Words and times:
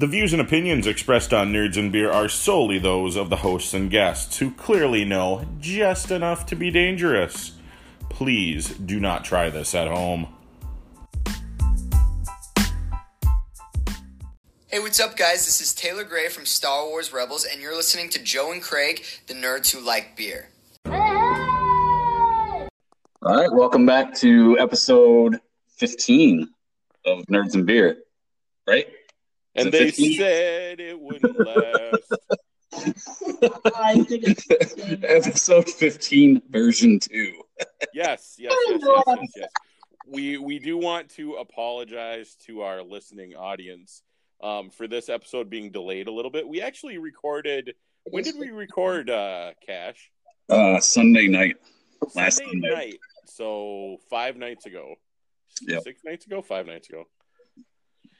The 0.00 0.06
views 0.06 0.32
and 0.32 0.40
opinions 0.40 0.86
expressed 0.86 1.34
on 1.34 1.52
Nerds 1.52 1.76
and 1.76 1.92
Beer 1.92 2.10
are 2.10 2.26
solely 2.26 2.78
those 2.78 3.16
of 3.16 3.28
the 3.28 3.36
hosts 3.36 3.74
and 3.74 3.90
guests 3.90 4.38
who 4.38 4.50
clearly 4.52 5.04
know 5.04 5.44
just 5.60 6.10
enough 6.10 6.46
to 6.46 6.56
be 6.56 6.70
dangerous. 6.70 7.52
Please 8.08 8.70
do 8.70 8.98
not 8.98 9.26
try 9.26 9.50
this 9.50 9.74
at 9.74 9.88
home. 9.88 10.28
Hey, 14.68 14.78
what's 14.78 14.98
up, 15.00 15.18
guys? 15.18 15.44
This 15.44 15.60
is 15.60 15.74
Taylor 15.74 16.04
Gray 16.04 16.30
from 16.30 16.46
Star 16.46 16.86
Wars 16.86 17.12
Rebels, 17.12 17.44
and 17.44 17.60
you're 17.60 17.76
listening 17.76 18.08
to 18.08 18.22
Joe 18.22 18.52
and 18.52 18.62
Craig, 18.62 19.04
the 19.26 19.34
nerds 19.34 19.70
who 19.70 19.84
like 19.84 20.16
beer. 20.16 20.48
All 20.86 20.96
right, 23.22 23.52
welcome 23.52 23.84
back 23.84 24.14
to 24.14 24.58
episode 24.58 25.38
15 25.76 26.48
of 27.04 27.18
Nerds 27.26 27.52
and 27.52 27.66
Beer, 27.66 27.98
right? 28.66 28.86
Is 29.54 29.64
And 29.64 29.72
they 29.74 29.86
15? 29.90 30.18
said 30.18 30.80
it 30.80 31.00
wouldn't 31.00 31.38
last. 31.38 32.12
I 33.76 33.94
think 34.04 34.24
it's 34.24 34.44
15. 34.44 35.04
episode 35.06 35.68
15, 35.68 36.42
version 36.50 37.00
2. 37.00 37.32
yes, 37.92 38.36
yes, 38.38 38.38
yes, 38.38 38.52
yes, 38.68 39.02
yes, 39.06 39.28
yes. 39.36 39.48
We 40.06 40.38
we 40.38 40.58
do 40.58 40.76
want 40.78 41.10
to 41.10 41.34
apologize 41.34 42.36
to 42.46 42.62
our 42.62 42.82
listening 42.82 43.34
audience 43.34 44.02
um, 44.42 44.70
for 44.70 44.88
this 44.88 45.08
episode 45.08 45.50
being 45.50 45.70
delayed 45.70 46.08
a 46.08 46.12
little 46.12 46.30
bit. 46.30 46.48
We 46.48 46.60
actually 46.62 46.98
recorded. 46.98 47.74
When 48.04 48.24
did 48.24 48.36
we 48.38 48.50
record, 48.50 49.10
uh, 49.10 49.52
Cash? 49.66 50.10
Uh, 50.48 50.80
Sunday 50.80 51.28
night. 51.28 51.56
Last 52.14 52.38
Sunday 52.38 52.52
Sunday. 52.52 52.74
night. 52.74 52.98
So 53.26 53.98
five 54.08 54.36
nights 54.36 54.66
ago. 54.66 54.94
Yep. 55.62 55.82
Six 55.84 56.02
nights 56.04 56.26
ago. 56.26 56.40
Five 56.42 56.66
nights 56.66 56.88
ago. 56.88 57.04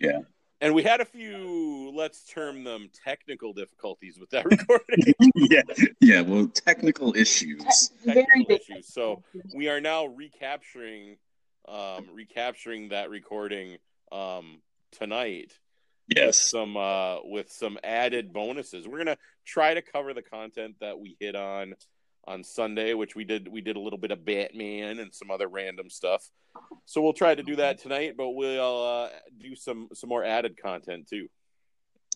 Yeah. 0.00 0.20
And 0.62 0.74
we 0.74 0.82
had 0.82 1.00
a 1.00 1.04
few, 1.06 1.90
let's 1.94 2.24
term 2.24 2.64
them 2.64 2.90
technical 3.04 3.52
difficulties 3.54 4.18
with 4.18 4.28
that 4.30 4.44
recording. 4.50 5.14
yeah, 5.34 5.62
yeah, 6.00 6.20
well, 6.20 6.46
technical 6.48 7.14
issues. 7.16 7.90
Technical 8.04 8.44
big. 8.46 8.60
issues. 8.60 8.92
So 8.92 9.22
we 9.54 9.68
are 9.68 9.80
now 9.80 10.06
recapturing 10.06 11.16
um 11.68 12.06
recapturing 12.14 12.88
that 12.88 13.10
recording 13.10 13.76
um 14.10 14.62
tonight 14.92 15.52
with 16.08 16.16
Yes. 16.16 16.40
some 16.40 16.76
uh 16.76 17.18
with 17.22 17.50
some 17.52 17.78
added 17.84 18.32
bonuses. 18.32 18.88
We're 18.88 19.04
going 19.04 19.06
to 19.14 19.18
try 19.46 19.74
to 19.74 19.82
cover 19.82 20.14
the 20.14 20.22
content 20.22 20.76
that 20.80 20.98
we 20.98 21.16
hit 21.20 21.36
on 21.36 21.74
on 22.26 22.44
Sunday, 22.44 22.94
which 22.94 23.14
we 23.14 23.24
did 23.24 23.48
we 23.48 23.60
did 23.60 23.76
a 23.76 23.80
little 23.80 23.98
bit 23.98 24.10
of 24.10 24.24
Batman 24.24 24.98
and 24.98 25.12
some 25.14 25.30
other 25.30 25.48
random 25.48 25.90
stuff. 25.90 26.28
So 26.84 27.00
we'll 27.00 27.12
try 27.12 27.34
to 27.34 27.42
do 27.42 27.56
that 27.56 27.78
tonight, 27.78 28.14
but 28.16 28.30
we'll 28.30 28.86
uh 28.86 29.08
do 29.38 29.54
some 29.56 29.88
some 29.94 30.08
more 30.08 30.24
added 30.24 30.60
content 30.60 31.08
too. 31.08 31.28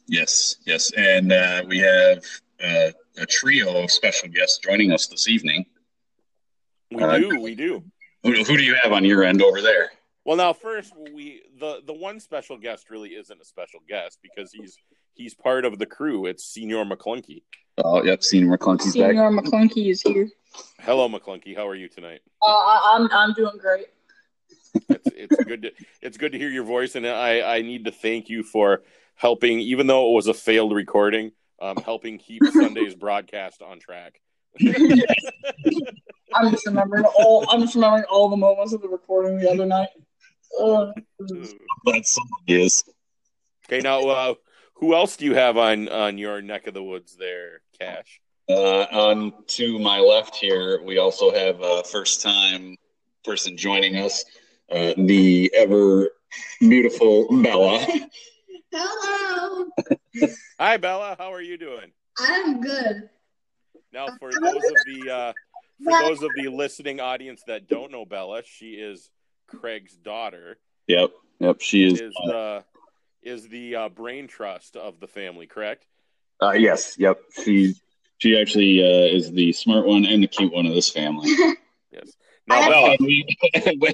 Yes, 0.07 0.57
yes. 0.67 0.93
And 0.97 1.33
uh, 1.33 1.63
we 1.67 1.79
have 1.79 2.25
uh, 2.63 2.91
a 3.17 3.27
trio 3.27 3.83
of 3.83 3.91
special 3.91 4.29
guests 4.29 4.59
joining 4.59 4.93
us 4.93 5.07
this 5.07 5.29
evening. 5.29 5.65
We 6.91 7.03
Uh, 7.03 7.19
do, 7.19 7.41
we 7.41 7.55
do. 7.55 7.83
Who, 8.23 8.33
who 8.45 8.57
do 8.59 8.63
you 8.63 8.77
have 8.83 8.93
on 8.93 9.05
your 9.05 9.25
end 9.25 9.43
over 9.43 9.63
there? 9.63 9.93
Well, 10.27 10.37
now 10.37 10.53
first 10.53 10.93
we 11.15 11.43
the 11.59 11.81
the 11.87 11.93
one 11.93 12.21
special 12.21 12.59
guest 12.59 12.91
really 12.91 13.11
isn't 13.11 13.41
a 13.41 13.45
special 13.45 13.81
guest 13.89 14.19
because 14.23 14.53
he's 14.53 14.77
he's 15.15 15.35
part 15.35 15.65
of 15.65 15.79
the 15.79 15.87
crew. 15.87 16.27
It's 16.27 16.45
Senior 16.45 16.85
McClunky. 16.85 17.43
Oh, 17.79 18.03
yep, 18.03 18.23
Senior 18.23 18.57
McClunky's 18.57 18.97
back. 18.97 19.11
Senior 19.11 19.31
McClunky 19.31 19.91
is 19.91 20.03
here. 20.03 20.29
Hello, 20.81 21.09
McClunky. 21.09 21.57
How 21.57 21.67
are 21.67 21.75
you 21.75 21.89
tonight? 21.89 22.21
Uh, 22.43 22.47
I, 22.47 22.97
I'm 22.97 23.09
I'm 23.11 23.33
doing 23.35 23.59
great. 23.59 23.87
It's 24.89 25.09
it's 25.15 25.45
good 25.45 25.63
to 25.63 25.73
it's 26.03 26.17
good 26.17 26.33
to 26.33 26.39
hear 26.39 26.51
your 26.51 26.65
voice, 26.65 26.95
and 26.95 27.07
I 27.07 27.57
I 27.57 27.63
need 27.63 27.87
to 27.87 27.91
thank 27.93 28.29
you 28.29 28.43
for 28.43 28.83
helping, 29.15 29.61
even 29.61 29.87
though 29.87 30.11
it 30.11 30.15
was 30.15 30.27
a 30.27 30.35
failed 30.35 30.73
recording, 30.73 31.33
um, 31.61 31.77
helping 31.77 32.19
keep 32.19 32.43
Sunday's 32.53 32.95
broadcast 32.95 33.63
on 33.63 33.79
track. 33.81 34.21
I'm 36.35 36.51
just 36.51 36.67
remembering 36.67 37.05
all 37.05 37.47
I'm 37.51 37.61
just 37.61 37.75
remembering 37.75 38.05
all 38.05 38.29
the 38.29 38.37
moments 38.37 38.73
of 38.73 38.83
the 38.83 38.89
recording 38.89 39.39
the 39.39 39.51
other 39.51 39.67
night. 39.67 39.89
Uh, 40.61 40.93
That's 41.85 42.15
something 42.15 42.39
is. 42.47 42.85
okay, 43.67 43.81
now 43.81 44.07
uh, 44.09 44.35
who 44.75 44.95
else 44.95 45.17
do 45.17 45.25
you 45.25 45.35
have 45.35 45.57
on 45.57 45.89
on 45.89 46.19
your 46.19 46.43
neck 46.43 46.67
of 46.67 46.75
the 46.75 46.83
woods 46.83 47.17
there, 47.17 47.61
Cash? 47.79 48.21
Uh, 48.49 48.83
on 48.93 49.33
to 49.47 49.79
my 49.79 49.99
left 49.99 50.37
here, 50.37 50.83
we 50.83 50.99
also 50.99 51.33
have 51.33 51.61
a 51.63 51.83
first 51.85 52.21
time 52.21 52.77
person 53.25 53.57
joining 53.57 53.97
us, 53.97 54.25
uh, 54.71 54.93
the 54.99 55.51
ever 55.55 56.11
beautiful 56.61 57.27
Bella. 57.43 57.87
Hello. 58.73 59.67
Hi, 60.59 60.77
Bella. 60.77 61.17
How 61.19 61.33
are 61.33 61.41
you 61.41 61.57
doing? 61.57 61.93
I'm 62.19 62.61
good. 62.61 63.09
Now, 63.93 64.09
for 64.19 64.31
those 64.31 64.71
of 64.71 64.77
the 64.85 65.11
uh, 65.11 65.33
for 65.83 65.93
those 66.01 66.23
of 66.23 66.31
the 66.37 66.49
listening 66.49 67.01
audience 67.01 67.43
that 67.47 67.69
don't 67.69 67.91
know 67.91 68.05
Bella, 68.05 68.43
she 68.45 68.73
is 68.73 69.11
Craig's 69.47 69.95
daughter. 69.95 70.59
Yep, 70.89 71.13
yep, 71.39 71.61
she 71.61 71.87
is. 71.87 72.01
Is 72.01 72.15
the 72.27 72.65
is 73.25 73.49
the 73.49 73.77
uh, 73.77 73.89
brain 73.89 74.27
trust 74.29 74.77
of 74.77 75.01
the 75.01 75.07
family, 75.09 75.47
correct? 75.47 75.87
Uh, 76.43 76.53
yes, 76.53 76.97
yep. 76.99 77.19
She 77.43 77.75
she 78.19 78.39
actually 78.41 78.83
uh, 78.83 79.17
is 79.17 79.33
the 79.33 79.53
smart 79.53 79.87
one 79.87 80.05
and 80.05 80.23
the 80.23 80.27
cute 80.29 80.53
one 80.53 80.67
of 80.67 80.75
this 80.75 80.91
family. 80.91 81.31
Yes. 81.93 82.11
Now, 82.49 82.59
I- 82.61 82.69
Bella, 82.69 82.97
we, 82.99 83.25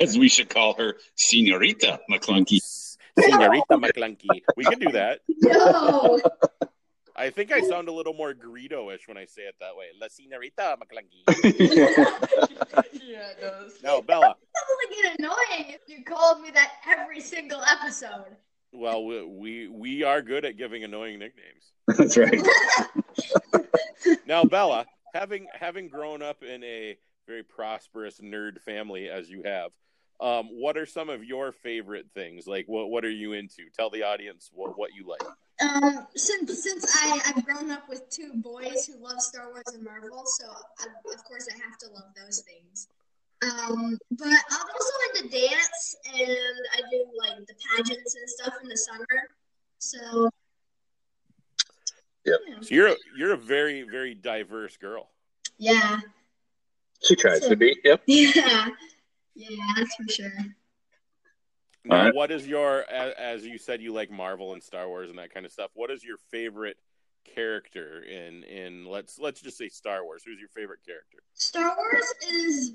as 0.01 0.17
we 0.17 0.31
should 0.31 0.49
call 0.49 0.73
her, 0.75 0.97
Senorita 1.17 2.01
McClunky. 2.11 2.59
Senorita 3.19 3.77
McClunky. 3.77 4.41
We 4.57 4.65
can 4.65 4.79
do 4.79 4.91
that. 4.93 5.21
No. 5.29 6.19
I 7.15 7.29
think 7.29 7.53
I 7.53 7.61
sound 7.61 7.89
a 7.89 7.93
little 7.93 8.15
more 8.15 8.33
Greedo-ish 8.33 9.07
when 9.07 9.19
I 9.19 9.27
say 9.27 9.43
it 9.43 9.57
that 9.61 9.77
way. 9.77 9.89
La 10.01 10.07
Senorita 10.09 10.79
McClunky. 10.81 11.25
yeah, 13.03 13.33
it 13.33 13.41
does. 13.43 13.75
Now, 13.83 14.01
Bella. 14.01 14.35
That 14.55 14.65
would 14.89 14.97
get 14.97 15.19
annoying 15.19 15.75
if 15.75 15.83
you 15.87 16.03
called 16.03 16.41
me 16.41 16.51
that 16.53 16.71
every 16.89 17.21
single 17.21 17.61
episode. 17.71 18.35
Well, 18.73 19.05
we, 19.05 19.25
we 19.25 19.69
we 19.69 20.03
are 20.05 20.23
good 20.23 20.45
at 20.45 20.57
giving 20.57 20.85
annoying 20.85 21.19
nicknames. 21.19 21.73
That's 21.99 22.17
right. 22.17 22.41
Now, 24.27 24.45
Bella, 24.45 24.87
having 25.13 25.49
having 25.53 25.89
grown 25.89 26.23
up 26.23 26.43
in 26.43 26.63
a 26.63 26.97
very 27.27 27.43
prosperous 27.43 28.21
nerd 28.21 28.61
family 28.61 29.09
as 29.09 29.29
you 29.29 29.43
have, 29.43 29.73
um, 30.21 30.47
what 30.53 30.77
are 30.77 30.87
some 30.87 31.09
of 31.09 31.25
your 31.25 31.51
favorite 31.51 32.07
things? 32.15 32.47
Like, 32.47 32.67
what 32.67 32.91
what 32.91 33.05
are 33.05 33.11
you 33.11 33.33
into? 33.33 33.65
Tell 33.77 33.91
the 33.91 34.05
audience 34.05 34.51
what 34.53 34.79
what 34.79 34.91
you 34.95 35.07
like. 35.07 35.23
Um, 35.61 36.07
since 36.15 36.63
since 36.63 36.97
I 36.97 37.21
I've 37.27 37.45
grown 37.45 37.71
up 37.71 37.89
with 37.89 38.09
two 38.09 38.33
boys 38.37 38.87
who 38.87 39.03
love 39.03 39.21
Star 39.21 39.51
Wars 39.51 39.65
and 39.75 39.83
Marvel, 39.85 40.23
so 40.25 40.47
I, 40.79 40.87
of 41.13 41.25
course 41.25 41.49
I 41.53 41.57
have 41.65 41.77
to 41.79 41.89
love 41.89 42.15
those 42.17 42.41
things. 42.41 42.87
Um, 43.43 43.99
but 44.11 44.27
I'm 44.29 44.67
also 44.75 44.93
into 45.15 45.29
dance, 45.31 45.97
and 46.13 46.57
I 46.75 46.81
do 46.91 47.05
like 47.19 47.47
the 47.47 47.55
pageants 47.77 48.15
and 48.15 48.29
stuff 48.29 48.55
in 48.63 48.69
the 48.69 48.77
summer. 48.77 49.07
So. 49.79 50.31
Yep. 52.27 52.41
Yeah. 52.47 52.55
So 52.61 52.75
you're 52.75 52.89
a, 52.89 52.97
you're 53.17 53.33
a 53.33 53.39
very 53.39 53.83
very 53.83 54.15
diverse 54.15 54.77
girl. 54.77 55.09
Yeah. 55.59 56.01
She 57.03 57.17
tries 57.17 57.41
to 57.41 57.57
be. 57.57 57.77
Yep. 57.85 58.03
Yeah. 58.07 58.69
Yeah, 59.35 59.57
that's 59.77 59.95
for 59.95 60.13
sure. 60.13 60.33
Now, 61.85 61.97
All 61.97 62.05
right. 62.05 62.15
what 62.15 62.31
is 62.31 62.47
your 62.47 62.85
as, 62.91 63.15
as 63.15 63.47
you 63.47 63.57
said 63.57 63.81
you 63.81 63.95
like 63.95 64.11
Marvel 64.11 64.53
and 64.53 64.63
Star 64.63 64.87
Wars 64.87 65.09
and 65.09 65.19
that 65.19 65.33
kind 65.33 65.47
of 65.47 65.53
stuff? 65.53 65.71
What 65.75 65.91
is 65.91 66.05
your 66.05 66.19
favorite 66.31 66.77
character 67.35 68.03
in 68.03 68.45
in 68.45 68.85
let's 68.85 69.19
let's 69.19 69.41
just 69.41 69.57
say 69.57 69.71
Star 69.71 70.05
Wars? 70.05 70.23
Who's 70.27 70.39
your 70.39 70.51
favorite 70.51 70.81
character? 70.85 71.19
Star 71.33 71.75
Wars 71.75 72.05
is 72.31 72.73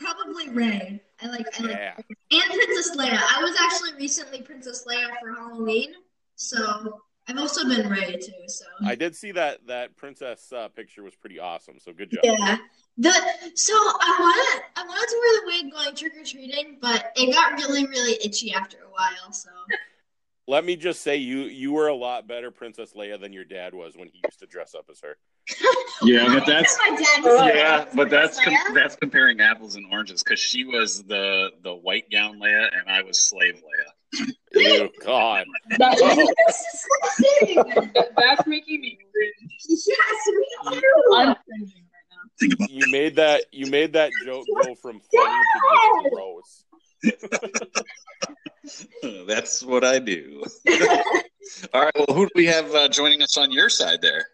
probably 0.00 0.48
Rey. 0.48 1.00
I 1.22 1.26
like 1.28 1.46
I 1.58 1.62
like 1.62 1.76
Yeah. 1.76 1.94
and 2.30 2.42
Princess 2.52 2.96
Leia. 2.96 3.20
I 3.36 3.42
was 3.42 3.56
actually 3.60 3.94
recently 4.00 4.42
Princess 4.42 4.84
Leia 4.88 5.08
for 5.20 5.32
Halloween, 5.34 5.92
so 6.36 7.00
I've 7.28 7.38
also 7.38 7.68
been 7.68 7.88
Rey 7.88 8.16
too. 8.16 8.32
So 8.48 8.64
I 8.84 8.94
did 8.94 9.14
see 9.14 9.30
that 9.32 9.66
that 9.66 9.96
princess 9.96 10.52
uh, 10.52 10.68
picture 10.68 11.02
was 11.02 11.14
pretty 11.14 11.38
awesome. 11.38 11.78
So 11.78 11.92
good 11.92 12.10
job. 12.10 12.20
yeah. 12.24 12.56
The 12.98 13.12
so 13.54 13.72
I 13.74 14.16
wanted 14.18 14.62
I 14.76 14.86
wanted 14.86 15.08
to 15.08 15.20
wear 15.20 15.60
the 15.60 15.64
wig 15.64 15.72
going 15.72 15.94
trick 15.94 16.12
or 16.20 16.24
treating, 16.24 16.78
but 16.80 17.12
it 17.16 17.32
got 17.32 17.52
really 17.52 17.86
really 17.86 18.18
itchy 18.24 18.52
after 18.52 18.78
a 18.78 18.90
while. 18.90 19.32
So 19.32 19.50
Let 20.50 20.64
me 20.64 20.74
just 20.74 21.02
say 21.02 21.14
you 21.14 21.42
you 21.42 21.70
were 21.70 21.86
a 21.86 21.94
lot 21.94 22.26
better 22.26 22.50
Princess 22.50 22.92
Leia 22.94 23.20
than 23.20 23.32
your 23.32 23.44
dad 23.44 23.72
was 23.72 23.96
when 23.96 24.08
he 24.08 24.20
used 24.26 24.40
to 24.40 24.46
dress 24.46 24.74
up 24.74 24.86
as 24.90 25.00
her. 25.00 25.16
Yeah, 26.02 26.26
but 26.26 26.44
that's 26.46 26.76
my 26.88 26.96
dad. 26.96 27.22
was 27.24 27.54
yeah, 27.54 27.76
like, 27.80 27.94
but 27.94 28.08
that's 28.10 28.42
com- 28.42 28.74
that's 28.74 28.96
comparing 28.96 29.38
apples 29.40 29.76
and 29.76 29.84
oranges 29.92 30.22
because 30.24 30.40
she 30.40 30.64
was 30.64 31.02
the 31.04 31.50
the 31.62 31.74
white 31.74 32.10
gown 32.10 32.40
Leia 32.40 32.68
and 32.76 32.88
I 32.90 33.02
was 33.02 33.20
slave 33.20 33.62
Leia. 33.62 34.26
Ew, 34.54 34.88
God. 35.04 35.44
That's, 35.78 36.00
Oh. 36.02 36.32
It's 36.48 36.86
disgusting. 37.12 37.56
that- 37.94 38.12
that's 38.16 38.46
making 38.48 38.80
me 38.80 38.98
cringe. 39.12 39.52
yes, 39.68 39.86
me 40.26 40.80
too. 40.80 41.14
I'm 41.14 41.36
cringing 41.44 41.84
right 41.92 42.58
now. 42.58 42.66
You 42.68 42.90
made 42.90 43.16
that 43.16 43.44
you 43.52 43.70
made 43.70 43.92
that 43.92 44.10
joke 44.24 44.46
go 44.64 44.74
from 44.74 45.00
funny 45.14 45.44
to 46.04 46.10
gross. 46.14 46.64
That's 49.26 49.62
what 49.62 49.84
I 49.84 49.98
do. 49.98 50.44
All 51.74 51.82
right. 51.82 51.94
Well, 51.96 52.16
who 52.16 52.26
do 52.26 52.32
we 52.34 52.46
have 52.46 52.74
uh, 52.74 52.88
joining 52.88 53.22
us 53.22 53.36
on 53.36 53.50
your 53.50 53.68
side 53.68 54.02
there? 54.02 54.26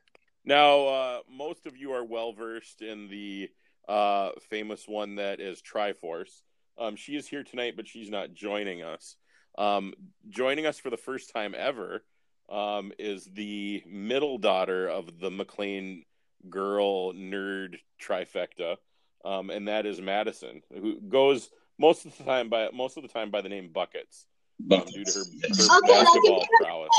Now, 0.45 0.87
uh, 0.87 1.19
most 1.31 1.67
of 1.67 1.77
you 1.77 1.93
are 1.93 2.05
well 2.05 2.33
versed 2.33 2.83
in 2.83 3.09
the 3.09 3.49
uh, 3.89 4.31
famous 4.49 4.87
one 4.87 5.17
that 5.17 5.41
is 5.41 5.63
Triforce. 5.63 6.43
Um, 6.79 6.97
she 6.97 7.17
is 7.17 7.27
here 7.27 7.43
tonight, 7.43 7.75
but 7.77 7.89
she's 7.89 8.11
not 8.11 8.35
joining 8.35 8.83
us. 8.83 9.17
Um, 9.59 9.95
joining 10.29 10.67
us 10.67 10.79
for 10.79 10.91
the 10.91 10.97
first 10.97 11.33
time 11.33 11.55
ever 11.57 12.05
um, 12.51 12.93
is 12.99 13.29
the 13.33 13.83
middle 13.87 14.39
daughter 14.39 14.89
of 14.89 15.19
the 15.19 15.31
McLean 15.31 16.05
girl 16.51 17.13
nerd 17.13 17.77
trifecta, 18.01 18.77
um, 19.25 19.51
and 19.51 19.69
that 19.69 19.87
is 19.87 20.01
Madison, 20.01 20.63
who 20.73 21.01
goes 21.01 21.51
most 21.79 22.05
of 22.07 22.17
the 22.17 22.25
time 22.25 22.49
by 22.49 22.69
most 22.73 22.97
of 22.97 23.03
the 23.03 23.09
time 23.09 23.31
by 23.31 23.41
the 23.41 23.49
name 23.49 23.71
Buckets, 23.73 24.27
um, 24.71 24.83
due 24.87 25.05
to 25.05 25.13
her, 25.19 25.25
Yes. 25.43 25.69
her 25.69 25.79
Okay, 25.79 25.93
basketball 25.93 26.47
prowess. 26.61 26.91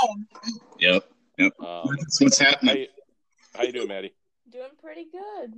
Yep. 0.79 1.03
Um, 1.59 1.95
That's 1.99 2.21
what's 2.21 2.39
happening. 2.39 2.77
you, 2.77 2.87
how 3.55 3.63
you 3.63 3.71
doing, 3.71 3.87
Maddie? 3.87 4.13
Doing 4.51 4.69
pretty 4.81 5.05
good. 5.11 5.53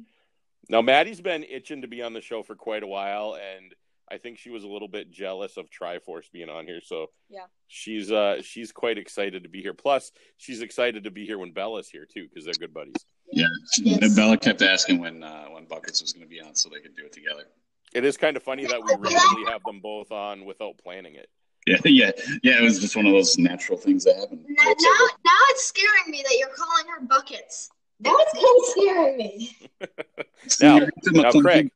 Now, 0.70 0.82
Maddie's 0.82 1.22
been 1.22 1.44
itching 1.44 1.82
to 1.82 1.88
be 1.88 2.02
on 2.02 2.14
the 2.14 2.22
show 2.22 2.44
for 2.44 2.56
quite 2.56 2.84
a 2.84 2.88
while, 2.88 3.36
and 3.36 3.74
I 4.12 4.18
think 4.18 4.38
she 4.38 4.50
was 4.50 4.64
a 4.64 4.68
little 4.68 4.88
bit 4.88 5.10
jealous 5.12 5.56
of 5.58 5.70
Triforce 5.70 6.30
being 6.32 6.50
on 6.50 6.66
here. 6.66 6.82
So 6.84 7.08
Yeah. 7.30 7.46
she's 7.68 8.12
uh 8.12 8.42
she's 8.42 8.72
quite 8.72 8.98
excited 8.98 9.44
to 9.44 9.50
be 9.50 9.62
here. 9.62 9.74
Plus, 9.74 10.12
she's 10.38 10.62
excited 10.62 11.04
to 11.06 11.12
be 11.12 11.26
here 11.26 11.38
when 11.38 11.52
Bella's 11.54 11.88
here 11.90 12.06
too, 12.06 12.28
because 12.28 12.44
they're 12.46 12.54
good 12.56 12.74
buddies. 12.74 12.96
Yeah. 13.32 13.46
Yes. 13.78 14.16
Bella 14.16 14.38
kept 14.38 14.62
asking 14.64 15.00
when 15.00 15.24
uh, 15.24 15.46
when 15.46 15.66
Buckets 15.66 16.02
was 16.02 16.12
going 16.14 16.24
to 16.26 16.30
be 16.30 16.42
on 16.42 16.56
so 16.56 16.70
they 16.70 16.80
could 16.82 16.96
do 16.96 17.06
it 17.06 17.14
together. 17.14 17.46
It 17.94 18.06
is 18.06 18.18
kind 18.18 18.38
of 18.38 18.44
funny 18.44 18.66
that 18.66 18.82
we 18.84 18.92
randomly 18.94 19.52
have 19.52 19.64
them 19.64 19.80
both 19.80 20.12
on 20.12 20.46
without 20.46 20.78
planning 20.78 21.16
it. 21.16 21.30
Yeah, 21.66 21.78
yeah, 21.86 22.12
yeah. 22.44 22.58
It 22.60 22.64
was 22.64 22.80
just 22.80 22.96
one 22.96 23.06
of 23.06 23.14
those 23.14 23.38
natural 23.38 23.78
things 23.78 24.06
that 24.06 24.16
happened. 24.16 24.46
Now, 24.48 24.64
now, 24.66 25.08
now 25.26 25.32
it's 25.50 25.66
scaring 25.66 26.10
me 26.10 26.24
that 26.24 26.36
you're 26.38 26.50
calling 26.50 26.86
her 26.88 27.06
buckets. 27.06 27.70
That's 28.00 28.34
kind 28.34 28.46
of 28.46 28.66
scaring 28.66 29.18
me. 29.18 29.58
Now- 30.62 30.80
now, 31.12 31.32
Craig. 31.32 31.70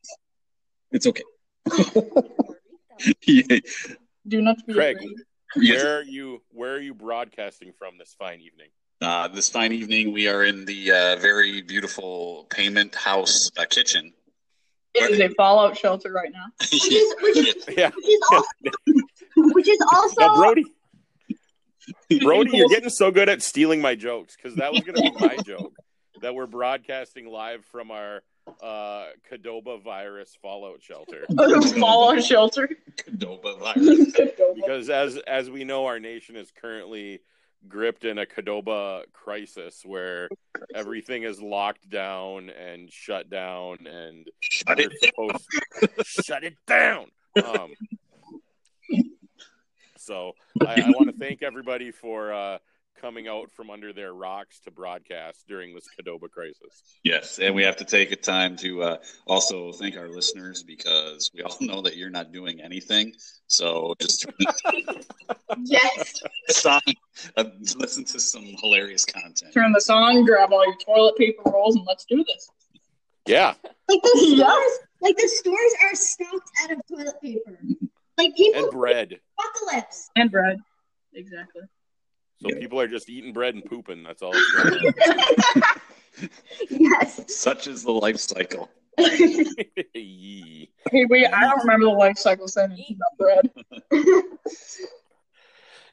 It's 0.92 1.06
okay. 1.06 1.24
yeah. 3.27 3.59
Do 4.27 4.42
not 4.42 4.66
be 4.66 4.74
Craig. 4.74 4.95
afraid. 4.98 5.16
Where 5.56 5.98
are 6.00 6.04
you? 6.04 6.42
Where 6.51 6.75
are 6.75 6.80
you 6.80 6.94
broadcasting 6.94 7.74
from 7.77 7.98
this 7.98 8.16
fine 8.18 8.39
evening? 8.39 8.69
Uh, 9.01 9.27
this 9.27 9.50
fine 9.50 9.74
evening, 9.74 10.13
we 10.13 10.30
are 10.30 10.45
in 10.45 10.63
the 10.66 10.92
uh, 10.92 11.16
very 11.18 11.62
beautiful 11.62 12.48
Payment 12.50 12.95
House 12.95 13.51
uh, 13.57 13.66
kitchen. 13.69 14.13
It 14.95 15.12
is 15.12 15.19
a 15.19 15.30
fallout 15.30 15.78
shelter 15.78 16.12
right 16.12 16.31
now. 16.31 16.45
Which 16.62 16.92
is, 16.92 17.16
which 17.22 17.38
is, 17.38 17.66
Yeah, 17.78 17.90
which 17.90 18.07
is 18.07 18.22
also, 18.31 18.48
which 19.54 19.68
is 19.68 19.80
also 19.92 20.22
now, 20.22 20.36
Brody. 20.36 20.66
Brody, 22.22 22.57
you're 22.57 22.69
getting 22.69 22.90
so 22.90 23.12
good 23.12 23.28
at 23.28 23.42
stealing 23.42 23.81
my 23.81 23.95
jokes 23.95 24.36
because 24.36 24.56
that 24.57 24.72
was 24.72 24.81
going 24.81 24.95
to 24.95 25.01
be 25.01 25.25
my 25.25 25.38
joke. 25.45 25.74
That 26.22 26.36
we're 26.36 26.48
broadcasting 26.48 27.28
live 27.28 27.66
from 27.66 27.92
our 27.92 28.22
uh, 28.62 29.07
Cadoba 29.30 29.84
virus 29.84 30.38
fallout 30.42 30.81
shelter. 30.81 31.25
fallout 31.28 32.24
shelter. 32.24 32.69
Cadoba 32.95 33.60
virus. 33.60 34.12
Because 34.56 34.90
as 34.90 35.18
as 35.18 35.50
we 35.50 35.63
know, 35.66 35.88
our 35.88 36.00
nation 36.00 36.38
is 36.38 36.51
currently 36.51 37.19
gripped 37.68 38.06
in 38.06 38.18
a 38.18 38.25
Cadoba 38.25 39.04
crisis 39.13 39.83
where 39.86 40.30
everything 40.75 41.24
is 41.24 41.42
locked 41.42 41.89
down 41.89 42.50
and 42.50 42.92
shut 42.92 43.30
down, 43.30 43.88
and 43.88 44.27
Shut 44.42 44.80
it. 44.80 44.92
supposed 45.01 45.45
shut 46.25 46.44
it 46.44 46.56
down. 46.68 47.07
Um, 47.44 47.74
so 49.98 50.33
I, 50.62 50.81
I 50.81 50.89
want 50.89 51.10
to 51.10 51.18
thank 51.18 51.42
everybody 51.44 51.92
for 51.92 52.33
uh, 52.33 52.57
coming 53.03 53.27
out 53.27 53.51
from 53.51 53.69
under 53.69 53.91
their 53.91 54.13
rocks 54.13 54.61
to 54.61 54.71
broadcast 54.71 55.44
during 55.45 55.75
this 55.75 55.83
Cadoba 56.00 56.29
crisis. 56.31 56.83
Yes, 57.03 57.38
and 57.38 57.53
we 57.53 57.61
have 57.63 57.75
to 57.75 57.83
take 57.83 58.13
a 58.13 58.15
time 58.15 58.55
to 58.57 58.81
uh, 58.81 58.97
also 59.27 59.73
thank 59.73 59.97
our 59.97 60.07
listeners 60.07 60.63
because 60.63 61.29
we 61.35 61.41
all 61.41 61.57
know 61.61 61.81
that 61.81 61.97
you're 61.97 62.09
not 62.09 62.31
doing 62.31 62.61
anything. 62.61 63.11
So 63.47 63.94
just 64.00 64.25
yes. 65.65 66.13
song, 66.50 66.79
uh, 67.35 67.44
listen 67.75 68.05
to 68.05 68.19
some 68.21 68.45
hilarious 68.61 69.03
content. 69.03 69.53
Turn 69.53 69.73
this 69.73 69.89
on, 69.89 70.23
grab 70.23 70.53
all 70.53 70.65
your 70.65 70.77
toilet 70.77 71.17
paper 71.17 71.41
rolls, 71.51 71.75
and 71.75 71.85
let's 71.85 72.06
do 72.06 72.23
this. 72.23 72.49
Yeah, 73.25 73.53
Like 73.89 74.01
the 74.01 74.25
Yeah. 74.38 74.45
stores, 74.45 74.79
like 75.01 75.17
the 75.17 75.27
stores 75.27 75.73
are 75.83 75.95
stocked 75.95 76.49
out 76.63 76.71
of 76.71 76.77
toilet 76.89 77.21
paper. 77.21 77.59
Like 78.17 78.33
people 78.38 78.63
and 78.63 78.71
bread. 78.71 79.19
apocalypse. 79.38 80.09
And 80.15 80.31
bread. 80.31 80.57
Exactly. 81.13 81.63
So 82.44 82.60
people 82.60 82.80
are 82.80 82.88
just 82.88 83.10
eating 83.10 83.34
bread 83.34 83.56
and 83.56 83.63
pooping. 83.66 84.04
That's 84.04 84.22
all. 84.22 84.31
That's 84.34 84.51
going 84.51 84.84
on. 85.56 86.30
yes. 86.69 87.22
Such 87.34 87.68
is 87.68 87.84
the 87.84 87.92
life 87.92 88.18
cycle. 88.18 88.69
Yee. 88.98 90.69
Hey, 90.92 91.06
wait, 91.06 91.25
I 91.34 91.42
don't 91.50 91.60
remember 91.60 91.86
the 91.86 91.92
life 91.94 92.18
cycle 92.18 92.48
sentence 92.48 92.81
about 92.92 93.18
bread. 93.18 93.50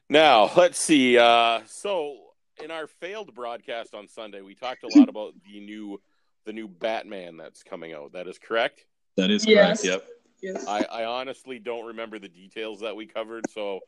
Now, 0.09 0.51
let's 0.57 0.77
see. 0.77 1.17
Uh, 1.17 1.61
so, 1.65 2.17
in 2.61 2.69
our 2.69 2.85
failed 2.87 3.33
broadcast 3.33 3.95
on 3.95 4.07
Sunday, 4.09 4.41
we 4.41 4.55
talked 4.55 4.83
a 4.83 4.99
lot 4.99 5.07
about 5.07 5.33
the 5.45 5.61
new 5.61 6.01
the 6.45 6.51
new 6.53 6.67
Batman 6.67 7.37
that's 7.37 7.63
coming 7.63 7.93
out. 7.93 8.11
That 8.11 8.27
is 8.27 8.37
correct. 8.37 8.83
That 9.15 9.31
is 9.31 9.45
Yes. 9.47 9.83
correct. 9.83 10.03
Yep. 10.03 10.07
Yes. 10.41 10.63
I, 10.67 10.83
I 10.85 11.05
honestly 11.05 11.59
don't 11.59 11.85
remember 11.85 12.17
the 12.19 12.27
details 12.29 12.79
that 12.81 12.95
we 12.95 13.05
covered. 13.05 13.49
So, 13.49 13.79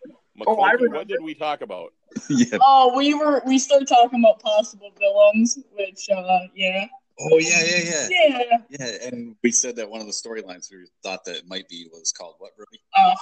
Oh, 0.45 0.61
I 0.61 0.71
McClunky, 0.71 0.73
remember. 0.75 0.97
what 0.97 1.07
did 1.07 1.23
we 1.23 1.33
talk 1.35 1.61
about? 1.61 1.93
yeah. 2.29 2.57
Oh, 2.61 2.93
we 2.97 3.13
were 3.13 3.41
we 3.45 3.57
started 3.59 3.87
talking 3.87 4.19
about 4.19 4.39
possible 4.41 4.91
villains, 4.99 5.57
which 5.75 6.07
uh 6.15 6.39
yeah. 6.55 6.85
Oh 7.19 7.37
yeah, 7.39 7.63
yeah, 7.63 7.79
yeah. 7.83 8.07
Yeah. 8.09 8.57
Yeah, 8.69 9.07
and 9.07 9.35
we 9.43 9.51
said 9.51 9.75
that 9.75 9.89
one 9.89 10.01
of 10.01 10.07
the 10.07 10.13
storylines 10.13 10.71
we 10.71 10.87
thought 11.03 11.23
that 11.25 11.35
it 11.37 11.47
might 11.47 11.67
be 11.69 11.87
was 11.91 12.11
called 12.11 12.35
what, 12.39 12.51
Brody? 12.55 12.81
Uh 12.97 13.13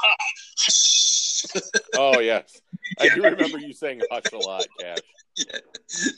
Oh 1.98 2.20
yes, 2.22 2.62
I 3.00 3.10
do 3.10 3.24
remember 3.24 3.58
you 3.60 3.74
saying 3.74 4.02
"hush" 4.12 4.32
a 4.34 4.38
lot, 4.38 4.66
Cash. 4.80 5.00
yeah. 5.38 5.60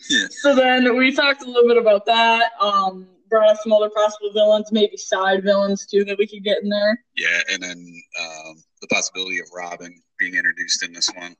yeah. 0.09 0.25
so 0.29 0.55
then 0.55 0.95
we 0.97 1.11
talked 1.13 1.41
a 1.43 1.45
little 1.45 1.67
bit 1.67 1.77
about 1.77 2.05
that. 2.05 2.51
Um 2.59 3.07
brought 3.33 3.49
up 3.49 3.57
some 3.63 3.73
other 3.73 3.89
possible 3.89 4.31
villains, 4.31 4.71
maybe 4.71 4.95
side 4.95 5.43
villains 5.43 5.87
too 5.87 6.05
that 6.05 6.15
we 6.19 6.27
could 6.27 6.43
get 6.43 6.61
in 6.61 6.69
there. 6.69 7.03
Yeah, 7.17 7.39
and 7.51 7.63
then 7.63 8.03
um, 8.21 8.63
the 8.79 8.87
possibility 8.91 9.39
of 9.39 9.47
Robin 9.55 9.99
being 10.19 10.35
introduced 10.35 10.83
in 10.83 10.93
this 10.93 11.09
one. 11.17 11.35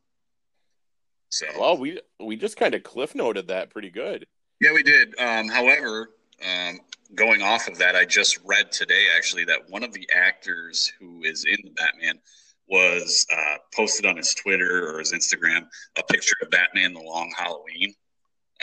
So 1.29 1.46
Well, 1.60 1.77
we 1.77 2.01
we 2.20 2.36
just 2.36 2.58
kind 2.58 2.74
of 2.74 2.82
cliff 2.82 3.13
noted 3.13 3.48
that 3.50 3.70
pretty 3.70 3.91
good. 3.91 4.25
yeah, 4.60 4.74
we 4.74 4.82
did. 4.82 5.13
Um, 5.20 5.48
however, 5.50 6.10
um, 6.44 6.79
going 7.13 7.44
off 7.44 7.68
of 7.68 7.77
that, 7.77 7.96
I 7.96 8.06
just 8.06 8.39
read 8.44 8.72
today 8.72 9.06
actually 9.15 9.46
that 9.46 9.70
one 9.70 9.84
of 9.84 9.94
the 9.94 10.08
actors 10.15 10.91
who 11.00 11.22
is 11.24 11.46
in 11.46 11.58
the 11.63 11.72
Batman 11.72 12.20
was 12.68 13.27
uh, 13.32 13.58
posted 13.75 14.08
on 14.08 14.18
his 14.18 14.34
Twitter 14.34 14.89
or 14.96 14.98
his 15.00 15.13
Instagram 15.13 15.68
a 15.96 16.03
picture 16.12 16.36
of 16.41 16.50
Batman: 16.50 16.94
The 16.94 17.01
Long 17.01 17.32
Halloween 17.38 17.94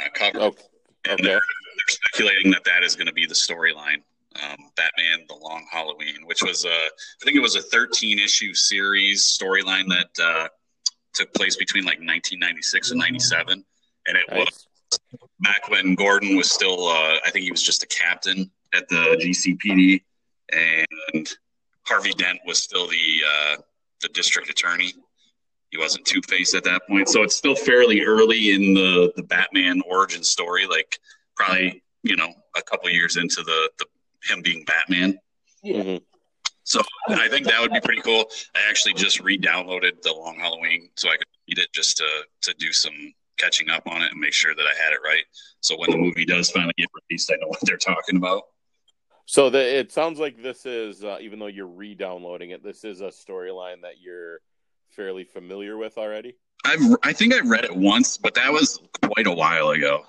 uh, 0.04 0.08
cover. 0.14 0.40
Oh, 0.40 0.54
And 1.08 1.20
okay. 1.20 1.38
Speculating 1.90 2.50
that 2.52 2.64
that 2.64 2.82
is 2.82 2.96
going 2.96 3.06
to 3.06 3.12
be 3.12 3.26
the 3.26 3.34
storyline. 3.34 4.02
Um, 4.42 4.56
Batman: 4.76 5.26
The 5.28 5.34
Long 5.34 5.66
Halloween, 5.72 6.24
which 6.24 6.42
was 6.42 6.64
a, 6.64 6.68
I 6.68 7.24
think 7.24 7.36
it 7.36 7.40
was 7.40 7.56
a 7.56 7.62
13 7.62 8.18
issue 8.18 8.54
series 8.54 9.36
storyline 9.36 9.88
that 9.88 10.22
uh, 10.22 10.48
took 11.14 11.34
place 11.34 11.56
between 11.56 11.84
like 11.84 11.98
1996 11.98 12.92
and 12.92 13.00
97, 13.00 13.64
and 14.06 14.16
it 14.16 14.24
was 14.30 14.68
back 15.40 15.68
when 15.68 15.94
Gordon 15.94 16.36
was 16.36 16.52
still, 16.52 16.88
uh, 16.88 17.16
I 17.24 17.30
think 17.30 17.44
he 17.44 17.50
was 17.50 17.62
just 17.62 17.82
a 17.82 17.86
captain 17.86 18.50
at 18.72 18.88
the 18.88 19.18
GCPD, 19.20 20.02
and 20.52 21.28
Harvey 21.86 22.12
Dent 22.12 22.38
was 22.46 22.62
still 22.62 22.86
the 22.86 23.22
uh, 23.26 23.56
the 24.02 24.08
district 24.08 24.48
attorney. 24.48 24.92
He 25.70 25.78
wasn't 25.78 26.04
Two 26.04 26.20
Face 26.28 26.54
at 26.54 26.64
that 26.64 26.82
point, 26.88 27.08
so 27.08 27.22
it's 27.22 27.36
still 27.36 27.54
fairly 27.54 28.02
early 28.02 28.50
in 28.50 28.74
the 28.74 29.12
the 29.16 29.22
Batman 29.22 29.82
origin 29.88 30.22
story. 30.22 30.66
Like 30.66 30.98
probably 31.44 31.82
you 32.02 32.16
know 32.16 32.32
a 32.56 32.62
couple 32.62 32.90
years 32.90 33.16
into 33.16 33.42
the, 33.42 33.70
the 33.78 33.86
him 34.32 34.42
being 34.42 34.64
Batman. 34.64 35.18
Mhm. 35.64 36.02
So 36.64 36.82
I 37.08 37.28
think 37.28 37.46
that 37.46 37.60
would 37.60 37.72
be 37.72 37.80
pretty 37.80 38.02
cool. 38.02 38.30
I 38.54 38.60
actually 38.68 38.94
just 38.94 39.20
re-downloaded 39.20 40.02
the 40.02 40.12
Long 40.12 40.38
Halloween 40.38 40.90
so 40.94 41.08
I 41.08 41.16
could 41.16 41.26
read 41.48 41.58
it 41.58 41.72
just 41.72 41.96
to 41.98 42.08
to 42.42 42.54
do 42.58 42.72
some 42.72 42.94
catching 43.38 43.70
up 43.70 43.82
on 43.86 44.02
it 44.02 44.12
and 44.12 44.20
make 44.20 44.34
sure 44.34 44.54
that 44.54 44.66
I 44.66 44.82
had 44.82 44.92
it 44.92 45.00
right. 45.02 45.24
So 45.60 45.76
when 45.78 45.90
the 45.90 45.96
movie 45.96 46.26
does 46.26 46.50
finally 46.50 46.74
get 46.76 46.88
released, 47.08 47.30
I 47.32 47.36
know 47.40 47.48
what 47.48 47.60
they're 47.62 47.78
talking 47.78 48.16
about. 48.16 48.42
So 49.24 49.48
the, 49.48 49.78
it 49.78 49.92
sounds 49.92 50.18
like 50.18 50.42
this 50.42 50.66
is, 50.66 51.04
uh, 51.04 51.18
even 51.20 51.38
though 51.38 51.46
you're 51.46 51.66
re-downloading 51.66 52.50
it, 52.50 52.62
this 52.62 52.84
is 52.84 53.00
a 53.00 53.08
storyline 53.08 53.80
that 53.82 54.00
you're 54.00 54.40
fairly 54.90 55.24
familiar 55.24 55.76
with 55.78 55.96
already. 55.96 56.34
I've 56.64 56.96
I 57.02 57.12
think 57.12 57.32
I 57.32 57.40
read 57.40 57.64
it 57.64 57.74
once, 57.74 58.18
but 58.18 58.34
that 58.34 58.52
was 58.52 58.80
quite 59.02 59.26
a 59.26 59.32
while 59.32 59.70
ago. 59.70 60.04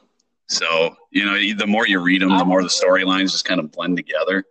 So 0.52 0.96
you 1.12 1.26
know, 1.26 1.38
the 1.58 1.68
more 1.68 1.88
you 1.88 2.00
read 2.00 2.22
them, 2.22 2.38
the 2.38 2.46
more 2.46 2.62
the 2.62 2.70
storylines 2.70 3.32
just 3.32 3.46
kind 3.46 3.60
of 3.60 3.72
blend 3.72 3.96
together. 3.96 4.44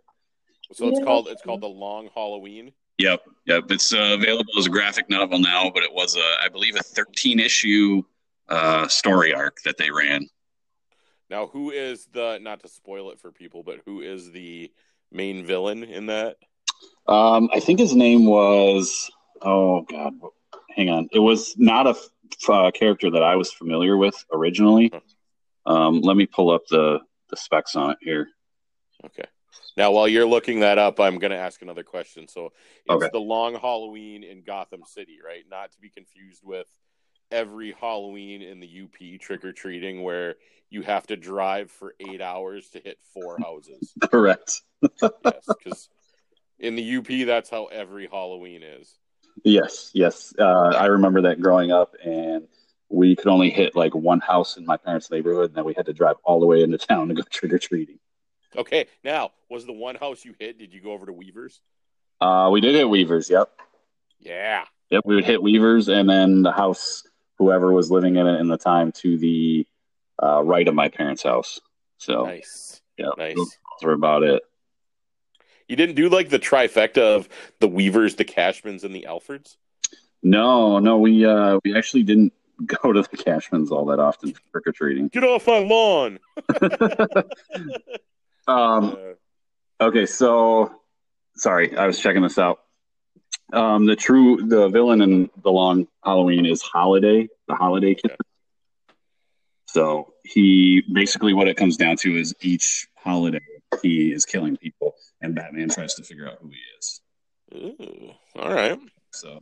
So 0.73 0.87
it's 0.87 1.03
called 1.03 1.27
it's 1.27 1.41
called 1.43 1.61
the 1.61 1.67
Long 1.67 2.09
Halloween. 2.13 2.71
Yep, 2.97 3.21
yep. 3.45 3.63
It's 3.69 3.93
uh, 3.93 4.17
available 4.19 4.51
as 4.57 4.65
a 4.65 4.69
graphic 4.69 5.09
novel 5.09 5.39
now, 5.39 5.71
but 5.73 5.83
it 5.83 5.93
was 5.93 6.15
a, 6.15 6.43
I 6.43 6.49
believe, 6.49 6.75
a 6.75 6.83
13 6.83 7.39
issue 7.39 8.03
uh, 8.49 8.87
story 8.87 9.33
arc 9.33 9.61
that 9.63 9.77
they 9.77 9.89
ran. 9.89 10.27
Now, 11.29 11.47
who 11.47 11.71
is 11.71 12.07
the 12.11 12.39
not 12.41 12.61
to 12.61 12.67
spoil 12.67 13.11
it 13.11 13.19
for 13.19 13.31
people, 13.31 13.63
but 13.63 13.79
who 13.85 14.01
is 14.01 14.31
the 14.31 14.71
main 15.11 15.45
villain 15.45 15.83
in 15.83 16.07
that? 16.07 16.37
Um, 17.07 17.49
I 17.53 17.59
think 17.59 17.79
his 17.79 17.95
name 17.95 18.25
was 18.25 19.09
oh 19.41 19.81
god, 19.81 20.13
hang 20.75 20.89
on. 20.89 21.09
It 21.11 21.19
was 21.19 21.55
not 21.57 21.87
a 21.87 21.95
uh, 22.51 22.71
character 22.71 23.11
that 23.11 23.23
I 23.23 23.35
was 23.35 23.51
familiar 23.51 23.97
with 23.97 24.15
originally. 24.33 24.91
Um, 25.65 26.01
let 26.01 26.17
me 26.17 26.25
pull 26.25 26.49
up 26.51 26.65
the 26.67 26.99
the 27.29 27.37
specs 27.37 27.75
on 27.75 27.91
it 27.91 27.97
here. 28.01 28.27
Okay. 29.05 29.25
Now, 29.77 29.91
while 29.91 30.07
you're 30.07 30.25
looking 30.27 30.59
that 30.61 30.77
up, 30.77 30.99
I'm 30.99 31.17
going 31.17 31.31
to 31.31 31.37
ask 31.37 31.61
another 31.61 31.83
question. 31.83 32.27
So, 32.27 32.47
it's 32.85 32.91
Okay. 33.03 33.09
the 33.11 33.19
Long 33.19 33.55
Halloween 33.55 34.23
in 34.23 34.43
Gotham 34.43 34.81
City, 34.85 35.19
right? 35.25 35.43
Not 35.49 35.71
to 35.71 35.79
be 35.79 35.89
confused 35.89 36.41
with 36.43 36.67
every 37.31 37.71
Halloween 37.79 38.41
in 38.41 38.59
the 38.59 38.83
UP 38.83 39.19
trick 39.21 39.45
or 39.45 39.53
treating, 39.53 40.03
where 40.03 40.35
you 40.69 40.81
have 40.81 41.07
to 41.07 41.15
drive 41.15 41.71
for 41.71 41.95
eight 42.01 42.21
hours 42.21 42.69
to 42.71 42.79
hit 42.79 42.97
four 43.13 43.37
houses. 43.39 43.93
Correct. 44.11 44.61
yes, 44.91 45.45
because 45.57 45.89
in 46.59 46.75
the 46.75 46.97
UP, 46.97 47.25
that's 47.25 47.49
how 47.49 47.65
every 47.67 48.07
Halloween 48.07 48.61
is. 48.63 48.93
Yes, 49.45 49.91
yes. 49.93 50.33
Uh, 50.37 50.73
I 50.75 50.87
remember 50.87 51.21
that 51.21 51.39
growing 51.41 51.71
up, 51.71 51.95
and 52.03 52.47
we 52.91 53.15
could 53.15 53.27
only 53.27 53.49
hit 53.49 53.75
like 53.75 53.95
one 53.95 54.19
house 54.19 54.57
in 54.57 54.65
my 54.65 54.77
parents' 54.77 55.09
neighborhood, 55.09 55.47
and 55.47 55.55
then 55.55 55.63
we 55.65 55.73
had 55.73 55.85
to 55.85 55.93
drive 55.93 56.17
all 56.23 56.39
the 56.39 56.45
way 56.45 56.61
into 56.61 56.77
town 56.77 57.07
to 57.07 57.13
go 57.13 57.21
trick 57.29 57.53
or 57.53 57.59
treating. 57.59 57.99
Okay, 58.55 58.85
now 59.03 59.31
was 59.49 59.65
the 59.65 59.71
one 59.73 59.95
house 59.95 60.25
you 60.25 60.35
hit? 60.39 60.59
Did 60.59 60.73
you 60.73 60.81
go 60.81 60.91
over 60.91 61.05
to 61.05 61.13
Weavers? 61.13 61.61
Uh, 62.19 62.49
we 62.51 62.59
did 62.61 62.75
hit 62.75 62.87
Weavers. 62.89 63.29
Yep, 63.29 63.49
Yeah. 64.19 64.65
yep. 64.89 65.03
We 65.05 65.15
would 65.15 65.25
hit 65.25 65.41
Weavers, 65.41 65.87
and 65.87 66.09
then 66.09 66.41
the 66.41 66.51
house, 66.51 67.03
whoever 67.37 67.71
was 67.71 67.89
living 67.89 68.17
in 68.17 68.27
it 68.27 68.39
in 68.39 68.47
the 68.47 68.57
time, 68.57 68.91
to 68.93 69.17
the 69.17 69.65
uh, 70.21 70.43
right 70.43 70.67
of 70.67 70.75
my 70.75 70.89
parents' 70.89 71.23
house. 71.23 71.59
So, 71.97 72.25
Nice. 72.25 72.81
yeah, 72.97 73.07
Nice. 73.17 73.35
those 73.37 73.57
were 73.81 73.93
about 73.93 74.23
it. 74.23 74.43
You 75.67 75.75
didn't 75.77 75.95
do 75.95 76.09
like 76.09 76.29
the 76.29 76.39
trifecta 76.39 76.97
of 77.01 77.29
the 77.59 77.67
Weavers, 77.67 78.15
the 78.15 78.25
Cashmans, 78.25 78.83
and 78.83 78.93
the 78.93 79.05
Alfords? 79.07 79.55
No, 80.21 80.79
no, 80.79 80.97
we 80.99 81.25
uh, 81.25 81.59
we 81.63 81.75
actually 81.75 82.03
didn't 82.03 82.33
go 82.83 82.93
to 82.93 83.01
the 83.01 83.17
Cashmans 83.17 83.71
all 83.71 83.85
that 83.85 83.99
often 83.99 84.33
for 84.33 84.41
trick 84.51 84.67
or 84.67 84.71
treating. 84.71 85.07
Get 85.07 85.23
off 85.23 85.47
my 85.47 85.59
lawn. 85.59 86.19
Um, 88.47 88.97
Okay, 89.81 90.05
so 90.05 90.71
sorry, 91.35 91.75
I 91.75 91.87
was 91.87 91.99
checking 91.99 92.21
this 92.21 92.37
out. 92.37 92.59
Um, 93.51 93.87
the 93.87 93.95
true 93.95 94.37
the 94.47 94.69
villain 94.69 95.01
in 95.01 95.29
the 95.41 95.49
long 95.49 95.87
Halloween 96.05 96.45
is 96.45 96.61
Holiday, 96.61 97.27
the 97.47 97.55
Holiday 97.55 97.95
Killer. 97.95 98.15
So 99.65 100.13
he 100.23 100.83
basically 100.93 101.33
what 101.33 101.47
it 101.47 101.57
comes 101.57 101.77
down 101.77 101.97
to 101.97 102.15
is 102.15 102.35
each 102.41 102.87
holiday 102.95 103.41
he 103.81 104.13
is 104.13 104.23
killing 104.23 104.55
people, 104.55 104.93
and 105.19 105.33
Batman 105.33 105.69
tries 105.69 105.95
to 105.95 106.03
figure 106.03 106.29
out 106.29 106.37
who 106.39 106.49
he 106.49 106.59
is. 106.77 107.01
ooh, 107.55 108.11
all 108.39 108.53
right. 108.53 108.79
So 109.13 109.39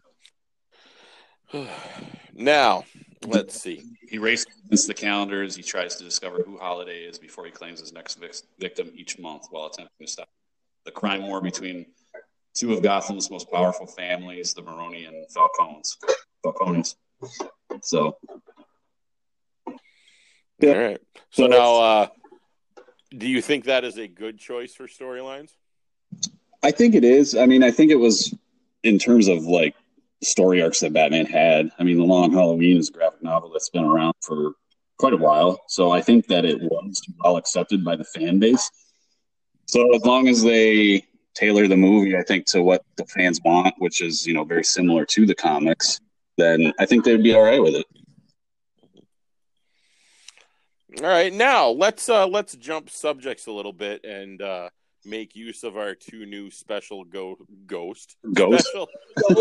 Now, 2.33 2.85
let's 3.25 3.59
see. 3.59 3.83
he 4.07 4.17
races 4.17 4.47
against 4.65 4.87
the 4.87 4.93
calendars. 4.93 5.55
He 5.55 5.63
tries 5.63 5.95
to 5.95 6.03
discover 6.03 6.41
who 6.43 6.57
Holiday 6.57 7.03
is 7.03 7.19
before 7.19 7.45
he 7.45 7.51
claims 7.51 7.79
his 7.79 7.91
next 7.91 8.19
victim 8.59 8.91
each 8.95 9.19
month, 9.19 9.47
while 9.49 9.65
attempting 9.65 10.05
to 10.05 10.11
stop 10.11 10.29
the 10.85 10.91
crime 10.91 11.27
war 11.27 11.41
between 11.41 11.85
two 12.53 12.73
of 12.73 12.81
Gotham's 12.81 13.29
most 13.29 13.51
powerful 13.51 13.87
families, 13.87 14.53
the 14.53 14.61
Maroni 14.61 15.05
and 15.05 15.25
Falcones. 15.35 15.97
Falcones. 16.45 16.95
So 17.81 18.17
Yeah. 20.59 20.71
All 20.71 20.77
right. 20.77 21.01
So 21.31 21.47
now, 21.47 21.75
uh, 21.75 22.07
do 23.17 23.27
you 23.27 23.41
think 23.41 23.65
that 23.65 23.83
is 23.83 23.97
a 23.97 24.07
good 24.07 24.37
choice 24.37 24.73
for 24.73 24.87
storylines? 24.87 25.51
I 26.61 26.71
think 26.71 26.95
it 26.95 27.03
is. 27.03 27.35
I 27.35 27.45
mean, 27.45 27.63
I 27.63 27.71
think 27.71 27.91
it 27.91 27.95
was 27.95 28.33
in 28.83 28.99
terms 28.99 29.27
of 29.27 29.43
like 29.43 29.75
story 30.21 30.61
arcs 30.61 30.79
that 30.81 30.93
Batman 30.93 31.25
had. 31.25 31.71
I 31.79 31.83
mean, 31.83 31.97
The 31.97 32.03
Long 32.03 32.31
Halloween 32.31 32.77
is 32.77 32.89
a 32.89 32.93
graphic 32.93 33.23
novel 33.23 33.51
that's 33.51 33.69
been 33.69 33.83
around 33.83 34.13
for 34.21 34.53
quite 34.97 35.13
a 35.13 35.17
while. 35.17 35.61
So 35.67 35.91
I 35.91 36.01
think 36.01 36.27
that 36.27 36.45
it 36.45 36.61
was 36.61 37.01
well 37.23 37.37
accepted 37.37 37.83
by 37.83 37.95
the 37.95 38.03
fan 38.03 38.39
base. 38.39 38.69
So 39.67 39.95
as 39.95 40.03
long 40.03 40.27
as 40.27 40.43
they 40.43 41.05
tailor 41.35 41.67
the 41.67 41.77
movie, 41.77 42.17
I 42.17 42.23
think, 42.23 42.45
to 42.47 42.61
what 42.61 42.83
the 42.97 43.05
fans 43.05 43.39
want, 43.45 43.75
which 43.77 44.01
is, 44.01 44.25
you 44.25 44.33
know, 44.33 44.43
very 44.43 44.63
similar 44.63 45.05
to 45.05 45.25
the 45.25 45.35
comics, 45.35 45.99
then 46.37 46.73
I 46.79 46.85
think 46.85 47.05
they'd 47.05 47.23
be 47.23 47.33
all 47.33 47.43
right 47.43 47.61
with 47.61 47.75
it. 47.75 47.85
All 51.01 51.07
right. 51.07 51.31
Now 51.31 51.69
let's 51.69 52.09
uh, 52.09 52.27
let's 52.27 52.55
jump 52.55 52.89
subjects 52.89 53.45
a 53.45 53.51
little 53.51 53.71
bit 53.71 54.03
and 54.03 54.41
uh, 54.41 54.69
make 55.05 55.35
use 55.35 55.63
of 55.63 55.77
our 55.77 55.95
two 55.95 56.25
new 56.25 56.51
special 56.51 57.03
go 57.03 57.37
ghost 57.65 58.17
Ghost. 58.33 58.67
special 58.67 58.87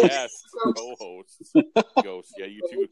guest 0.03 0.45
co-hosts. 0.77 1.53
Ghost. 2.03 2.35
Yeah, 2.39 2.47
you 2.47 2.61
two. 2.71 2.87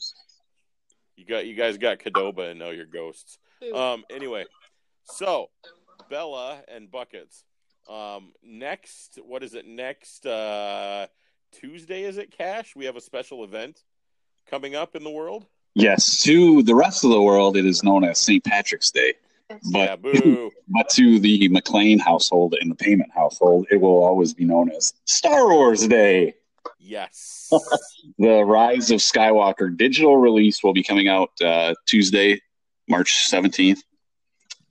You 1.16 1.24
got 1.24 1.46
you 1.46 1.54
guys 1.54 1.78
got 1.78 1.98
Cadoba 1.98 2.50
and 2.50 2.58
now 2.58 2.70
you're 2.70 2.86
ghosts. 2.86 3.38
Um. 3.74 4.04
Anyway, 4.10 4.44
so 5.04 5.50
Bella 6.10 6.60
and 6.68 6.90
buckets. 6.90 7.44
Um. 7.88 8.32
Next, 8.42 9.18
what 9.24 9.42
is 9.42 9.54
it? 9.54 9.66
Next 9.66 10.26
uh, 10.26 11.06
Tuesday 11.52 12.02
is 12.02 12.18
it? 12.18 12.36
Cash. 12.36 12.74
We 12.76 12.84
have 12.86 12.96
a 12.96 13.00
special 13.00 13.44
event 13.44 13.82
coming 14.50 14.74
up 14.74 14.94
in 14.96 15.04
the 15.04 15.10
world. 15.10 15.46
Yes, 15.74 16.22
to 16.22 16.62
the 16.62 16.74
rest 16.74 17.04
of 17.04 17.10
the 17.10 17.20
world, 17.20 17.56
it 17.56 17.66
is 17.66 17.82
known 17.84 18.02
as 18.02 18.18
St. 18.18 18.42
Patrick's 18.42 18.90
Day. 18.90 19.14
But 19.48 19.60
yeah. 19.72 19.96
Boo. 19.96 20.50
But 20.68 20.88
to 20.90 21.18
the 21.18 21.48
McLean 21.48 21.98
household 21.98 22.54
and 22.60 22.70
the 22.70 22.74
payment 22.74 23.10
household, 23.14 23.66
it 23.70 23.80
will 23.80 24.02
always 24.02 24.34
be 24.34 24.44
known 24.44 24.70
as 24.70 24.92
Star 25.04 25.48
Wars 25.48 25.86
Day. 25.86 26.34
yes. 26.78 27.52
The 28.18 28.44
Rise 28.44 28.90
of 28.90 29.00
Skywalker 29.00 29.76
digital 29.76 30.16
release 30.16 30.62
will 30.62 30.72
be 30.72 30.82
coming 30.82 31.06
out 31.06 31.30
uh, 31.44 31.74
Tuesday, 31.86 32.40
March 32.88 33.28
17th. 33.30 33.78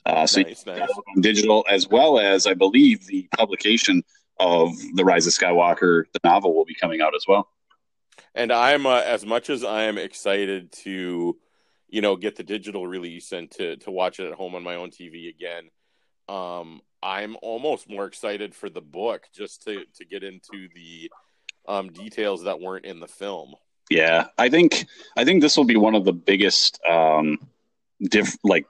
Uh, 0.05 0.25
so 0.25 0.41
nice. 0.41 0.65
Nice. 0.65 0.89
on 1.15 1.21
digital, 1.21 1.65
as 1.69 1.87
well 1.87 2.19
as 2.19 2.47
I 2.47 2.53
believe 2.53 3.05
the 3.05 3.27
publication 3.35 4.03
of 4.39 4.71
The 4.95 5.05
Rise 5.05 5.27
of 5.27 5.33
Skywalker, 5.33 6.05
the 6.13 6.19
novel, 6.23 6.55
will 6.55 6.65
be 6.65 6.75
coming 6.75 7.01
out 7.01 7.15
as 7.15 7.25
well. 7.27 7.49
And 8.33 8.51
I'm 8.51 8.85
uh, 8.85 9.01
as 9.01 9.25
much 9.25 9.49
as 9.49 9.63
I 9.63 9.83
am 9.83 9.97
excited 9.97 10.71
to, 10.83 11.37
you 11.95 12.01
know, 12.01 12.17
get 12.17 12.35
the 12.35 12.43
digital 12.43 12.85
release 12.85 13.31
and 13.31 13.49
to 13.51 13.77
to 13.77 13.89
watch 13.89 14.19
it 14.19 14.27
at 14.27 14.33
home 14.33 14.53
on 14.53 14.63
my 14.63 14.75
own 14.75 14.89
TV 14.89 15.29
again. 15.29 15.69
Um, 16.27 16.81
I'm 17.01 17.37
almost 17.41 17.89
more 17.89 18.05
excited 18.05 18.53
for 18.53 18.69
the 18.69 18.81
book 18.81 19.29
just 19.33 19.63
to 19.63 19.85
to 19.95 20.03
get 20.03 20.21
into 20.21 20.67
the 20.75 21.09
um, 21.69 21.93
details 21.93 22.43
that 22.43 22.59
weren't 22.59 22.83
in 22.83 22.99
the 22.99 23.07
film. 23.07 23.55
Yeah, 23.89 24.25
I 24.37 24.49
think 24.49 24.87
I 25.15 25.23
think 25.23 25.41
this 25.41 25.55
will 25.55 25.63
be 25.63 25.77
one 25.77 25.95
of 25.95 26.03
the 26.03 26.11
biggest 26.11 26.81
um, 26.85 27.39
diff 28.01 28.35
like 28.43 28.65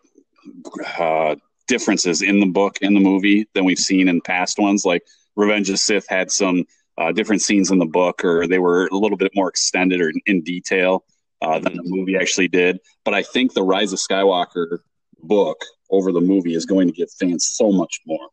uh, 1.00 1.36
differences 1.67 2.22
in 2.22 2.39
the 2.39 2.46
book 2.46 2.77
in 2.82 2.94
the 2.94 3.00
movie 3.00 3.50
than 3.55 3.65
we've 3.65 3.79
seen 3.79 4.08
in 4.08 4.22
past 4.22 4.60
ones. 4.60 4.86
Like 4.86 5.01
Revenge 5.36 5.72
of 5.72 5.79
Sith 5.79 6.05
had 6.08 6.29
some 6.29 6.65
uh, 7.00 7.12
different 7.12 7.41
scenes 7.41 7.72
in 7.72 7.79
the 7.79 7.88
book, 7.88 8.24
or 8.24 8.46
they 8.46 8.60
were 8.60 8.86
a 8.91 8.96
little 8.96 9.17
bit 9.17 9.32
more 9.34 9.50
extended 9.50 10.00
or 10.00 10.13
in 10.27 10.44
detail 10.44 11.03
uh, 11.42 11.60
than 11.60 11.75
the 11.75 11.84
movie 11.86 12.18
actually 12.18 12.48
did. 12.48 12.80
But 13.04 13.13
I 13.13 13.24
think 13.24 13.54
the 13.54 13.63
Rise 13.63 13.94
of 13.94 14.00
Skywalker 14.00 14.80
book 15.20 15.58
over 15.89 16.12
the 16.12 16.22
movie 16.22 16.56
is 16.56 16.65
going 16.65 16.88
to 16.88 16.94
give 16.94 17.10
fans 17.20 17.48
so 17.54 17.72
much 17.72 18.01
more. 18.06 18.27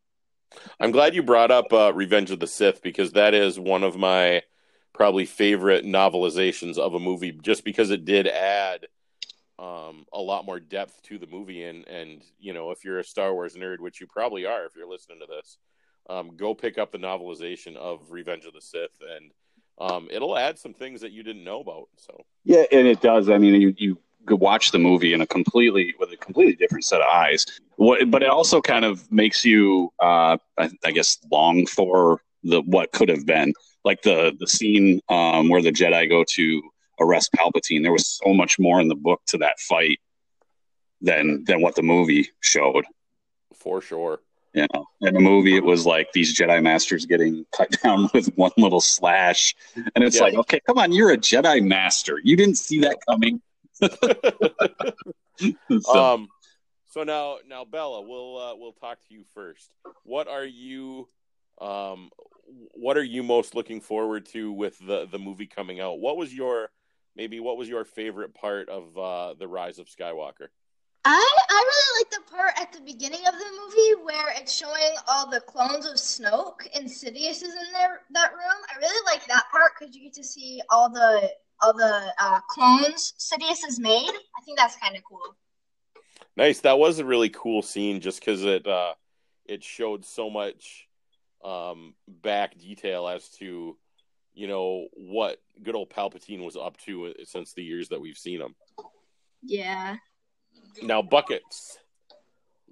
I'm 0.80 0.90
glad 0.90 1.14
you 1.14 1.22
brought 1.22 1.50
up 1.50 1.72
uh, 1.72 1.92
Revenge 1.94 2.30
of 2.30 2.40
the 2.40 2.46
Sith 2.46 2.82
because 2.82 3.12
that 3.12 3.34
is 3.34 3.58
one 3.58 3.82
of 3.82 3.96
my 3.96 4.42
probably 4.92 5.24
favorite 5.24 5.84
novelizations 5.84 6.78
of 6.78 6.94
a 6.94 7.00
movie, 7.00 7.32
just 7.32 7.64
because 7.64 7.90
it 7.90 8.04
did 8.04 8.26
add 8.26 8.86
um, 9.58 10.04
a 10.12 10.20
lot 10.20 10.44
more 10.44 10.60
depth 10.60 11.00
to 11.02 11.18
the 11.18 11.26
movie. 11.26 11.64
And 11.64 11.86
and 11.88 12.22
you 12.38 12.52
know, 12.52 12.70
if 12.70 12.84
you're 12.84 12.98
a 12.98 13.04
Star 13.04 13.32
Wars 13.32 13.54
nerd, 13.54 13.80
which 13.80 14.00
you 14.00 14.06
probably 14.06 14.44
are, 14.44 14.66
if 14.66 14.76
you're 14.76 14.88
listening 14.88 15.20
to 15.20 15.26
this, 15.26 15.58
um, 16.10 16.36
go 16.36 16.54
pick 16.54 16.78
up 16.78 16.92
the 16.92 16.98
novelization 16.98 17.76
of 17.76 18.10
Revenge 18.10 18.44
of 18.44 18.52
the 18.52 18.60
Sith, 18.60 18.98
and 19.16 19.30
um, 19.78 20.08
it'll 20.10 20.36
add 20.36 20.58
some 20.58 20.74
things 20.74 21.00
that 21.00 21.12
you 21.12 21.22
didn't 21.22 21.44
know 21.44 21.60
about. 21.60 21.88
So 21.96 22.24
Yeah, 22.44 22.64
and 22.70 22.86
it 22.86 23.00
does. 23.00 23.28
I 23.28 23.38
mean, 23.38 23.60
you 23.60 23.74
you 23.76 23.98
could 24.26 24.40
watch 24.40 24.70
the 24.70 24.78
movie 24.78 25.12
in 25.12 25.20
a 25.20 25.26
completely 25.26 25.94
with 25.98 26.12
a 26.12 26.16
completely 26.16 26.54
different 26.54 26.84
set 26.84 27.00
of 27.00 27.06
eyes. 27.06 27.44
What, 27.76 28.10
but 28.10 28.22
it 28.22 28.28
also 28.28 28.60
kind 28.60 28.84
of 28.84 29.10
makes 29.10 29.44
you, 29.44 29.92
uh, 30.00 30.36
I, 30.58 30.70
I 30.84 30.92
guess, 30.92 31.18
long 31.30 31.66
for 31.66 32.20
the 32.44 32.60
what 32.62 32.92
could 32.92 33.08
have 33.08 33.26
been. 33.26 33.52
Like 33.84 34.02
the 34.02 34.36
the 34.38 34.46
scene 34.46 35.00
um, 35.08 35.48
where 35.48 35.62
the 35.62 35.72
Jedi 35.72 36.08
go 36.08 36.24
to 36.30 36.62
arrest 37.00 37.32
Palpatine. 37.32 37.82
There 37.82 37.92
was 37.92 38.06
so 38.06 38.32
much 38.32 38.58
more 38.58 38.80
in 38.80 38.88
the 38.88 38.94
book 38.94 39.22
to 39.28 39.38
that 39.38 39.58
fight 39.58 39.98
than 41.00 41.44
than 41.44 41.60
what 41.60 41.74
the 41.74 41.82
movie 41.82 42.28
showed. 42.40 42.84
for 43.54 43.80
sure. 43.80 44.20
You 44.54 44.66
know, 44.74 44.84
in 45.00 45.14
the 45.14 45.20
movie, 45.20 45.56
it 45.56 45.64
was 45.64 45.86
like 45.86 46.12
these 46.12 46.38
Jedi 46.38 46.62
masters 46.62 47.06
getting 47.06 47.46
cut 47.56 47.70
down 47.82 48.10
with 48.12 48.26
one 48.36 48.52
little 48.58 48.80
slash, 48.80 49.54
and 49.94 50.04
it's 50.04 50.16
Yeah. 50.16 50.24
like, 50.24 50.34
okay, 50.34 50.60
come 50.66 50.78
on, 50.78 50.92
you're 50.92 51.10
a 51.10 51.16
Jedi 51.16 51.64
master. 51.66 52.20
You 52.22 52.36
didn't 52.36 52.56
see 52.58 52.80
that 52.80 52.98
coming. 53.08 53.40
So, 55.80 56.04
um 56.04 56.28
so 56.86 57.02
now 57.02 57.38
now 57.48 57.64
bella 57.64 58.02
we'll 58.02 58.38
uh, 58.38 58.54
we'll 58.54 58.72
talk 58.74 58.98
to 59.08 59.14
you 59.14 59.24
first 59.34 59.72
what 60.04 60.28
are 60.28 60.44
you 60.44 61.08
um 61.60 62.10
what 62.74 62.96
are 62.96 63.02
you 63.02 63.24
most 63.24 63.56
looking 63.56 63.80
forward 63.80 64.26
to 64.26 64.52
with 64.52 64.78
the 64.78 65.08
the 65.10 65.18
movie 65.18 65.46
coming 65.46 65.80
out 65.80 65.98
what 65.98 66.16
was 66.16 66.32
your 66.32 66.70
maybe 67.16 67.40
what 67.40 67.56
was 67.56 67.68
your 67.68 67.84
favorite 67.84 68.34
part 68.34 68.68
of 68.68 68.96
uh 68.96 69.34
the 69.34 69.48
rise 69.48 69.80
of 69.80 69.88
skywalker 69.88 70.48
I 71.04 71.36
I 71.50 71.64
really 71.66 72.00
like 72.00 72.10
the 72.10 72.30
part 72.30 72.52
at 72.60 72.72
the 72.72 72.80
beginning 72.80 73.26
of 73.26 73.34
the 73.34 73.44
movie 73.64 74.04
where 74.04 74.32
it's 74.36 74.54
showing 74.56 74.94
all 75.08 75.28
the 75.28 75.40
clones 75.40 75.84
of 75.84 75.94
Snoke 75.94 76.66
and 76.74 76.88
Sidious 76.88 77.42
is 77.42 77.42
in 77.42 77.72
there 77.72 78.02
that 78.12 78.32
room. 78.32 78.62
I 78.72 78.78
really 78.78 79.04
like 79.06 79.26
that 79.26 79.44
part 79.50 79.72
because 79.78 79.94
you 79.96 80.02
get 80.02 80.12
to 80.14 80.24
see 80.24 80.62
all 80.70 80.90
the 80.90 81.30
all 81.60 81.72
the 81.72 82.12
uh, 82.20 82.40
clones 82.48 83.14
Sidious 83.18 83.64
has 83.64 83.80
made. 83.80 84.10
I 84.10 84.44
think 84.44 84.58
that's 84.58 84.76
kind 84.76 84.96
of 84.96 85.02
cool. 85.04 85.36
nice 86.36 86.60
that 86.60 86.78
was 86.78 86.98
a 86.98 87.04
really 87.04 87.30
cool 87.30 87.62
scene 87.62 88.00
just 88.00 88.20
because 88.20 88.44
it 88.44 88.66
uh 88.66 88.94
it 89.46 89.64
showed 89.64 90.04
so 90.04 90.30
much 90.30 90.86
um 91.44 91.94
back 92.06 92.56
detail 92.58 93.08
as 93.08 93.28
to 93.28 93.76
you 94.34 94.46
know 94.46 94.86
what 94.94 95.38
good 95.62 95.74
old 95.74 95.90
palpatine 95.90 96.44
was 96.44 96.56
up 96.56 96.76
to 96.78 97.12
since 97.24 97.52
the 97.52 97.62
years 97.64 97.88
that 97.88 98.00
we've 98.00 98.16
seen 98.16 98.40
him 98.40 98.54
Yeah. 99.42 99.96
Now 100.80 101.02
buckets 101.02 101.78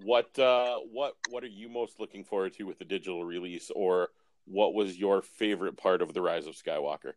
what 0.02 0.38
uh 0.38 0.76
what 0.92 1.14
what 1.28 1.44
are 1.44 1.48
you 1.48 1.68
most 1.68 2.00
looking 2.00 2.24
forward 2.24 2.54
to 2.54 2.64
with 2.64 2.78
the 2.78 2.84
digital 2.84 3.24
release 3.24 3.70
or 3.74 4.08
what 4.46 4.74
was 4.74 4.96
your 4.96 5.22
favorite 5.22 5.76
part 5.76 6.02
of 6.02 6.14
the 6.14 6.22
rise 6.22 6.46
of 6.46 6.54
skywalker 6.54 7.12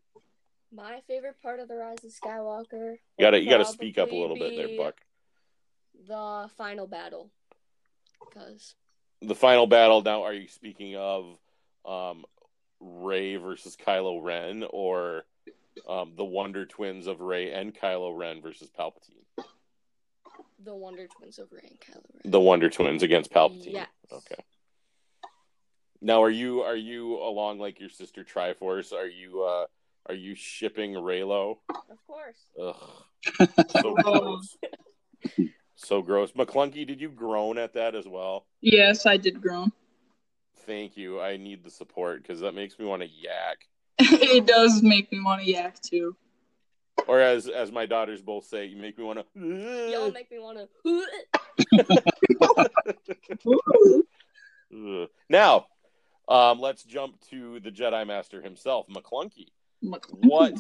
My 0.72 1.00
favorite 1.08 1.42
part 1.42 1.60
of 1.60 1.68
the 1.68 1.76
Rise 1.76 2.04
of 2.04 2.12
Skywalker. 2.12 2.96
you 3.18 3.22
gotta 3.22 3.40
you 3.40 3.50
gotta 3.50 3.66
speak 3.66 3.98
up 3.98 4.12
a 4.12 4.16
little 4.16 4.36
bit 4.38 4.56
there 4.56 4.78
buck 4.78 4.96
The 6.08 6.50
final 6.58 6.88
battle, 6.88 7.30
because 8.20 8.76
the 9.22 9.36
final 9.36 9.68
battle 9.68 10.02
now 10.02 10.24
are 10.24 10.34
you 10.34 10.48
speaking 10.48 10.96
of 10.96 11.38
um 11.86 12.26
rey 12.82 13.38
versus 13.38 13.78
kylo 13.78 14.22
ren 14.22 14.66
or 14.70 15.24
um 15.88 16.14
the 16.18 16.26
wonder 16.26 16.66
twins 16.66 17.08
of 17.08 17.22
rey 17.22 17.54
and 17.54 17.74
kylo 17.74 18.16
ren 18.18 18.42
versus 18.42 18.70
palpatine 18.78 19.24
the 20.64 20.76
Wonder 20.76 21.08
Twins 21.08 21.40
over 21.40 21.56
Rey 21.56 21.78
and 21.94 22.32
the 22.32 22.40
wonder 22.40 22.70
twins 22.70 23.04
against 23.04 23.32
palpatine 23.32 23.74
Yes. 23.74 23.88
okay 24.12 24.42
now 26.02 26.22
are 26.24 26.30
you 26.30 26.62
are 26.62 26.76
you 26.76 27.16
along 27.18 27.60
like 27.60 27.80
your 27.80 27.90
sister 27.90 28.24
triforce 28.24 28.94
are 28.94 29.08
you 29.08 29.44
uh 29.44 29.66
are 30.08 30.16
you 30.16 30.36
shipping 30.36 30.94
reylo 30.94 31.58
Of 31.90 32.06
course. 32.08 32.38
Ugh. 32.62 32.76
So 33.70 33.94
gross. 33.96 34.58
so 35.76 36.02
gross. 36.02 36.32
McClunky, 36.34 36.86
did 36.86 37.00
you 37.00 37.08
groan 37.10 37.58
at 37.58 37.74
that 37.76 37.96
as 37.96 38.06
well? 38.08 38.46
Yes, 38.62 39.06
I 39.06 39.16
did 39.18 39.42
groan. 39.42 39.72
Thank 40.66 40.98
you. 40.98 41.22
I 41.22 41.38
need 41.38 41.64
the 41.64 41.70
support 41.72 42.22
because 42.22 42.42
that 42.42 42.54
makes 42.54 42.78
me 42.78 42.86
want 42.86 43.02
to 43.02 43.08
yak. 43.08 43.58
it 44.00 44.46
does 44.46 44.82
make 44.84 45.10
me 45.12 45.22
want 45.22 45.42
to 45.44 45.50
yak 45.50 45.80
too. 45.82 46.16
Or 47.08 47.20
as 47.20 47.48
as 47.48 47.72
my 47.72 47.86
daughters 47.86 48.22
both 48.22 48.46
say, 48.46 48.66
you 48.66 48.78
make 48.78 48.98
me 48.98 49.04
want 49.04 49.20
to. 49.20 49.26
Y'all 49.92 50.12
make 50.12 50.32
me 50.32 50.40
want 50.40 50.60
to. 50.86 51.06
Now, 55.30 55.68
um, 56.28 56.60
let's 56.60 56.84
jump 56.84 57.20
to 57.30 57.60
the 57.60 57.70
Jedi 57.70 58.08
Master 58.08 58.42
himself, 58.42 58.88
McClunky. 58.88 59.50
What 59.82 60.58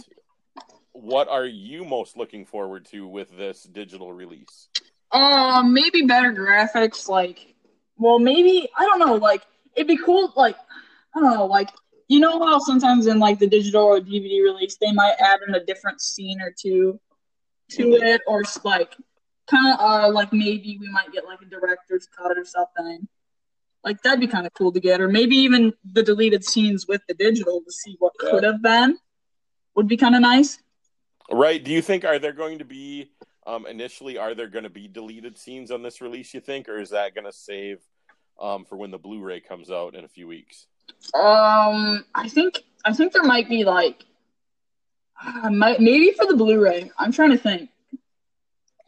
what 0.91 1.27
are 1.27 1.45
you 1.45 1.83
most 1.83 2.17
looking 2.17 2.45
forward 2.45 2.85
to 2.91 3.07
with 3.07 3.35
this 3.35 3.63
digital 3.63 4.13
release? 4.13 4.69
Um, 5.11 5.73
maybe 5.73 6.03
better 6.03 6.33
graphics. 6.33 7.07
Like, 7.07 7.55
well, 7.97 8.19
maybe 8.19 8.69
I 8.77 8.85
don't 8.85 8.99
know. 8.99 9.15
Like, 9.15 9.43
it'd 9.75 9.87
be 9.87 9.97
cool. 9.97 10.31
Like, 10.35 10.57
I 11.15 11.19
don't 11.19 11.33
know. 11.33 11.45
Like, 11.45 11.69
you 12.07 12.19
know 12.19 12.39
how 12.45 12.59
sometimes 12.59 13.07
in 13.07 13.19
like 13.19 13.39
the 13.39 13.47
digital 13.47 13.83
or 13.83 13.99
DVD 13.99 14.43
release 14.43 14.77
they 14.77 14.91
might 14.91 15.15
add 15.19 15.39
in 15.47 15.55
a 15.55 15.63
different 15.63 16.01
scene 16.01 16.41
or 16.41 16.53
two 16.57 16.99
to 17.71 17.93
it, 17.93 18.21
or 18.27 18.43
like 18.63 18.95
kind 19.47 19.73
of 19.73 19.79
uh 19.79 20.11
like 20.11 20.31
maybe 20.31 20.77
we 20.79 20.89
might 20.89 21.11
get 21.11 21.25
like 21.25 21.41
a 21.41 21.45
director's 21.45 22.07
cut 22.15 22.37
or 22.37 22.45
something. 22.45 23.07
Like 23.83 24.01
that'd 24.01 24.19
be 24.19 24.27
kind 24.27 24.45
of 24.45 24.53
cool 24.53 24.71
to 24.71 24.79
get, 24.79 25.01
or 25.01 25.09
maybe 25.09 25.35
even 25.35 25.73
the 25.91 26.03
deleted 26.03 26.45
scenes 26.45 26.87
with 26.87 27.01
the 27.07 27.13
digital 27.13 27.61
to 27.61 27.71
see 27.71 27.95
what 27.99 28.13
Yeah. 28.21 28.29
could 28.31 28.43
have 28.43 28.61
been. 28.61 28.97
Would 29.75 29.87
be 29.87 29.97
kind 29.97 30.15
of 30.15 30.21
nice. 30.21 30.59
Right. 31.31 31.61
Do 31.63 31.71
you 31.71 31.81
think 31.81 32.05
are 32.05 32.19
there 32.19 32.33
going 32.33 32.59
to 32.59 32.65
be 32.65 33.11
um 33.45 33.65
initially 33.65 34.17
are 34.17 34.35
there 34.35 34.47
going 34.47 34.63
to 34.63 34.69
be 34.69 34.87
deleted 34.87 35.37
scenes 35.37 35.71
on 35.71 35.81
this 35.81 35.99
release 35.99 36.33
you 36.33 36.39
think 36.39 36.69
or 36.69 36.79
is 36.79 36.91
that 36.91 37.13
going 37.13 37.25
to 37.25 37.33
save 37.33 37.79
um 38.39 38.65
for 38.65 38.77
when 38.77 38.91
the 38.91 38.97
Blu-ray 38.97 39.41
comes 39.41 39.69
out 39.71 39.95
in 39.95 40.03
a 40.05 40.07
few 40.07 40.27
weeks? 40.27 40.67
Um, 41.13 42.05
I 42.15 42.27
think 42.27 42.63
I 42.85 42.93
think 42.93 43.13
there 43.13 43.23
might 43.23 43.47
be 43.47 43.63
like, 43.63 44.05
uh, 45.23 45.49
might, 45.49 45.79
maybe 45.79 46.11
for 46.11 46.25
the 46.25 46.35
Blu-ray. 46.35 46.91
I'm 46.97 47.11
trying 47.11 47.31
to 47.31 47.37
think. 47.37 47.69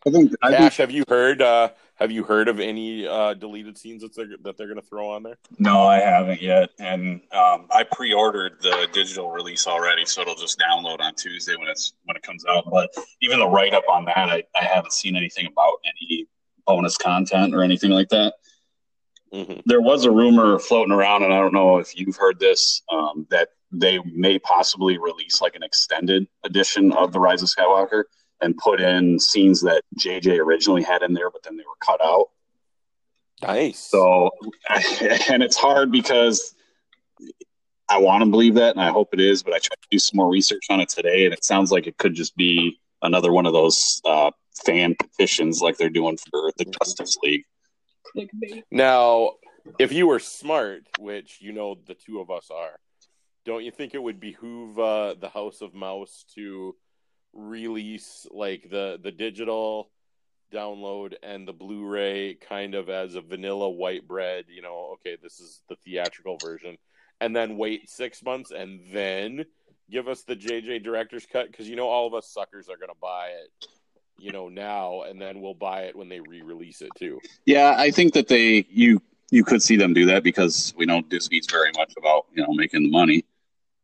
I 0.07 0.11
think 0.11 0.33
I 0.41 0.55
think 0.55 0.73
have 0.73 0.91
you 0.91 1.03
heard 1.07 1.41
uh 1.41 1.69
have 1.95 2.11
you 2.11 2.23
heard 2.23 2.47
of 2.47 2.59
any 2.59 3.07
uh 3.07 3.33
deleted 3.33 3.75
scenes 3.77 4.03
that 4.03 4.15
they're 4.15 4.37
that 4.43 4.55
they're 4.55 4.67
going 4.67 4.79
to 4.79 4.85
throw 4.85 5.09
on 5.09 5.23
there? 5.23 5.37
no, 5.57 5.87
I 5.87 5.99
haven't 5.99 6.41
yet, 6.41 6.69
and 6.77 7.21
um, 7.31 7.67
I 7.71 7.83
pre-ordered 7.91 8.61
the 8.61 8.87
digital 8.93 9.31
release 9.31 9.65
already, 9.65 10.05
so 10.05 10.21
it'll 10.21 10.35
just 10.35 10.59
download 10.59 10.99
on 10.99 11.15
Tuesday 11.15 11.55
when 11.55 11.67
it's 11.67 11.93
when 12.03 12.15
it 12.15 12.21
comes 12.21 12.45
out. 12.45 12.65
But 12.69 12.93
even 13.21 13.39
the 13.39 13.47
write-up 13.47 13.85
on 13.89 14.05
that, 14.05 14.29
I, 14.29 14.43
I 14.55 14.63
haven't 14.63 14.93
seen 14.93 15.15
anything 15.15 15.47
about 15.47 15.73
any 15.85 16.27
bonus 16.67 16.97
content 16.97 17.55
or 17.55 17.63
anything 17.63 17.91
like 17.91 18.09
that. 18.09 18.35
Mhm. 19.33 19.61
there 19.65 19.81
was 19.81 20.05
a 20.05 20.11
rumor 20.11 20.59
floating 20.59 20.93
around, 20.93 21.23
and 21.23 21.33
I 21.33 21.39
don't 21.39 21.53
know 21.53 21.77
if 21.77 21.97
you've 21.97 22.15
heard 22.15 22.39
this, 22.39 22.81
um, 22.89 23.27
that 23.29 23.49
they 23.71 23.99
may 23.99 24.39
possibly 24.39 24.97
release 24.97 25.41
like 25.41 25.55
an 25.55 25.63
extended 25.63 26.27
edition 26.43 26.93
of 26.93 27.11
The 27.11 27.19
Rise 27.19 27.41
of 27.41 27.49
Skywalker 27.49 28.05
and 28.41 28.57
put 28.57 28.79
in 28.79 29.19
scenes 29.19 29.61
that 29.61 29.83
JJ 29.99 30.37
originally 30.39 30.83
had 30.83 31.01
in 31.01 31.13
there, 31.13 31.29
but 31.29 31.43
then 31.43 31.57
they 31.57 31.63
were 31.63 31.75
cut 31.81 32.01
out. 32.03 32.29
Nice. 33.41 33.79
So, 33.79 34.31
and 35.29 35.43
it's 35.43 35.57
hard 35.57 35.91
because 35.91 36.55
I 37.89 37.99
want 37.99 38.23
to 38.23 38.29
believe 38.29 38.55
that, 38.55 38.71
and 38.71 38.81
I 38.81 38.89
hope 38.89 39.13
it 39.13 39.19
is, 39.19 39.43
but 39.43 39.53
I 39.53 39.57
tried 39.57 39.81
to 39.81 39.87
do 39.91 39.99
some 39.99 40.17
more 40.17 40.29
research 40.29 40.65
on 40.69 40.79
it 40.79 40.89
today, 40.89 41.25
and 41.25 41.33
it 41.33 41.43
sounds 41.43 41.71
like 41.71 41.87
it 41.87 41.97
could 41.97 42.13
just 42.13 42.35
be 42.35 42.79
another 43.01 43.31
one 43.31 43.45
of 43.45 43.53
those 43.53 44.01
uh, 44.05 44.31
fan 44.65 44.95
petitions 44.95 45.61
like 45.61 45.77
they're 45.77 45.89
doing 45.89 46.17
for 46.17 46.51
the 46.57 46.65
Justice 46.65 47.17
League. 47.21 47.43
Now, 48.71 49.31
if 49.79 49.91
you 49.91 50.07
were 50.07 50.19
smart, 50.19 50.83
which 50.99 51.37
you 51.41 51.53
know 51.53 51.75
the 51.85 51.95
two 51.95 52.19
of 52.19 52.29
us 52.29 52.49
are, 52.51 52.79
don't 53.45 53.63
you 53.63 53.71
think 53.71 53.93
it 53.93 54.01
would 54.01 54.19
behoove 54.19 54.79
uh, 54.79 55.15
the 55.19 55.29
House 55.29 55.61
of 55.61 55.73
Mouse 55.73 56.25
to 56.35 56.75
release 57.33 58.25
like 58.31 58.69
the 58.69 58.99
the 59.01 59.11
digital 59.11 59.91
download 60.53 61.15
and 61.21 61.47
the 61.47 61.53
Blu-ray 61.53 62.35
kind 62.35 62.75
of 62.75 62.89
as 62.89 63.15
a 63.15 63.21
vanilla 63.21 63.69
white 63.69 64.07
bread? 64.07 64.45
You 64.47 64.61
know, 64.61 64.95
okay, 64.95 65.17
this 65.21 65.39
is 65.39 65.61
the 65.69 65.75
theatrical 65.83 66.37
version, 66.37 66.77
and 67.21 67.35
then 67.35 67.57
wait 67.57 67.89
six 67.89 68.23
months 68.23 68.51
and 68.51 68.81
then 68.91 69.45
give 69.89 70.07
us 70.07 70.23
the 70.23 70.35
JJ 70.35 70.83
director's 70.83 71.25
cut 71.25 71.51
because 71.51 71.69
you 71.69 71.75
know 71.75 71.87
all 71.87 72.07
of 72.07 72.13
us 72.13 72.27
suckers 72.29 72.69
are 72.69 72.77
gonna 72.77 72.93
buy 73.01 73.27
it, 73.27 73.67
you 74.17 74.31
know, 74.31 74.49
now, 74.49 75.01
and 75.03 75.21
then 75.21 75.41
we'll 75.41 75.53
buy 75.53 75.81
it 75.83 75.95
when 75.95 76.09
they 76.09 76.19
re-release 76.19 76.81
it 76.81 76.91
too. 76.97 77.19
Yeah, 77.45 77.75
I 77.77 77.91
think 77.91 78.13
that 78.13 78.27
they 78.27 78.65
you 78.69 79.01
you 79.31 79.43
could 79.43 79.61
see 79.61 79.75
them 79.75 79.93
do 79.93 80.05
that 80.05 80.23
because 80.23 80.73
we 80.77 80.85
know 80.85 81.01
Disney's 81.01 81.47
very 81.49 81.71
much 81.77 81.93
about 81.97 82.25
you 82.33 82.43
know 82.43 82.53
making 82.53 82.83
the 82.83 82.91
money, 82.91 83.25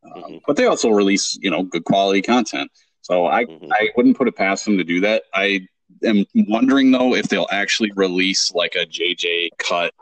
um, 0.04 0.24
Mhm. 0.24 0.42
but 0.48 0.56
they 0.56 0.66
also 0.66 0.90
release 0.90 1.38
you 1.42 1.50
know 1.50 1.64
good 1.64 1.84
quality 1.84 2.22
content. 2.22 2.72
So 3.02 3.26
I 3.26 3.46
Mhm. 3.46 3.70
I 3.72 3.90
wouldn't 3.96 4.18
put 4.18 4.28
it 4.28 4.36
past 4.36 4.66
them 4.66 4.78
to 4.78 4.84
do 4.84 5.02
that. 5.02 5.24
I 5.34 5.68
am 6.04 6.26
wondering 6.34 6.92
though 6.92 7.16
if 7.16 7.28
they'll 7.28 7.50
actually 7.52 7.92
release 7.96 8.52
like 8.54 8.76
a 8.76 8.86
JJ 8.86 9.50
cut 9.58 9.94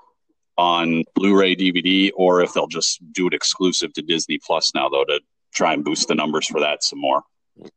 on 0.58 1.06
Blu-ray 1.16 1.56
DVD 1.56 2.12
or 2.16 2.42
if 2.42 2.54
they'll 2.54 2.68
just 2.68 3.00
do 3.14 3.28
it 3.28 3.34
exclusive 3.34 3.94
to 3.94 4.02
Disney 4.02 4.38
Plus 4.46 4.74
now 4.76 4.90
though 4.90 5.06
to 5.06 5.22
try 5.54 5.74
and 5.74 5.84
boost 5.86 6.08
the 6.10 6.16
numbers 6.16 6.46
for 6.48 6.60
that 6.60 6.84
some 6.84 7.00
more. 7.00 7.24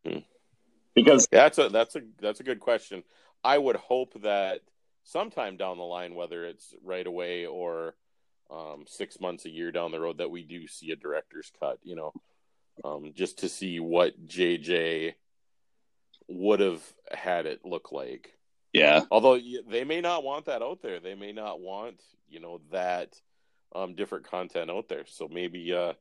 Mhm. 0.05 0.25
Because 0.95 1.27
That's 1.31 1.59
a 1.59 1.69
that's 1.69 1.97
a 1.97 2.01
that's 2.21 2.41
a 2.41 2.45
good 2.45 2.61
question. 2.61 3.03
I 3.45 3.59
would 3.59 3.77
hope 3.77 4.21
that 4.23 4.61
sometime 5.05 5.57
down 5.57 5.79
the 5.79 5.85
line, 5.85 6.15
whether 6.15 6.45
it's 6.45 6.75
right 6.85 7.07
away 7.07 7.47
or 7.47 7.95
um, 8.51 8.85
six 8.87 9.21
months, 9.21 9.47
a 9.47 9.51
year 9.51 9.73
down 9.73 9.93
the 9.93 10.01
road, 10.01 10.19
that 10.19 10.31
we 10.31 10.43
do 10.43 10.67
see 10.67 10.91
a 10.91 10.97
director's 10.97 11.51
cut. 11.59 11.79
You 11.83 11.97
know, 11.97 12.13
um, 12.85 13.13
just 13.15 13.39
to 13.39 13.49
see 13.49 13.81
what 13.81 14.27
JJ 14.27 15.15
would 16.29 16.61
have 16.61 16.83
had 17.11 17.47
it 17.47 17.65
look 17.65 17.93
like. 17.93 18.33
yeah, 18.73 19.05
Although 19.11 19.39
they 19.69 19.85
may 19.85 20.01
not 20.01 20.25
want 20.25 20.47
that 20.47 20.63
out 20.63 20.83
there, 20.83 21.01
they 21.01 21.15
may 21.15 21.33
not 21.33 21.61
want 21.61 22.03
you 22.29 22.41
know 22.41 22.61
that 22.71 23.15
um, 23.75 23.95
different 23.95 24.29
content 24.29 24.71
out 24.71 24.89
there. 24.89 25.05
So 25.07 25.29
maybe 25.31 25.73
uh, 25.73 25.95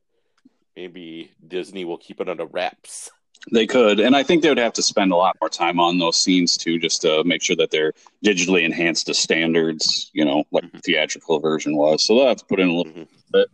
maybe 0.76 1.32
Disney 1.46 1.84
will 1.84 1.98
keep 1.98 2.20
it 2.20 2.28
under 2.28 2.46
wraps. 2.46 3.10
They 3.50 3.66
could, 3.66 3.98
and 3.98 4.14
I 4.14 4.22
think 4.22 4.42
they 4.42 4.48
would 4.48 4.58
have 4.58 4.72
to 4.74 4.82
spend 4.82 5.10
a 5.10 5.16
lot 5.16 5.36
more 5.40 5.48
time 5.48 5.80
on 5.80 5.98
those 5.98 6.16
scenes 6.20 6.56
too, 6.56 6.78
just 6.78 7.02
to 7.02 7.24
make 7.24 7.42
sure 7.42 7.56
that 7.56 7.72
they're 7.72 7.92
digitally 8.24 8.62
enhanced 8.62 9.06
to 9.06 9.14
standards. 9.14 10.10
You 10.12 10.24
know, 10.24 10.44
like 10.52 10.70
the 10.70 10.78
theatrical 10.78 11.40
version 11.40 11.76
was. 11.76 12.04
So 12.04 12.14
they'll 12.14 12.28
have 12.28 12.36
to 12.36 12.44
put 12.46 12.60
in 12.60 12.68
a 12.68 12.72
little 12.74 12.92
Mhm. 12.92 13.08
bit. 13.32 13.48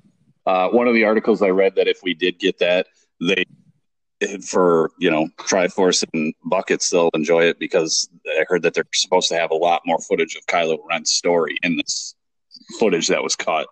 Uh, 0.44 0.68
one 0.68 0.88
of 0.88 0.94
the 0.94 1.04
articles 1.04 1.40
I 1.40 1.48
read 1.48 1.74
that 1.76 1.88
if 1.88 2.02
we 2.02 2.12
did 2.12 2.38
get 2.38 2.58
that, 2.58 2.86
they 3.20 3.44
for 4.44 4.90
you 4.98 5.10
know 5.10 5.28
Triforce 5.38 6.04
and 6.12 6.34
buckets 6.44 6.90
they'll 6.90 7.10
enjoy 7.14 7.44
it 7.44 7.58
because 7.58 8.08
I 8.26 8.44
heard 8.48 8.62
that 8.62 8.74
they're 8.74 8.84
supposed 8.92 9.28
to 9.28 9.36
have 9.36 9.50
a 9.52 9.54
lot 9.54 9.82
more 9.86 10.00
footage 10.00 10.34
of 10.36 10.44
Kylo 10.46 10.78
Ren's 10.88 11.12
story 11.12 11.56
in 11.62 11.76
this 11.76 12.14
footage 12.78 13.06
that 13.08 13.22
was 13.22 13.36
cut. 13.36 13.68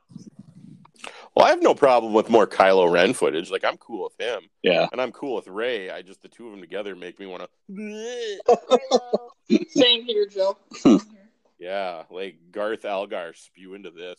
Well, 1.36 1.44
I 1.44 1.50
have 1.50 1.62
no 1.62 1.74
problem 1.74 2.14
with 2.14 2.30
more 2.30 2.46
Kylo 2.46 2.90
Ren 2.90 3.12
footage. 3.12 3.50
Like 3.50 3.62
I'm 3.62 3.76
cool 3.76 4.04
with 4.04 4.18
him, 4.18 4.48
Yeah, 4.62 4.88
and 4.90 5.00
I'm 5.02 5.12
cool 5.12 5.36
with 5.36 5.46
Rey. 5.46 5.90
I 5.90 6.00
just 6.00 6.22
the 6.22 6.28
two 6.28 6.46
of 6.46 6.52
them 6.52 6.62
together 6.62 6.96
make 6.96 7.20
me 7.20 7.26
want 7.26 7.42
to. 7.68 8.38
Same 9.68 10.04
here, 10.04 10.26
Joe. 10.26 10.56
Yeah, 11.58 12.02
like 12.10 12.36
Garth 12.52 12.84
Algar 12.84 13.32
spew 13.34 13.72
into 13.72 13.90
this. 13.90 14.18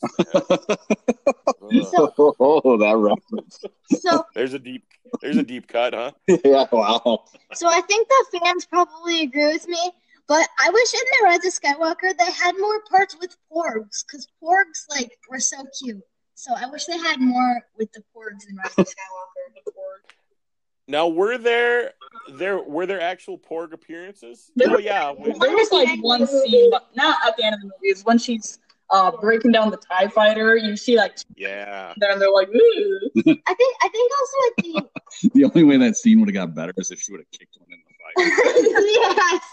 man. 1.62 1.86
So, 1.86 2.12
oh, 2.40 2.78
that 2.78 2.98
reference. 2.98 3.64
so, 3.92 4.26
there's 4.34 4.56
a 4.56 4.60
deep, 4.60 4.84
there's 5.22 5.38
a 5.38 5.44
deep 5.44 5.68
cut, 5.68 5.94
huh? 5.94 6.14
yeah, 6.28 6.66
wow. 6.72 7.26
so 7.54 7.68
I 7.68 7.82
think 7.82 8.08
the 8.08 8.40
fans 8.40 8.66
probably 8.66 9.22
agree 9.22 9.54
with 9.54 9.68
me. 9.68 9.92
But 10.28 10.50
I 10.60 10.72
wish 10.72 10.94
in 10.96 11.00
the 11.00 11.26
Rise 11.26 11.46
of 11.46 11.54
Skywalker 11.54 12.18
they 12.18 12.32
had 12.32 12.56
more 12.58 12.82
parts 12.90 13.16
with 13.20 13.38
porgs, 13.54 14.04
because 14.04 14.28
porgs 14.44 14.88
like 14.90 15.12
were 15.30 15.40
so 15.40 15.58
cute. 15.80 16.02
So 16.40 16.54
I 16.56 16.68
wish 16.70 16.86
they 16.86 17.00
had 17.00 17.20
more 17.20 17.62
with 17.80 17.92
the 17.94 18.04
porgs 18.16 18.48
in 18.48 18.56
Rise 18.58 18.68
of 18.78 18.86
Skywalker. 18.86 19.72
Now, 20.88 21.08
were 21.08 21.40
there 21.40 21.94
there 22.32 22.60
were 22.60 22.86
there 22.86 23.02
actual 23.02 23.40
Porg 23.40 23.74
appearances? 23.74 24.52
There- 24.56 24.70
oh 24.70 24.78
yeah, 24.78 25.12
we- 25.12 25.32
There 25.34 25.50
was 25.52 25.72
like 25.72 26.00
one 26.04 26.28
scene, 26.28 26.70
but 26.70 26.90
not 26.96 27.18
at 27.28 27.36
the 27.38 27.44
end 27.44 27.56
of 27.56 27.62
the 27.62 27.66
movie. 27.66 27.88
Is 27.90 28.06
when 28.06 28.20
she's 28.20 28.60
uh, 28.92 29.12
breaking 29.20 29.52
down 29.52 29.72
the 29.72 29.78
Tie 29.78 30.10
Fighter. 30.10 30.56
You 30.56 30.78
see 30.78 30.96
like 30.96 31.18
yeah. 31.36 31.94
there, 31.98 32.12
and 32.12 32.22
they're 32.22 32.32
like, 32.32 32.50
Ooh. 32.50 33.00
I 33.16 33.22
think 33.24 33.76
I 33.82 33.90
think 33.90 34.12
also 34.20 34.38
at 34.48 34.56
the 34.58 35.30
The 35.34 35.44
only 35.44 35.64
way 35.64 35.78
that 35.78 35.98
scene 35.98 36.20
would 36.20 36.30
have 36.30 36.36
got 36.36 36.54
better 36.54 36.74
is 36.78 36.92
if 36.92 37.00
she 37.02 37.14
would 37.14 37.22
have 37.22 37.32
kicked 37.32 37.58
one 37.58 37.68
in 37.72 37.80
the 37.84 37.94
fight. 39.18 39.18
yes. 39.34 39.44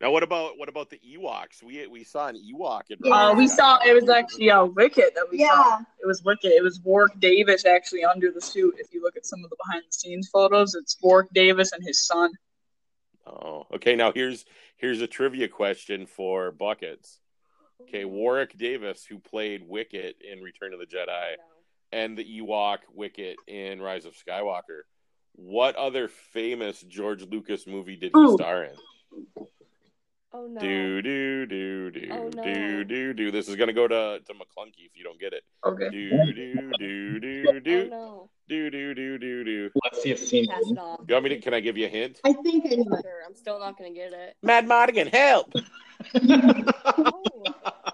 Now, 0.00 0.10
what 0.10 0.22
about 0.22 0.56
what 0.56 0.68
about 0.70 0.88
the 0.88 0.98
Ewoks? 0.98 1.62
We 1.62 1.86
we 1.86 2.04
saw 2.04 2.28
an 2.28 2.36
Ewok. 2.36 2.82
In 2.90 2.98
Yeah. 3.04 3.28
Uh, 3.28 3.34
we 3.34 3.46
saw 3.46 3.78
it 3.84 3.92
was 3.92 4.08
actually 4.08 4.50
uh, 4.50 4.64
Wicket 4.64 5.14
that 5.14 5.26
we 5.30 5.40
Yeah. 5.40 5.48
saw. 5.48 5.78
It 6.02 6.06
was 6.06 6.22
Wicket. 6.24 6.52
It 6.52 6.62
was 6.62 6.80
Warwick 6.80 7.20
Davis 7.20 7.66
actually 7.66 8.04
under 8.04 8.30
the 8.30 8.40
suit. 8.40 8.76
If 8.78 8.94
you 8.94 9.02
look 9.02 9.16
at 9.16 9.26
some 9.26 9.44
of 9.44 9.50
the 9.50 9.56
behind 9.66 9.84
the 9.86 9.92
scenes 9.92 10.28
photos, 10.28 10.74
it's 10.74 10.96
Warwick 11.02 11.32
Davis 11.34 11.72
and 11.72 11.84
his 11.84 12.06
son. 12.06 12.32
Oh, 13.26 13.66
okay. 13.74 13.94
Now 13.94 14.10
here's 14.12 14.46
here's 14.76 15.02
a 15.02 15.06
trivia 15.06 15.48
question 15.48 16.06
for 16.06 16.50
buckets. 16.50 17.18
Okay, 17.82 18.04
Warwick 18.06 18.56
Davis, 18.56 19.04
who 19.04 19.18
played 19.18 19.66
Wicket 19.68 20.16
in 20.22 20.42
Return 20.42 20.72
of 20.72 20.80
the 20.80 20.86
Jedi, 20.86 21.34
and 21.92 22.16
the 22.16 22.24
Ewok 22.40 22.78
Wicket 22.94 23.36
in 23.46 23.80
Rise 23.82 24.04
of 24.06 24.14
Skywalker. 24.14 24.82
What 25.34 25.76
other 25.76 26.08
famous 26.08 26.80
George 26.82 27.22
Lucas 27.24 27.66
movie 27.66 27.96
did 27.96 28.12
he 28.14 28.20
Ooh. 28.20 28.34
star 28.34 28.64
in? 28.64 28.74
Oh 30.32 30.46
no. 30.46 30.60
Do 30.60 31.02
do 31.02 31.46
do 31.46 31.86
oh, 31.86 31.90
do 31.90 32.08
Oh, 32.12 32.30
no. 32.36 32.42
do 32.44 32.84
do 32.84 33.12
do. 33.14 33.30
This 33.32 33.48
is 33.48 33.56
gonna 33.56 33.72
go 33.72 33.88
to 33.88 34.20
to 34.24 34.32
McClunky 34.34 34.86
if 34.86 34.96
you 34.96 35.02
don't 35.02 35.18
get 35.18 35.32
it. 35.32 35.42
Okay. 35.66 35.90
Do 35.90 36.32
do 36.32 36.72
do 36.78 37.20
do 37.20 37.44
oh, 37.48 37.58
do. 37.58 37.82
Oh 37.86 37.88
no. 37.88 38.30
do 38.48 38.70
do 38.70 38.94
do 38.94 39.18
do 39.18 39.44
do. 39.44 39.70
Let's 39.82 40.02
see 40.02 40.12
if 40.12 40.20
scene. 40.20 40.46
Pass 40.46 40.62
it 40.66 40.78
off. 40.78 41.00
You 41.08 41.14
want 41.14 41.24
me 41.24 41.30
to? 41.30 41.40
Can 41.40 41.52
I 41.52 41.58
give 41.58 41.76
you 41.76 41.86
a 41.86 41.88
hint? 41.88 42.20
I 42.24 42.32
think 42.32 42.64
I 42.66 42.76
know. 42.76 43.00
Sure, 43.02 43.22
I'm 43.26 43.34
still 43.34 43.58
not 43.58 43.76
gonna 43.76 43.90
get 43.90 44.12
it. 44.12 44.36
Madmartigan, 44.44 45.12
help! 45.12 45.52
Oh, 46.12 47.44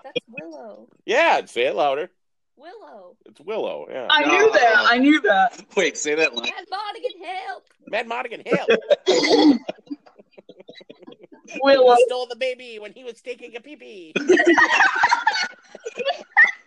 that's 0.04 0.20
Willow. 0.28 0.88
Yeah, 1.04 1.44
say 1.46 1.66
it 1.66 1.74
louder. 1.74 2.10
Willow. 2.56 3.16
It's 3.26 3.40
Willow. 3.40 3.86
Yeah. 3.90 4.06
I 4.08 4.24
knew 4.24 4.52
that. 4.52 4.74
I 4.76 4.98
knew 4.98 5.20
that. 5.22 5.64
Wait, 5.76 5.96
say 5.96 6.14
that 6.14 6.34
line. 6.34 6.50
Mad 6.50 6.66
Modigan, 6.70 7.24
help! 7.24 7.64
Madmartigan, 7.92 8.46
help! 8.46 8.68
Willow. 11.62 11.94
He 11.96 12.04
stole 12.06 12.26
the 12.26 12.36
baby 12.36 12.78
when 12.78 12.92
he 12.92 13.04
was 13.04 13.20
taking 13.20 13.56
a 13.56 13.60
pee 13.60 13.76
pee. 13.76 14.12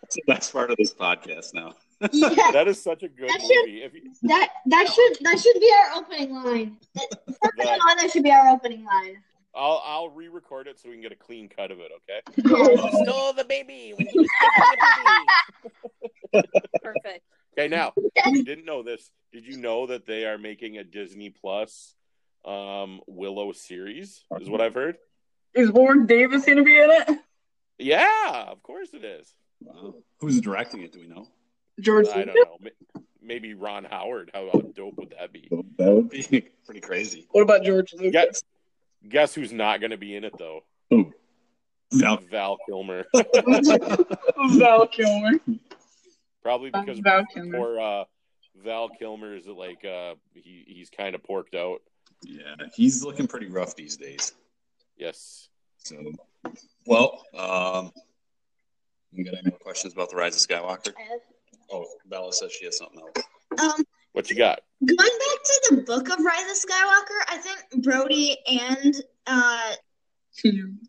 That's 0.01 0.15
the 0.15 0.23
best 0.27 0.51
part 0.53 0.71
of 0.71 0.77
this 0.77 0.93
podcast 0.93 1.53
now. 1.53 1.75
Yeah, 2.11 2.51
That 2.53 2.67
is 2.67 2.81
such 2.81 3.03
a 3.03 3.07
good 3.09 3.29
That 3.29 3.41
should- 3.41 3.65
movie. 3.67 3.83
If 3.83 3.93
you, 3.93 4.01
that 4.23 4.49
that 4.67 4.87
should 4.87 5.17
that 5.25 5.39
should 5.39 5.59
be 5.59 5.71
our 5.77 5.97
opening 6.01 6.33
line. 6.33 6.77
That, 6.95 7.07
from 7.27 7.51
That- 7.57 7.79
on, 7.79 7.97
that 7.97 8.11
should 8.11 8.23
be 8.23 8.31
our 8.31 8.49
opening 8.49 8.85
line. 8.85 9.21
I'll 9.53 9.81
I'll 9.85 10.09
re-record 10.09 10.67
it 10.67 10.79
so 10.79 10.89
we 10.89 10.95
can 10.95 11.01
get 11.01 11.11
a 11.11 11.15
clean 11.15 11.49
cut 11.49 11.71
of 11.71 11.79
it. 11.79 11.91
Okay. 11.97 12.21
He 12.89 13.03
stole 13.03 13.33
the 13.33 13.43
baby 13.47 13.93
when 13.97 14.07
he 14.07 14.19
was 14.19 14.27
taking 14.41 14.79
a 16.33 16.41
pee 16.41 16.41
pee. 16.41 16.79
Perfect. 16.81 17.23
Okay, 17.57 17.67
now 17.67 17.91
if 17.97 18.33
you 18.35 18.43
didn't 18.43 18.65
know 18.65 18.83
this. 18.83 19.11
Did 19.33 19.45
you 19.45 19.57
know 19.57 19.87
that 19.87 20.05
they 20.07 20.25
are 20.25 20.37
making 20.37 20.77
a 20.77 20.83
Disney 20.83 21.29
Plus 21.29 21.93
um, 22.49 23.01
Willow 23.07 23.51
series? 23.51 24.23
Is 24.39 24.49
what 24.49 24.61
I've 24.61 24.73
heard. 24.73 24.97
Is 25.53 25.71
Warren 25.71 26.05
Davis 26.05 26.45
going 26.45 26.57
to 26.57 26.63
be 26.63 26.77
in 26.77 26.89
it? 26.89 27.19
Yeah, 27.77 28.45
of 28.47 28.61
course 28.63 28.89
it 28.93 29.03
is. 29.03 29.33
Wow. 29.61 29.95
Who's 30.19 30.41
directing 30.41 30.81
it? 30.81 30.93
Do 30.93 30.99
we 30.99 31.07
know? 31.07 31.27
George. 31.79 32.07
I 32.09 32.25
don't 32.25 32.35
know. 32.35 32.69
Maybe 33.21 33.53
Ron 33.53 33.85
Howard. 33.85 34.31
How, 34.33 34.49
how 34.51 34.61
dope 34.61 34.97
would 34.97 35.13
that 35.17 35.31
be? 35.31 35.47
That 35.77 35.91
would 35.91 36.09
be 36.09 36.23
pretty 36.65 36.81
crazy. 36.81 37.27
What 37.31 37.41
about 37.41 37.63
George 37.63 37.93
Lucas? 37.93 38.43
Guess 39.07 39.33
who's 39.33 39.53
not 39.53 39.79
going 39.79 39.91
to 39.91 39.97
be 39.97 40.15
in 40.15 40.23
it 40.23 40.33
though? 40.37 40.63
Who? 40.89 41.13
Val. 41.93 42.17
Val 42.29 42.57
Kilmer. 42.67 43.05
Val 44.51 44.87
Kilmer. 44.87 45.39
Probably 46.43 46.69
because 46.71 46.99
Val 46.99 47.25
Kilmer. 47.33 47.57
poor 47.57 47.79
uh, 47.79 48.03
Val 48.55 48.89
Kilmer 48.89 49.35
is 49.35 49.47
like 49.47 49.85
uh, 49.85 50.15
he 50.33 50.65
he's 50.67 50.89
kind 50.89 51.15
of 51.15 51.23
porked 51.23 51.55
out. 51.55 51.81
Yeah, 52.21 52.55
he's 52.73 53.03
looking 53.03 53.27
pretty 53.27 53.47
rough 53.47 53.75
these 53.75 53.97
days. 53.97 54.33
Yes. 54.97 55.49
So, 55.77 55.95
well, 56.85 57.23
um, 57.37 57.91
you 59.11 59.23
got 59.23 59.35
any 59.35 59.49
more 59.49 59.59
questions 59.59 59.93
about 59.93 60.09
the 60.09 60.17
Rise 60.17 60.35
of 60.35 60.47
Skywalker? 60.47 60.93
Oh, 61.71 61.85
Bella 62.05 62.33
says 62.33 62.51
she 62.51 62.65
has 62.65 62.77
something 62.77 62.99
else. 62.99 63.25
Um, 63.61 63.85
What 64.13 64.29
you 64.29 64.35
got? 64.35 64.59
going 64.85 64.97
back 64.97 65.43
to 65.43 65.75
the 65.75 65.81
book 65.81 66.09
of 66.09 66.23
Rise 66.23 66.49
of 66.49 66.69
Skywalker, 66.69 67.19
I 67.27 67.37
think 67.37 67.83
Brody 67.83 68.37
and 68.47 68.95
uh, 69.27 69.73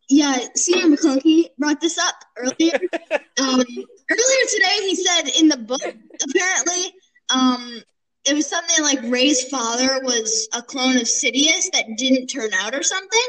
yeah, 0.08 0.38
Senior 0.54 0.96
McClunky 0.96 1.46
brought 1.58 1.80
this 1.80 1.98
up 1.98 2.14
earlier. 2.36 2.78
um, 3.40 3.60
earlier 3.60 4.46
today, 4.52 4.76
he 4.80 4.94
said 4.94 5.28
in 5.40 5.48
the 5.48 5.56
book, 5.56 5.80
apparently, 5.82 6.92
um, 7.34 7.82
it 8.26 8.34
was 8.34 8.46
something 8.46 8.84
like 8.84 9.00
Rey's 9.04 9.48
father 9.48 10.00
was 10.02 10.48
a 10.52 10.62
clone 10.62 10.96
of 10.96 11.02
Sidious 11.02 11.70
that 11.72 11.96
didn't 11.96 12.26
turn 12.26 12.52
out 12.52 12.74
or 12.74 12.82
something. 12.82 13.28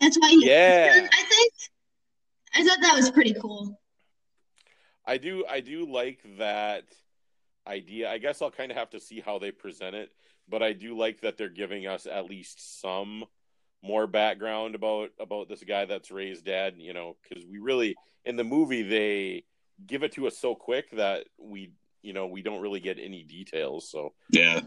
That's 0.00 0.16
why 0.18 0.30
he. 0.30 0.48
Yeah. 0.48 1.08
I 1.12 1.22
think. 1.22 1.52
I 2.54 2.64
thought 2.64 2.78
that 2.82 2.94
was 2.94 3.10
pretty 3.10 3.34
cool. 3.34 3.80
I 5.06 5.18
do 5.18 5.44
I 5.48 5.60
do 5.60 5.90
like 5.90 6.20
that 6.38 6.84
idea. 7.66 8.10
I 8.10 8.18
guess 8.18 8.40
I'll 8.42 8.50
kind 8.50 8.70
of 8.70 8.76
have 8.76 8.90
to 8.90 9.00
see 9.00 9.20
how 9.20 9.38
they 9.38 9.50
present 9.50 9.94
it, 9.94 10.10
but 10.48 10.62
I 10.62 10.72
do 10.72 10.96
like 10.96 11.20
that 11.20 11.36
they're 11.36 11.48
giving 11.48 11.86
us 11.86 12.06
at 12.06 12.26
least 12.26 12.80
some 12.80 13.24
more 13.82 14.06
background 14.06 14.74
about 14.74 15.10
about 15.20 15.48
this 15.48 15.62
guy 15.62 15.84
that's 15.84 16.10
Rey's 16.10 16.42
dad, 16.42 16.74
you 16.78 16.92
know, 16.92 17.16
cuz 17.28 17.44
we 17.46 17.58
really 17.58 17.96
in 18.24 18.36
the 18.36 18.44
movie 18.44 18.82
they 18.82 19.44
give 19.86 20.02
it 20.02 20.12
to 20.12 20.26
us 20.26 20.38
so 20.38 20.54
quick 20.54 20.90
that 20.92 21.26
we 21.38 21.72
you 22.04 22.12
know, 22.12 22.26
we 22.26 22.42
don't 22.42 22.60
really 22.60 22.80
get 22.80 22.98
any 23.00 23.22
details, 23.22 23.90
so 23.90 24.12
Yeah. 24.30 24.60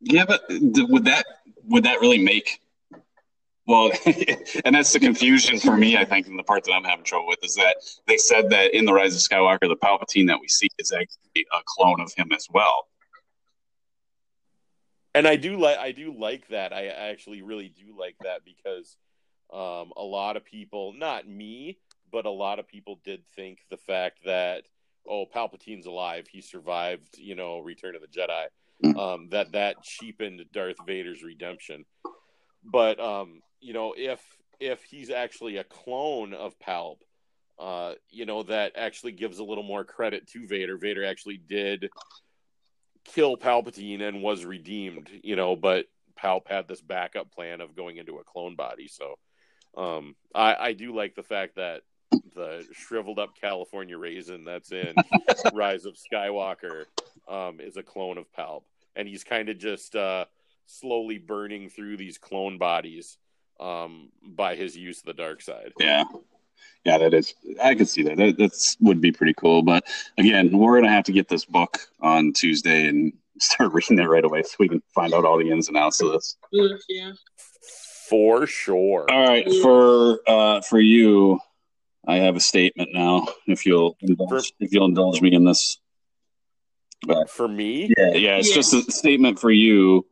Yeah, 0.00 0.24
but 0.26 0.42
would 0.48 1.04
that 1.04 1.24
would 1.64 1.84
that 1.84 2.00
really 2.00 2.18
make? 2.18 2.60
Well, 3.66 3.90
and 4.64 4.74
that's 4.74 4.92
the 4.92 5.00
confusion 5.00 5.58
for 5.58 5.76
me. 5.76 5.96
I 5.96 6.04
think, 6.04 6.26
and 6.26 6.38
the 6.38 6.42
part 6.42 6.64
that 6.64 6.72
I'm 6.72 6.84
having 6.84 7.04
trouble 7.04 7.28
with 7.28 7.42
is 7.42 7.54
that 7.54 7.76
they 8.06 8.18
said 8.18 8.50
that 8.50 8.74
in 8.74 8.84
the 8.84 8.92
Rise 8.92 9.14
of 9.14 9.22
Skywalker, 9.22 9.68
the 9.68 9.76
Palpatine 9.76 10.26
that 10.26 10.38
we 10.40 10.48
see 10.48 10.68
is 10.78 10.92
actually 10.92 11.46
a 11.52 11.62
clone 11.66 12.00
of 12.00 12.12
him 12.14 12.32
as 12.32 12.46
well. 12.52 12.88
and 15.14 15.28
I 15.28 15.36
do 15.36 15.56
like 15.58 15.78
I 15.78 15.92
do 15.92 16.12
like 16.12 16.48
that. 16.48 16.72
I 16.72 16.86
actually 16.86 17.42
really 17.42 17.68
do 17.68 17.96
like 17.98 18.16
that 18.22 18.44
because 18.44 18.96
um, 19.52 19.92
a 19.96 20.02
lot 20.02 20.36
of 20.36 20.44
people, 20.44 20.92
not 20.92 21.28
me, 21.28 21.78
but 22.10 22.26
a 22.26 22.30
lot 22.30 22.58
of 22.58 22.66
people 22.66 22.98
did 23.04 23.22
think 23.36 23.60
the 23.70 23.76
fact 23.76 24.18
that 24.26 24.64
oh 25.08 25.26
Palpatine's 25.26 25.86
alive, 25.86 26.26
he 26.30 26.40
survived, 26.40 27.18
you 27.18 27.34
know, 27.34 27.58
Return 27.58 27.94
of 27.94 28.02
the 28.02 28.08
Jedi, 28.08 28.46
Mm. 28.82 28.98
um, 28.98 29.28
that 29.30 29.52
that 29.52 29.82
cheapened 29.82 30.44
Darth 30.52 30.76
Vader's 30.84 31.22
redemption. 31.22 31.84
But 32.64 32.98
um, 32.98 33.40
you 33.60 33.72
know, 33.72 33.94
if 33.96 34.20
if 34.60 34.82
he's 34.84 35.10
actually 35.10 35.58
a 35.58 35.64
clone 35.64 36.34
of 36.34 36.58
Palp, 36.58 36.98
uh, 37.58 37.94
you 38.10 38.26
know, 38.26 38.42
that 38.44 38.72
actually 38.76 39.12
gives 39.12 39.38
a 39.38 39.44
little 39.44 39.62
more 39.62 39.84
credit 39.84 40.26
to 40.28 40.46
Vader. 40.46 40.76
Vader 40.76 41.04
actually 41.04 41.36
did 41.36 41.88
kill 43.04 43.36
Palpatine 43.36 44.02
and 44.02 44.22
was 44.22 44.44
redeemed, 44.44 45.10
you 45.22 45.36
know, 45.36 45.54
but 45.54 45.86
Palp 46.18 46.48
had 46.48 46.66
this 46.66 46.80
backup 46.80 47.30
plan 47.32 47.60
of 47.60 47.76
going 47.76 47.96
into 47.96 48.16
a 48.18 48.24
clone 48.24 48.56
body. 48.56 48.88
So 48.88 49.18
um, 49.76 50.16
I, 50.34 50.56
I 50.58 50.72
do 50.72 50.94
like 50.94 51.14
the 51.14 51.22
fact 51.22 51.56
that 51.56 51.82
the 52.34 52.66
shriveled 52.72 53.18
up 53.18 53.38
California 53.40 53.96
raisin 53.96 54.44
that's 54.44 54.72
in 54.72 54.94
Rise 55.54 55.84
of 55.84 55.96
Skywalker 55.96 56.84
um, 57.28 57.60
is 57.60 57.76
a 57.76 57.82
clone 57.82 58.18
of 58.18 58.26
Palp. 58.32 58.62
And 58.96 59.08
he's 59.08 59.24
kind 59.24 59.48
of 59.48 59.58
just 59.58 59.96
uh, 59.96 60.26
slowly 60.66 61.18
burning 61.18 61.68
through 61.68 61.96
these 61.96 62.18
clone 62.18 62.58
bodies 62.58 63.18
um, 63.60 64.10
by 64.22 64.54
his 64.56 64.76
use 64.76 64.98
of 64.98 65.06
the 65.06 65.14
dark 65.14 65.42
side. 65.42 65.72
Yeah. 65.78 66.04
Yeah, 66.84 66.98
that 66.98 67.14
is. 67.14 67.34
I 67.62 67.74
could 67.74 67.88
see 67.88 68.02
that. 68.02 68.16
That 68.16 68.36
that's, 68.38 68.76
would 68.80 69.00
be 69.00 69.10
pretty 69.10 69.34
cool. 69.34 69.62
But 69.62 69.86
again, 70.18 70.56
we're 70.56 70.78
gonna 70.78 70.92
have 70.92 71.04
to 71.04 71.12
get 71.12 71.28
this 71.28 71.44
book 71.44 71.78
on 72.00 72.32
Tuesday 72.32 72.88
and 72.88 73.12
start 73.40 73.72
reading 73.72 73.98
it 73.98 74.08
right 74.08 74.24
away 74.24 74.42
so 74.42 74.56
we 74.58 74.68
can 74.68 74.82
find 74.94 75.14
out 75.14 75.24
all 75.24 75.38
the 75.38 75.50
ins 75.50 75.68
and 75.68 75.76
outs 75.76 76.00
of 76.00 76.12
this. 76.12 76.36
Yeah. 76.88 77.12
For 78.08 78.46
sure. 78.46 79.06
All 79.10 79.26
right, 79.26 79.50
for 79.62 80.20
uh, 80.26 80.60
for 80.60 80.78
you, 80.78 81.40
I 82.06 82.16
have 82.16 82.36
a 82.36 82.40
statement 82.40 82.90
now. 82.92 83.26
If 83.46 83.64
you'll 83.66 83.96
indulge, 84.00 84.52
if 84.60 84.72
you'll 84.72 84.86
indulge 84.86 85.20
me 85.20 85.34
in 85.34 85.44
this. 85.44 85.78
For 87.28 87.48
me? 87.48 87.92
Yeah, 87.98 88.12
yeah. 88.14 88.36
It's 88.38 88.48
Yeah. 88.48 88.54
just 88.54 88.72
a 88.74 88.82
statement 88.92 89.38
for 89.38 89.50
you 89.50 90.06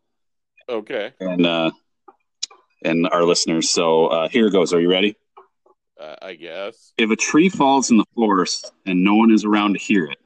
Okay. 0.68 1.12
and 1.20 1.46
uh, 1.46 1.70
and 2.85 3.07
our 3.09 3.24
listeners. 3.24 3.70
So 3.70 4.07
uh, 4.09 4.28
here 4.28 4.50
goes. 4.50 4.72
Are 4.72 4.81
you 4.81 4.90
ready? 4.90 5.16
Uh, 5.98 6.16
I 6.20 6.35
guess. 6.35 6.92
If 6.98 7.11
a 7.11 7.16
tree 7.16 7.48
falls 7.48 7.90
in 7.90 7.96
the 7.96 8.05
forest 8.14 8.72
and 8.87 9.05
no 9.05 9.14
one 9.14 9.31
is 9.31 9.44
around 9.44 9.74
to 9.74 9.78
hear 9.78 10.05
it, 10.07 10.18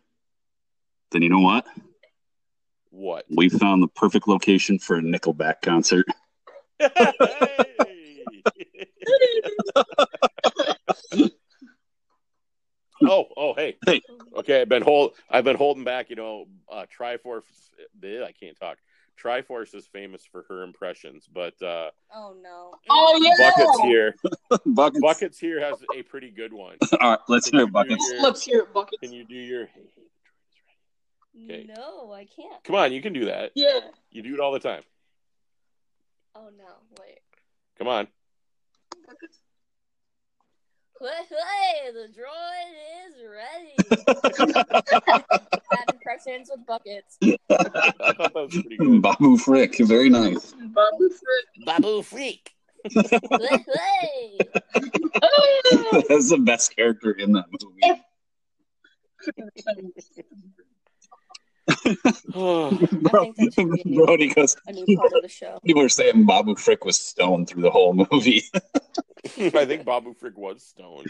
then 1.12 1.22
you 1.22 1.28
know 1.28 1.40
what? 1.40 1.66
What? 2.90 3.26
We 3.28 3.48
found 3.48 3.82
the 3.82 3.88
perfect 3.88 4.26
location 4.26 4.78
for 4.78 4.96
a 4.96 5.02
Nickelback 5.02 5.62
concert. 5.62 6.06
Hey! 11.08 11.30
Oh, 13.08 13.26
oh, 13.36 13.54
hey. 13.54 13.76
Hey. 13.86 14.00
Okay, 14.36 14.60
I've 14.60 14.68
been 14.68 14.82
hold. 14.82 15.12
I've 15.30 15.44
been 15.44 15.56
holding 15.56 15.84
back. 15.84 16.10
You 16.10 16.16
know, 16.16 16.46
uh, 16.70 16.84
Triforce. 16.98 17.44
I 18.04 18.32
can't 18.38 18.58
talk. 18.58 18.76
Triforce 19.22 19.74
is 19.74 19.86
famous 19.86 20.22
for 20.30 20.44
her 20.48 20.62
impressions, 20.62 21.26
but 21.32 21.60
uh, 21.62 21.90
Oh 22.14 22.36
no. 22.42 22.74
Oh 22.90 23.18
yeah. 23.22 23.32
Buckets 23.38 23.80
here. 23.80 24.14
Buckets. 24.66 25.00
Buckets 25.00 25.38
here 25.38 25.60
has 25.60 25.78
a 25.94 26.02
pretty 26.02 26.30
good 26.30 26.52
one. 26.52 26.76
All 27.00 27.10
right, 27.12 27.18
let's 27.28 27.48
Can 27.48 27.60
hear 27.60 27.66
Buckets. 27.66 28.06
your- 28.10 28.20
Let's 28.22 28.44
hear 28.44 28.66
buckets. 28.66 28.98
Can 29.02 29.12
you 29.12 29.24
do 29.24 29.34
your? 29.34 29.66
Hey, 29.66 29.80
hey, 29.84 30.02
the 30.02 30.12
droid 30.22 31.46
is 31.46 31.46
ready. 31.48 31.62
Okay. 31.62 31.72
No, 31.74 32.12
I 32.12 32.24
can't. 32.26 32.62
Come 32.64 32.76
on, 32.76 32.92
you 32.92 33.00
can 33.00 33.12
do 33.14 33.24
that. 33.26 33.52
Yeah. 33.54 33.80
You 34.10 34.22
do 34.22 34.34
it 34.34 34.40
all 34.40 34.52
the 34.52 34.60
time. 34.60 34.82
Oh 36.34 36.50
no, 36.58 36.64
wait. 37.00 37.20
Come 37.78 37.88
on. 37.88 38.06
Hey, 39.08 39.26
hey, 41.00 41.90
the 41.92 42.08
droid 42.12 42.72
is 43.06 43.14
ready. 43.30 43.74
Bad 45.70 45.84
impressions 45.92 46.50
with 46.50 46.66
buckets. 46.66 47.18
I 47.22 48.12
thought 48.12 48.32
that 48.34 48.34
was 48.34 48.52
pretty 48.52 48.76
good. 48.76 48.88
Mm, 48.88 49.02
Babu 49.02 49.36
Frick, 49.38 49.76
very 49.78 50.08
nice. 50.08 50.52
Babu 50.52 51.10
Frick. 51.10 51.66
Babu 51.66 52.02
Frick. 52.02 52.52
Hey, 52.88 53.00
hey. 53.30 54.38
That's 56.08 56.30
the 56.30 56.40
best 56.44 56.76
character 56.76 57.12
in 57.12 57.32
that 57.32 57.46
movie. 57.50 58.02
Oh, 62.34 62.68
I 62.70 63.32
think 63.32 63.36
that 63.36 63.70
be 63.74 63.80
a 63.82 63.88
new- 63.88 64.04
Brody 64.04 64.28
goes, 64.32 64.56
A 64.66 64.72
new 64.72 64.96
part 64.96 65.12
of 65.12 65.22
the 65.22 65.28
show. 65.28 65.58
people 65.64 65.82
were 65.82 65.88
saying 65.88 66.24
Babu 66.26 66.54
Frick 66.56 66.84
was 66.84 67.00
stoned 67.00 67.48
through 67.48 67.62
the 67.62 67.70
whole 67.70 67.94
movie. 67.94 68.44
I 69.38 69.64
think 69.64 69.84
Babu 69.84 70.14
Frick 70.14 70.36
was 70.36 70.62
stoned. 70.62 71.06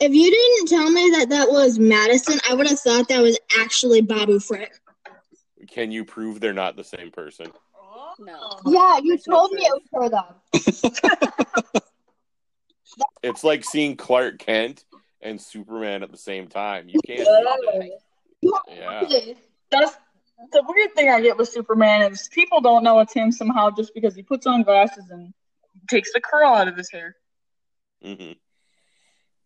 If 0.00 0.12
you 0.12 0.30
didn't 0.30 0.68
tell 0.68 0.90
me 0.90 1.10
that 1.10 1.28
that 1.30 1.48
was 1.50 1.78
Madison, 1.78 2.38
I 2.48 2.54
would 2.54 2.66
have 2.68 2.80
thought 2.80 3.08
that 3.08 3.22
was 3.22 3.38
actually 3.58 4.02
Babu 4.02 4.40
Frick. 4.40 4.72
Can 5.68 5.90
you 5.92 6.04
prove 6.04 6.40
they're 6.40 6.52
not 6.52 6.76
the 6.76 6.84
same 6.84 7.10
person? 7.10 7.46
No. 8.18 8.60
Yeah, 8.66 8.98
you 9.02 9.16
told 9.16 9.52
me 9.52 9.62
it 9.62 9.72
was 9.72 9.82
her 9.94 10.08
though. 10.10 11.00
It's 13.22 13.44
like 13.44 13.64
seeing 13.64 13.96
Clark 13.96 14.38
Kent 14.38 14.84
and 15.20 15.40
Superman 15.40 16.02
at 16.02 16.10
the 16.10 16.18
same 16.18 16.48
time. 16.48 16.88
You 16.88 17.00
can't. 17.06 17.26
Do 18.42 18.58
that. 18.68 19.10
Yeah. 19.10 19.34
That's 19.70 19.96
the 20.50 20.64
weird 20.66 20.94
thing 20.94 21.08
I 21.08 21.20
get 21.20 21.36
with 21.36 21.48
Superman 21.48 22.12
is 22.12 22.28
people 22.32 22.60
don't 22.60 22.82
know 22.82 23.00
it's 23.00 23.14
him 23.14 23.32
somehow 23.32 23.70
just 23.70 23.94
because 23.94 24.14
he 24.14 24.22
puts 24.22 24.46
on 24.46 24.62
glasses 24.62 25.04
and 25.10 25.32
takes 25.88 26.12
the 26.12 26.20
curl 26.20 26.52
out 26.52 26.68
of 26.68 26.76
his 26.76 26.90
hair. 26.90 27.16
Mm-hmm. 28.04 28.32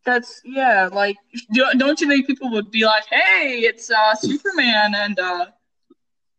That's 0.04 0.40
yeah, 0.44 0.88
like 0.92 1.16
do- 1.52 1.72
don't 1.76 2.00
you 2.00 2.08
think 2.08 2.26
people 2.26 2.50
would 2.52 2.70
be 2.70 2.84
like, 2.84 3.04
"Hey, 3.10 3.60
it's 3.60 3.90
uh 3.90 4.14
Superman," 4.14 4.94
and 4.94 5.18
uh 5.18 5.46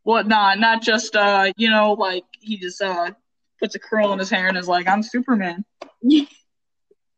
whatnot, 0.03 0.57
not 0.59 0.81
just 0.81 1.15
uh 1.17 1.51
you 1.57 1.69
know 1.69 1.93
like 1.93 2.23
he 2.39 2.57
just 2.57 2.81
uh 2.81 3.11
puts 3.59 3.75
a 3.75 3.79
curl 3.79 4.13
in 4.13 4.19
his 4.19 4.29
hair 4.29 4.47
and 4.47 4.57
is 4.57 4.69
like, 4.69 4.87
"I'm 4.87 5.03
Superman." 5.03 5.65
you 6.01 6.25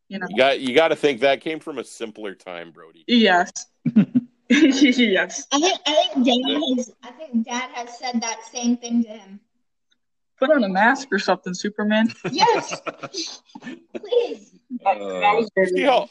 know. 0.10 0.26
You 0.28 0.38
got. 0.38 0.60
You 0.60 0.74
got 0.74 0.88
to 0.88 0.96
think 0.96 1.22
that 1.22 1.42
came 1.42 1.60
from 1.60 1.78
a 1.78 1.84
simpler 1.84 2.34
time, 2.34 2.72
Brody. 2.72 3.04
Yes. 3.08 3.52
yes. 4.50 5.48
I 5.52 5.60
think 5.60 5.80
I 5.86 5.94
think 5.94 6.26
Dad 6.26 6.78
has 6.78 6.92
I 7.04 7.12
think 7.12 7.46
Dad 7.46 7.70
has 7.74 7.98
said 7.98 8.22
that 8.22 8.40
same 8.52 8.78
thing 8.78 9.04
to 9.04 9.10
him. 9.10 9.40
Put 10.40 10.52
on 10.52 10.64
a 10.64 10.70
mask 10.70 11.10
or 11.12 11.20
something, 11.20 11.54
Superman. 11.54 12.14
Yes, 12.32 12.82
please. 12.82 14.56
That, 14.84 14.98
that 14.98 15.36
was 15.36 15.50
See 15.70 15.82
how 15.82 16.08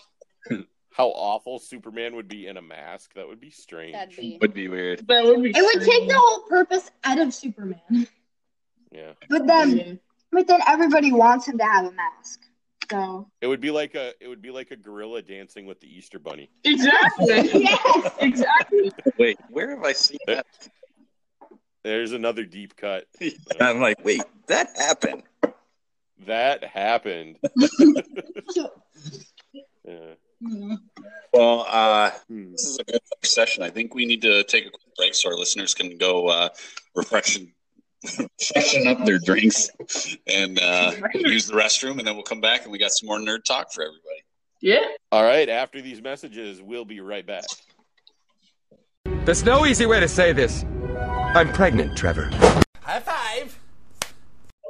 how 0.99 1.09
awful 1.09 1.59
Superman 1.59 2.17
would 2.17 2.29
be 2.29 2.47
in 2.49 2.57
a 2.57 2.63
mask. 2.63 3.15
That 3.15 3.27
would 3.27 3.41
be 3.41 3.51
strange. 3.51 3.95
That'd 3.95 4.17
be. 4.17 4.39
Would 4.41 4.53
be 4.53 4.69
weird. 4.69 5.07
that 5.07 5.25
would 5.25 5.43
be 5.43 5.51
It 5.51 5.63
would 5.63 5.85
take 5.85 6.09
the 6.09 6.19
whole 6.19 6.43
purpose 6.43 6.91
out 7.05 7.19
of 7.19 7.33
Superman. 7.33 8.09
Yeah. 8.93 9.13
But 9.29 9.47
then, 9.47 10.01
but 10.33 10.47
then 10.47 10.61
everybody 10.67 11.13
wants 11.13 11.47
him 11.47 11.59
to 11.59 11.65
have 11.65 11.87
a 11.87 11.93
mask. 11.93 12.41
So 12.91 13.29
It 13.41 13.47
would 13.47 13.61
be 13.61 13.71
like 13.71 13.95
a. 13.95 14.13
It 14.21 14.29
would 14.29 14.43
be 14.43 14.51
like 14.51 14.71
a 14.71 14.77
gorilla 14.77 15.23
dancing 15.23 15.67
with 15.67 15.81
the 15.81 15.87
Easter 15.87 16.19
Bunny. 16.19 16.51
Exactly. 16.65 17.27
yes, 17.63 18.13
exactly. 18.19 18.93
Wait, 19.19 19.39
where 19.51 19.71
have 19.71 19.85
I 19.85 19.93
seen 19.93 20.19
that? 20.27 20.47
There's 21.85 22.13
another 22.13 22.45
deep 22.45 22.77
cut. 22.77 23.07
I'm 23.61 23.81
like, 23.81 24.05
wait, 24.05 24.23
that 24.49 24.77
happened. 24.77 25.23
That 26.27 26.65
happened. 26.65 27.39
Yeah. 29.85 30.15
Well, 31.33 31.65
uh, 31.67 32.11
Hmm. 32.29 32.53
this 32.53 32.65
is 32.67 32.79
a 32.79 32.85
good 32.85 33.01
session. 33.25 33.63
I 33.63 33.71
think 33.71 33.95
we 33.95 34.05
need 34.05 34.23
to 34.23 34.45
take 34.45 34.67
a 34.67 34.71
quick 34.71 34.95
break 34.97 35.15
so 35.15 35.31
our 35.31 35.37
listeners 35.37 35.73
can 35.75 35.97
go 35.97 36.29
uh, 36.29 36.51
refresh 36.95 37.37
and 37.37 37.49
freshen 38.53 38.87
up 38.87 39.05
their 39.05 39.19
drinks 39.19 39.69
and 40.27 40.59
uh, 40.61 40.93
use 41.15 41.47
the 41.47 41.55
restroom, 41.55 41.99
and 41.99 42.07
then 42.07 42.15
we'll 42.15 42.23
come 42.23 42.41
back 42.41 42.63
and 42.63 42.73
we 42.73 42.79
got 42.79 42.91
some 42.93 43.07
more 43.07 43.19
nerd 43.19 43.45
talk 43.45 43.73
for 43.73 43.83
everybody. 43.83 44.23
Yeah. 44.61 44.87
All 45.13 45.23
right. 45.23 45.49
After 45.49 45.81
these 45.81 46.03
messages, 46.03 46.61
we'll 46.61 46.85
be 46.85 47.01
right 47.01 47.27
back. 47.27 47.45
There's 49.25 49.45
no 49.45 49.67
easy 49.67 49.87
way 49.87 50.01
to 50.01 50.09
say 50.09 50.33
this. 50.33 50.65
I'm 50.99 51.53
pregnant, 51.53 51.97
Trevor. 51.97 52.31
High 52.81 53.01
five. 53.01 53.59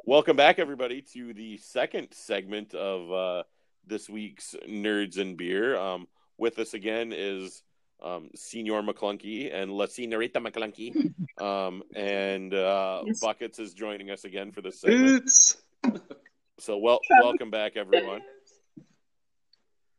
Welcome 0.04 0.36
back, 0.36 0.58
everybody, 0.58 1.02
to 1.12 1.32
the 1.34 1.58
second 1.58 2.08
segment 2.12 2.74
of 2.74 3.12
uh, 3.12 3.42
this 3.86 4.08
week's 4.08 4.54
Nerds 4.68 5.18
and 5.18 5.36
Beer. 5.36 5.76
Um, 5.76 6.08
with 6.38 6.58
us 6.58 6.74
again 6.74 7.12
is 7.14 7.62
um, 8.02 8.30
Senior 8.34 8.82
McClunky 8.82 9.52
and 9.54 9.70
La 9.70 9.86
Senorita 9.86 10.40
McClunky. 10.40 11.12
Um, 11.38 11.84
and 11.94 12.52
uh, 12.52 13.04
Yes. 13.06 13.20
Buckets 13.20 13.60
is 13.60 13.72
joining 13.72 14.10
us 14.10 14.24
again 14.24 14.50
for 14.50 14.60
this 14.60 14.80
segment. 14.80 15.22
Oops. 15.22 15.56
So, 16.58 16.78
well, 16.78 16.98
welcome 17.22 17.48
back, 17.52 17.76
everyone. 17.76 18.22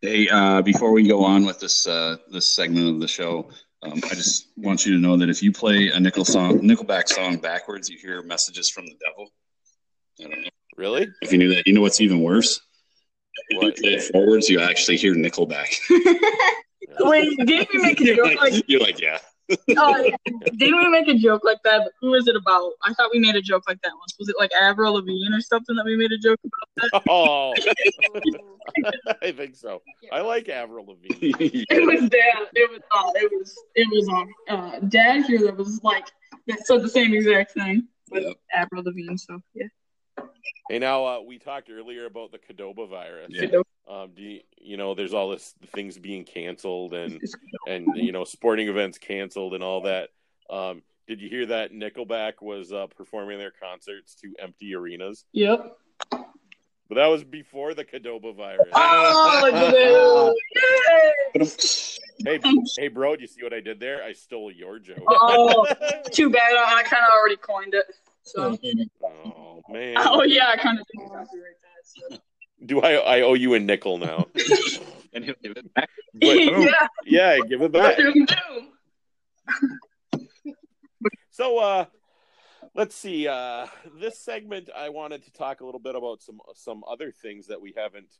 Hey, 0.02 0.28
uh, 0.28 0.62
before 0.62 0.92
we 0.92 1.08
go 1.08 1.24
on 1.24 1.46
with 1.46 1.62
this 1.62 1.88
uh, 1.88 2.18
this 2.30 2.54
segment 2.54 2.90
of 2.90 3.00
the 3.00 3.08
show, 3.08 3.50
um, 3.84 4.02
I 4.04 4.16
just 4.16 4.50
want 4.58 4.86
you 4.86 4.96
to 4.96 5.00
know 5.00 5.16
that 5.16 5.30
if 5.30 5.42
you 5.42 5.54
play 5.54 5.92
a 5.92 6.00
Nickel 6.02 6.26
song, 6.26 6.60
Nickelback 6.60 7.08
song 7.08 7.38
backwards, 7.38 7.90
you 7.90 7.98
hear 7.98 8.22
messages 8.24 8.70
from 8.70 8.86
the 8.86 8.96
devil. 9.08 9.32
I 10.20 10.24
don't 10.24 10.42
know 10.44 10.50
Really? 10.76 11.08
if 11.22 11.32
you 11.32 11.38
knew 11.38 11.56
that. 11.56 11.66
You 11.68 11.74
know 11.74 11.82
what's 11.82 12.02
even 12.02 12.20
worse? 12.22 12.60
If 13.48 13.64
you 13.64 13.72
play 13.82 13.94
it 13.94 14.04
forwards, 14.12 14.50
you 14.50 14.60
actually 14.60 14.98
hear 14.98 15.16
Nickelback. 15.16 15.74
Wait, 17.00 17.38
didn't 17.46 17.70
we 17.74 17.82
make 17.82 18.00
a 18.02 18.16
joke 18.16 18.26
like, 18.26 18.40
like? 18.40 18.64
you're 18.68 18.80
like, 18.80 19.00
yeah. 19.00 19.20
Oh, 19.78 19.98
yeah. 19.98 20.16
Didn't 20.58 20.78
we 20.78 20.90
make 20.90 21.08
a 21.08 21.16
joke 21.16 21.44
like 21.44 21.58
that? 21.64 21.80
But 21.84 21.92
who 22.02 22.14
is 22.14 22.28
it 22.28 22.36
about? 22.36 22.72
I 22.84 22.94
thought 22.94 23.10
we 23.12 23.20
made 23.20 23.36
a 23.36 23.42
joke 23.42 23.64
like 23.68 23.80
that 23.84 23.92
once. 23.94 24.16
Was 24.20 24.30
it 24.30 24.36
like 24.38 24.52
Avril 24.54 24.94
Lavigne 24.94 25.36
or 25.36 25.42
something 25.42 25.76
that 25.76 25.86
we 25.86 25.96
made 25.96 26.12
a 26.12 26.18
joke 26.18 26.40
about? 26.44 27.04
Oh, 27.10 27.54
I 29.22 29.32
think 29.32 29.56
so. 29.56 29.82
I 30.12 30.22
like 30.22 30.50
Avril 30.50 30.86
Lavigne. 30.88 31.32
It 31.70 31.86
was 31.86 32.10
dad. 32.10 32.48
It 32.56 32.70
was 32.70 32.80
uh, 32.96 33.12
it 33.16 33.32
was 33.32 33.56
it 33.76 33.88
was 33.92 34.08
um 34.10 34.28
uh, 34.48 34.80
dad 34.88 35.26
here 35.26 35.40
that 35.44 35.58
was 35.58 35.82
like 35.84 36.06
Yeah, 36.46 36.56
said 36.64 36.82
the 36.82 36.90
same 36.90 37.14
exact 37.14 37.54
thing 37.54 37.88
with 38.12 38.24
Yep. 38.24 38.36
Avril 38.54 38.84
Lavigne. 38.84 39.18
So 39.18 39.40
yeah. 39.54 39.68
Hey, 40.70 40.80
now 40.80 41.06
uh, 41.06 41.20
we 41.22 41.40
talked 41.40 41.70
earlier 41.70 42.06
about 42.06 42.32
the 42.32 42.38
Cadoba 42.38 42.88
virus. 42.88 43.32
Yeah. 43.32 43.62
Um, 43.88 44.12
do 44.16 44.22
you, 44.22 44.42
you 44.62 44.78
know, 44.78 44.94
there's 44.94 45.14
all 45.14 45.30
this 45.30 45.56
things 45.74 45.98
being 45.98 46.24
canceled 46.24 46.94
and 46.94 47.20
and 47.68 47.88
you 47.96 48.12
know 48.12 48.24
sporting 48.24 48.68
events 48.70 48.98
canceled 48.98 49.56
and 49.56 49.64
all 49.64 49.82
that. 49.82 50.10
Um, 50.50 50.84
did 51.08 51.22
you 51.22 51.30
hear 51.30 51.48
that 51.48 51.72
Nickelback 51.72 52.34
was 52.42 52.72
uh, 52.72 52.86
performing 52.96 53.40
their 53.40 53.52
concerts 53.52 54.14
to 54.22 54.36
empty 54.40 54.76
arenas? 54.76 55.26
Yep. 55.32 55.76
But 56.12 56.96
that 56.96 57.08
was 57.08 57.24
before 57.24 57.74
the 57.76 57.86
Cadoba 57.86 58.36
virus. 58.36 58.68
Oh, 58.74 60.36
hey, 62.26 62.40
hey, 62.78 62.88
bro, 62.88 63.16
do 63.16 63.22
you 63.22 63.28
see 63.28 63.44
what 63.44 63.54
I 63.54 63.60
did 63.60 63.80
there? 63.80 64.04
I 64.04 64.14
stole 64.14 64.52
your 64.52 64.80
joke. 64.80 65.04
Oh, 65.08 65.66
too 66.12 66.32
bad. 66.32 66.56
I 66.56 66.84
kind 66.84 67.04
of 67.06 67.12
already 67.12 67.38
coined 67.38 67.76
it. 67.76 67.86
So. 68.30 68.58
oh 69.04 69.62
man, 69.70 69.96
Oh 69.98 70.24
yeah, 70.24 70.50
I 70.50 70.58
kind 70.58 70.80
of 70.80 70.86
did 70.88 71.08
copyright 71.08 71.28
that. 71.62 71.84
So. 71.84 72.18
do 72.66 72.82
I? 72.82 72.94
I 72.94 73.22
owe 73.22 73.34
you 73.34 73.54
a 73.54 73.60
nickel 73.60 73.98
now. 73.98 74.28
And 75.12 75.26
he'll 75.26 75.34
give 75.42 75.54
it 75.58 75.74
back. 75.74 75.90
But, 76.14 76.38
yeah. 76.38 76.88
yeah, 77.04 77.40
give 77.48 77.64
it 77.64 77.72
back. 77.72 77.98
Doom, 77.98 78.14
doom. 78.14 78.70
So 81.32 81.58
uh 81.58 81.86
let's 82.76 82.96
see. 82.96 83.28
Uh 83.28 83.68
this 83.98 84.20
segment 84.20 84.70
I 84.76 84.90
wanted 84.90 85.24
to 85.24 85.32
talk 85.32 85.62
a 85.62 85.66
little 85.66 85.80
bit 85.80 85.96
about 85.96 86.22
some 86.22 86.40
some 86.54 86.84
other 86.86 87.12
things 87.12 87.48
that 87.48 87.62
we 87.62 87.74
haven't 87.78 88.12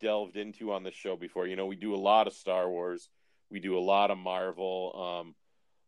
delved 0.00 0.36
into 0.36 0.72
on 0.72 0.82
the 0.82 0.90
show 0.90 1.16
before. 1.16 1.46
You 1.46 1.54
know, 1.54 1.66
we 1.66 1.76
do 1.76 1.94
a 1.94 1.96
lot 1.96 2.26
of 2.26 2.32
Star 2.32 2.68
Wars, 2.70 3.10
we 3.50 3.60
do 3.60 3.76
a 3.76 3.80
lot 3.80 4.10
of 4.10 4.16
Marvel. 4.16 5.22
Um 5.22 5.34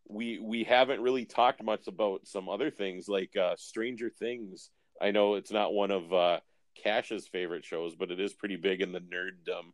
we 0.09 0.39
we 0.39 0.65
haven't 0.65 1.01
really 1.01 1.25
talked 1.25 1.63
much 1.63 1.87
about 1.87 2.27
some 2.27 2.49
other 2.49 2.71
things 2.71 3.09
like 3.09 3.37
uh 3.37 3.55
Stranger 3.57 4.11
Things. 4.11 4.71
I 5.01 5.11
know 5.11 5.35
it's 5.35 5.53
not 5.53 5.73
one 5.73 5.91
of 5.91 6.13
uh 6.13 6.41
Cash's 6.83 7.29
favorite 7.29 7.65
shows, 7.65 7.95
but 7.95 8.11
it 8.11 8.21
is 8.21 8.33
pretty 8.33 8.57
big 8.57 8.81
in 8.81 8.93
the 8.93 9.01
nerddom. 9.01 9.73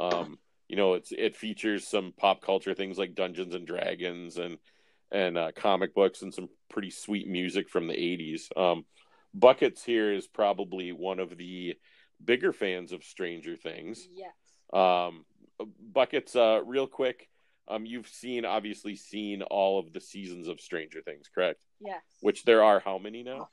Um 0.00 0.38
you 0.68 0.76
know, 0.76 0.94
it's 0.94 1.12
it 1.12 1.36
features 1.36 1.86
some 1.86 2.12
pop 2.16 2.42
culture 2.42 2.74
things 2.74 2.98
like 2.98 3.14
Dungeons 3.14 3.54
and 3.54 3.66
Dragons 3.66 4.36
and 4.38 4.58
and 5.12 5.38
uh, 5.38 5.52
comic 5.54 5.94
books 5.94 6.22
and 6.22 6.34
some 6.34 6.48
pretty 6.68 6.90
sweet 6.90 7.28
music 7.28 7.68
from 7.68 7.86
the 7.86 7.94
80s. 7.94 8.56
Um, 8.56 8.84
Buckets 9.32 9.84
here 9.84 10.12
is 10.12 10.26
probably 10.26 10.92
one 10.92 11.20
of 11.20 11.36
the 11.36 11.74
bigger 12.24 12.52
fans 12.52 12.92
of 12.92 13.04
Stranger 13.04 13.56
Things. 13.56 14.08
Yes. 14.12 14.32
Um, 14.72 15.24
Buckets, 15.80 16.34
uh, 16.34 16.60
real 16.64 16.86
quick, 16.86 17.28
um, 17.68 17.86
you've 17.86 18.08
seen 18.08 18.44
obviously 18.44 18.96
seen 18.96 19.42
all 19.42 19.78
of 19.78 19.92
the 19.92 20.00
seasons 20.00 20.48
of 20.48 20.60
Stranger 20.60 21.00
Things, 21.02 21.28
correct? 21.32 21.64
Yes. 21.80 22.02
Which 22.20 22.44
there 22.44 22.62
are 22.62 22.80
how 22.80 22.98
many 22.98 23.22
now? 23.22 23.48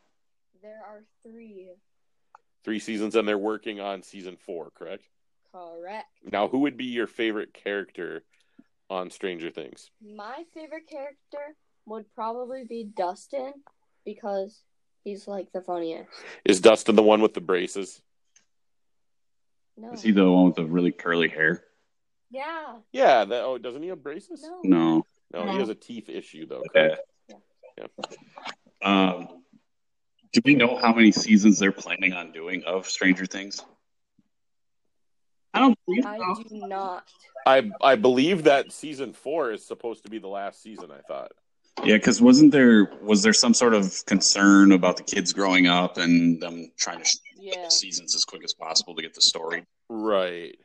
There 0.62 0.82
are 0.86 1.04
three. 1.23 1.69
Three 2.63 2.80
seasons, 2.80 3.15
and 3.15 3.28
they're 3.28 3.38
working 3.38 3.80
on 3.80 4.04
season 4.04 4.38
four, 4.38 4.71
correct? 4.76 5.04
Correct. 5.52 6.08
Now, 6.32 6.47
who 6.47 6.60
would 6.60 6.78
be 6.78 6.86
your 6.86 7.08
favorite 7.08 7.54
character 7.54 8.23
on 8.89 9.10
Stranger 9.10 9.52
Things? 9.52 9.91
My 10.02 10.43
favorite 10.54 10.88
character 10.89 11.56
would 11.86 12.06
probably 12.15 12.63
be 12.63 12.86
Dustin 12.86 13.54
because 14.06 14.63
he's 15.04 15.28
like 15.28 15.52
the 15.52 15.62
funniest. 15.62 16.10
Is 16.45 16.62
Dustin 16.62 16.95
the 16.95 17.04
one 17.04 17.21
with 17.21 17.34
the 17.34 17.41
braces? 17.41 18.02
No. 19.76 19.91
Is 19.91 20.02
he 20.02 20.12
the 20.12 20.30
one 20.32 20.45
with 20.45 20.56
the 20.56 20.65
really 20.65 20.91
curly 20.91 21.30
hair? 21.30 21.63
Yeah. 22.34 22.76
Yeah. 22.91 23.26
That, 23.26 23.43
oh, 23.43 23.58
doesn't 23.58 23.82
he 23.84 23.89
have 23.89 24.04
braces? 24.04 24.41
No. 24.43 24.60
No. 24.63 25.06
No, 25.46 25.52
he 25.52 25.58
has 25.60 25.69
a 25.69 25.76
teeth 25.76 26.10
issue 26.10 26.46
though. 26.46 26.63
Okay. 26.69 26.96
Yeah. 27.30 27.86
Um, 28.84 29.28
do 30.34 30.41
we 30.43 30.56
know 30.56 30.78
how 30.78 30.93
many 30.93 31.12
seasons 31.12 31.60
they're 31.60 31.72
planning 31.72 32.13
on 32.13 32.32
doing 32.32 32.63
of 32.65 32.88
Stranger 32.89 33.26
Things? 33.26 33.63
I 35.54 35.60
don't 35.60 35.78
believe 35.86 36.06
I 36.06 36.17
so. 36.17 36.43
do 36.50 36.67
not. 36.67 37.08
I 37.46 37.69
I 37.82 37.96
believe 37.96 38.43
that 38.43 38.72
season 38.72 39.13
four 39.13 39.52
is 39.52 39.65
supposed 39.65 40.04
to 40.04 40.10
be 40.10 40.17
the 40.17 40.28
last 40.28 40.62
season. 40.62 40.89
I 40.91 41.02
thought. 41.08 41.32
Yeah, 41.84 41.98
because 41.98 42.22
wasn't 42.22 42.52
there 42.52 42.91
was 43.02 43.24
there 43.24 43.34
some 43.34 43.54
sort 43.54 43.74
of 43.74 44.04
concern 44.06 44.72
about 44.72 44.98
the 44.98 45.04
kids 45.04 45.34
growing 45.34 45.67
up 45.67 45.98
and 45.98 46.41
them 46.41 46.72
trying 46.78 47.00
to 47.00 47.06
shoot 47.06 47.19
Yeah. 47.38 47.65
the 47.65 47.72
seasons 47.72 48.15
as 48.15 48.26
quick 48.26 48.43
as 48.43 48.54
possible 48.54 48.96
to 48.96 49.02
get 49.02 49.13
the 49.15 49.22
story? 49.22 49.63
Right. 49.89 50.58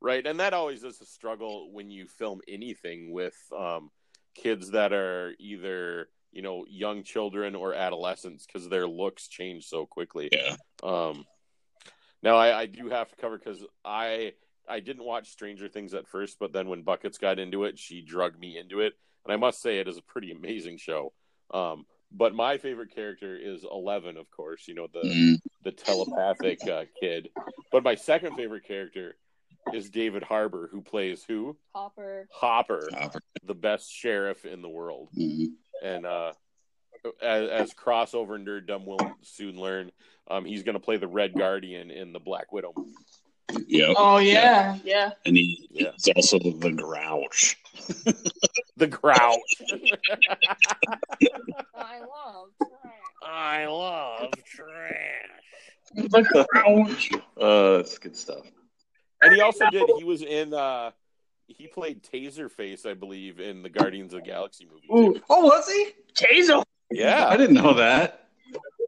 Right, 0.00 0.24
and 0.24 0.38
that 0.38 0.54
always 0.54 0.84
is 0.84 1.00
a 1.00 1.06
struggle 1.06 1.72
when 1.72 1.90
you 1.90 2.06
film 2.06 2.40
anything 2.46 3.12
with 3.12 3.36
um, 3.56 3.90
kids 4.34 4.70
that 4.70 4.92
are 4.92 5.34
either 5.40 6.08
you 6.30 6.42
know 6.42 6.64
young 6.68 7.02
children 7.02 7.54
or 7.54 7.74
adolescents 7.74 8.46
because 8.46 8.68
their 8.68 8.86
looks 8.86 9.26
change 9.28 9.66
so 9.66 9.86
quickly. 9.86 10.28
Yeah. 10.30 10.54
Um, 10.82 11.24
now 12.22 12.36
I, 12.36 12.60
I 12.60 12.66
do 12.66 12.88
have 12.90 13.08
to 13.10 13.16
cover 13.16 13.38
because 13.38 13.64
I 13.84 14.34
I 14.68 14.80
didn't 14.80 15.04
watch 15.04 15.30
Stranger 15.30 15.68
Things 15.68 15.94
at 15.94 16.06
first, 16.06 16.38
but 16.38 16.52
then 16.52 16.68
when 16.68 16.82
Buckets 16.82 17.18
got 17.18 17.38
into 17.40 17.64
it, 17.64 17.78
she 17.78 18.00
drugged 18.02 18.38
me 18.38 18.56
into 18.56 18.80
it, 18.80 18.92
and 19.24 19.32
I 19.32 19.36
must 19.36 19.60
say 19.60 19.78
it 19.78 19.88
is 19.88 19.98
a 19.98 20.02
pretty 20.02 20.30
amazing 20.30 20.78
show. 20.78 21.12
Um, 21.52 21.86
but 22.12 22.34
my 22.34 22.58
favorite 22.58 22.94
character 22.94 23.36
is 23.36 23.64
Eleven, 23.64 24.16
of 24.16 24.30
course. 24.30 24.68
You 24.68 24.74
know 24.74 24.86
the 24.92 25.08
Mm, 25.08 25.38
the 25.64 25.72
telepathic 25.72 26.66
uh, 26.68 26.84
kid. 27.00 27.30
But 27.72 27.82
my 27.82 27.94
second 27.94 28.36
favorite 28.36 28.64
character 28.64 29.16
is 29.74 29.90
David 29.90 30.22
Harbour, 30.22 30.68
who 30.72 30.80
plays 30.82 31.24
who 31.26 31.56
Hopper. 31.74 32.26
Hopper, 32.32 32.88
Hopper. 32.92 33.20
the 33.44 33.54
best 33.54 33.90
sheriff 33.92 34.44
in 34.44 34.62
the 34.62 34.68
world. 34.68 35.08
Mhm. 35.16 35.48
And 35.82 36.06
uh, 36.06 36.32
as, 37.22 37.48
as 37.48 37.74
crossover 37.74 38.64
dumb 38.66 38.84
will 38.86 38.98
soon 39.22 39.58
learn, 39.60 39.92
um, 40.30 40.44
he's 40.44 40.62
going 40.64 40.74
to 40.74 40.80
play 40.80 40.96
the 40.96 41.06
Red 41.08 41.34
Guardian 41.34 41.90
in 41.90 42.12
the 42.12 42.18
Black 42.20 42.52
Widow 42.52 42.72
movie. 42.76 42.92
Yep. 43.66 43.94
Oh 43.96 44.18
yeah, 44.18 44.76
yeah. 44.84 45.12
And 45.24 45.36
he, 45.36 45.68
Yeah. 45.70 45.92
he's 45.94 46.08
also 46.14 46.38
the 46.38 46.70
Grouch. 46.72 47.56
The 48.76 48.86
Grouch. 48.86 49.62
I 51.74 52.00
love. 52.00 52.48
I 53.22 53.66
love 53.66 54.30
trash. 54.44 55.24
The 55.94 56.46
Grouch. 56.52 57.10
Uh, 57.40 57.76
that's 57.78 57.98
good 57.98 58.16
stuff. 58.16 58.44
And 59.22 59.34
he 59.34 59.40
also 59.40 59.68
did. 59.70 59.88
He 59.98 60.04
was 60.04 60.22
in. 60.22 60.54
Uh, 60.54 60.92
he 61.46 61.66
played 61.66 62.02
Taserface, 62.02 62.86
I 62.86 62.94
believe, 62.94 63.40
in 63.40 63.62
the 63.62 63.70
Guardians 63.70 64.12
of 64.12 64.20
the 64.20 64.26
Galaxy 64.26 64.66
movie. 64.70 64.86
Ooh. 64.92 65.20
Oh, 65.30 65.44
was 65.44 65.68
he? 65.68 65.92
Taser. 66.14 66.62
Yeah, 66.90 67.26
I 67.28 67.36
didn't 67.36 67.56
know 67.56 67.74
that. 67.74 68.28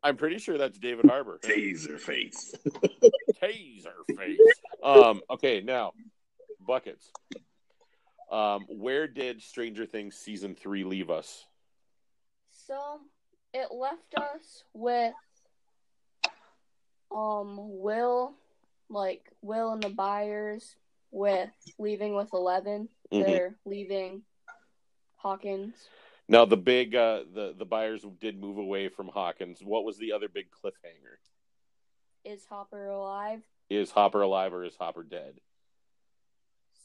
I'm 0.03 0.17
pretty 0.17 0.39
sure 0.39 0.57
that's 0.57 0.79
David 0.79 1.07
Harbour. 1.07 1.39
Taser 1.43 1.99
face. 1.99 2.55
Taser 3.43 4.17
face. 4.17 4.39
Um, 4.83 5.21
okay, 5.31 5.61
now 5.61 5.93
buckets. 6.67 7.11
Um, 8.31 8.67
where 8.69 9.07
did 9.09 9.43
Stranger 9.43 9.85
Things 9.85 10.15
season 10.17 10.55
three 10.55 10.85
leave 10.85 11.11
us? 11.11 11.45
So 12.67 13.01
it 13.53 13.69
left 13.75 14.15
us 14.17 14.65
with 14.73 15.13
um 17.15 17.57
Will, 17.59 18.35
like 18.91 19.31
Will 19.41 19.73
and 19.73 19.83
the 19.83 19.89
Byers, 19.89 20.77
with 21.11 21.51
leaving 21.79 22.15
with 22.15 22.33
11 22.33 22.89
they 23.11 23.17
Mhm. 23.19 23.27
They're 23.27 23.59
leaving 23.65 24.25
Hawkins. 25.17 25.89
Now 26.29 26.45
the 26.45 26.57
big 26.57 26.95
uh, 26.95 27.25
the 27.33 27.53
the 27.57 27.65
Byers 27.65 28.05
did 28.21 28.39
move 28.41 28.59
away 28.59 28.89
from 28.89 29.09
Hawkins. 29.09 29.63
What 29.63 29.85
was 29.85 29.99
the 29.99 30.13
other 30.13 30.29
big 30.29 30.51
cliffhanger? 30.51 31.19
Is 32.25 32.47
Hopper 32.47 32.89
alive? 32.89 33.43
Is 33.69 33.91
Hopper 33.91 34.23
alive 34.23 34.53
or 34.53 34.65
is 34.65 34.77
Hopper 34.77 35.03
dead? 35.03 35.41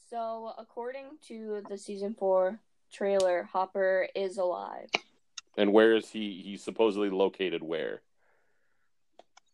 So 0.09 0.53
according 0.57 1.19
to 1.27 1.61
the 1.69 1.77
season 1.77 2.15
four 2.15 2.59
trailer, 2.91 3.43
Hopper 3.43 4.07
is 4.15 4.37
alive. 4.37 4.89
And 5.57 5.71
where 5.73 5.95
is 5.95 6.09
he? 6.09 6.41
He's 6.41 6.63
supposedly 6.63 7.09
located 7.09 7.61
where? 7.61 8.01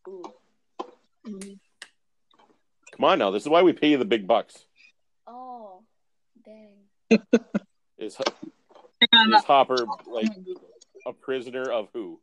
Ooh. 0.08 0.34
Come 3.02 3.10
on 3.10 3.18
now, 3.18 3.32
this 3.32 3.42
is 3.42 3.48
why 3.48 3.62
we 3.62 3.72
pay 3.72 3.88
you 3.90 3.96
the 3.98 4.04
big 4.04 4.28
bucks. 4.28 4.64
Oh, 5.26 5.82
dang. 6.44 7.18
Is 7.98 8.16
is 8.16 9.44
Hopper 9.44 9.76
like 10.06 10.28
a 11.04 11.12
prisoner 11.12 11.64
of 11.68 11.88
who? 11.92 12.20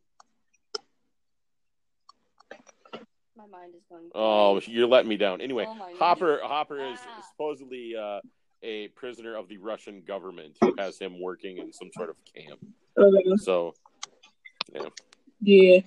My 3.36 3.44
mind 3.50 3.74
is 3.76 3.82
going. 3.90 4.08
Oh, 4.14 4.58
you're 4.66 4.86
letting 4.86 5.10
me 5.10 5.18
down. 5.18 5.42
Anyway, 5.42 5.66
Oh 5.68 5.74
my 5.74 5.92
Hopper 5.98 6.40
Hopper 6.42 6.78
is 6.78 6.98
Ah. 7.06 7.22
supposedly 7.30 7.94
uh, 7.94 8.20
a 8.62 8.88
prisoner 8.88 9.36
of 9.36 9.48
the 9.48 9.58
Russian 9.58 10.00
government 10.06 10.56
who 10.62 10.74
has 10.78 10.98
him 10.98 11.20
working 11.20 11.58
in 11.58 11.74
some 11.74 11.90
sort 11.94 12.08
of 12.08 12.16
camp. 12.34 12.58
uh, 12.98 13.36
So, 13.36 13.74
yeah. 14.72 14.88
Yeah. 15.42 15.80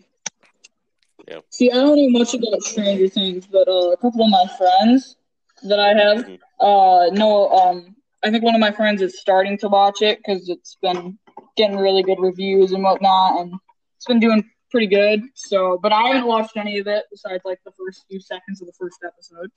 See, 1.49 1.69
I 1.71 1.76
don't 1.76 1.95
know 1.97 2.19
much 2.19 2.34
about 2.34 2.61
Stranger 2.63 3.07
Things, 3.07 3.45
but 3.47 3.67
uh, 3.67 3.91
a 3.91 3.97
couple 3.97 4.24
of 4.24 4.30
my 4.30 4.45
friends 4.57 5.15
that 5.63 5.80
I 5.80 5.93
have 5.93 6.26
Mhm. 6.26 6.39
uh 6.59 7.09
know. 7.13 7.49
Um, 7.49 7.95
I 8.24 8.32
think 8.32 8.43
one 8.43 8.55
of 8.55 8.61
my 8.61 8.71
friends 8.71 9.01
is 9.01 9.19
starting 9.19 9.57
to 9.59 9.67
watch 9.67 10.01
it 10.01 10.17
because 10.19 10.49
it's 10.49 10.78
been 10.82 11.17
getting 11.57 11.78
really 11.78 12.03
good 12.03 12.19
reviews 12.19 12.71
and 12.71 12.84
whatnot, 12.84 13.41
and 13.41 13.53
it's 13.97 14.05
been 14.05 14.19
doing 14.19 14.43
pretty 14.71 14.88
good. 14.88 15.21
So, 15.36 15.78
but 15.82 15.93
I 15.93 16.07
haven't 16.07 16.26
watched 16.28 16.57
any 16.57 16.80
of 16.80 16.88
it 16.88 17.05
besides 17.11 17.43
like 17.45 17.59
the 17.63 17.71
first 17.71 18.05
few 18.09 18.19
seconds 18.19 18.61
of 18.61 18.67
the 18.67 18.74
first 18.74 18.97
episode. 19.05 19.51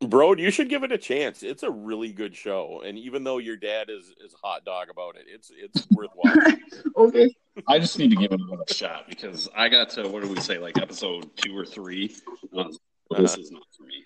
Bro, 0.00 0.34
you 0.34 0.50
should 0.52 0.68
give 0.68 0.84
it 0.84 0.92
a 0.92 0.98
chance. 0.98 1.42
It's 1.42 1.64
a 1.64 1.70
really 1.70 2.12
good 2.12 2.36
show, 2.36 2.82
and 2.86 2.96
even 2.96 3.24
though 3.24 3.38
your 3.38 3.56
dad 3.56 3.90
is 3.90 4.14
is 4.24 4.32
hot 4.42 4.64
dog 4.64 4.90
about 4.90 5.16
it, 5.16 5.26
it's 5.28 5.50
it's 5.56 5.88
worth 5.90 6.10
watching. 6.14 6.60
Okay. 6.96 7.34
I 7.66 7.78
just 7.78 7.98
need 7.98 8.10
to 8.10 8.16
give 8.16 8.32
it 8.32 8.40
another 8.40 8.64
shot 8.68 9.08
because 9.08 9.48
I 9.56 9.68
got 9.68 9.90
to 9.90 10.08
what 10.08 10.22
do 10.22 10.28
we 10.28 10.40
say, 10.40 10.58
like 10.58 10.78
episode 10.78 11.28
two 11.36 11.56
or 11.56 11.64
three. 11.64 12.14
Uh, 12.56 12.64
This 13.16 13.36
is 13.36 13.50
not 13.50 13.62
for 13.76 13.84
me. 13.84 14.04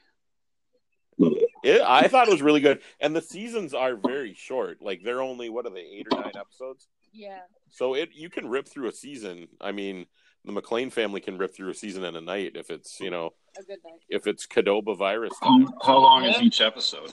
It, 1.62 1.80
I 1.82 2.09
thought 2.09 2.28
it 2.28 2.32
was 2.32 2.43
really 2.43 2.61
good, 2.61 2.80
and 3.01 3.14
the 3.14 3.20
seasons 3.20 3.74
are 3.74 3.95
very 3.95 4.34
short. 4.34 4.80
Like 4.80 5.03
they're 5.05 5.22
only 5.22 5.51
what 5.51 5.66
are 5.66 5.70
they, 5.70 5.80
eight 5.80 6.07
or 6.11 6.20
nine 6.20 6.32
episodes? 6.34 6.88
Yeah. 7.12 7.40
So 7.70 7.95
it 7.95 8.11
you 8.14 8.30
can 8.30 8.49
rip 8.49 8.66
through 8.66 8.88
a 8.88 8.93
season. 8.93 9.49
I 9.61 9.72
mean, 9.72 10.07
the 10.45 10.53
McLean 10.53 10.90
family 10.90 11.20
can 11.20 11.38
rip 11.38 11.55
through 11.55 11.70
a 11.70 11.74
season 11.74 12.05
in 12.05 12.16
a 12.16 12.20
night 12.20 12.53
if 12.55 12.70
it's 12.70 12.99
you 13.01 13.11
know 13.11 13.30
A 13.59 13.62
good 13.62 13.78
night. 13.84 14.01
if 14.09 14.26
it's 14.26 14.47
Cadoba 14.47 14.97
virus 14.97 15.32
time. 15.43 15.66
How, 15.66 15.86
how 15.86 15.99
long 15.99 16.24
is 16.24 16.40
each 16.43 16.61
episode? 16.61 17.12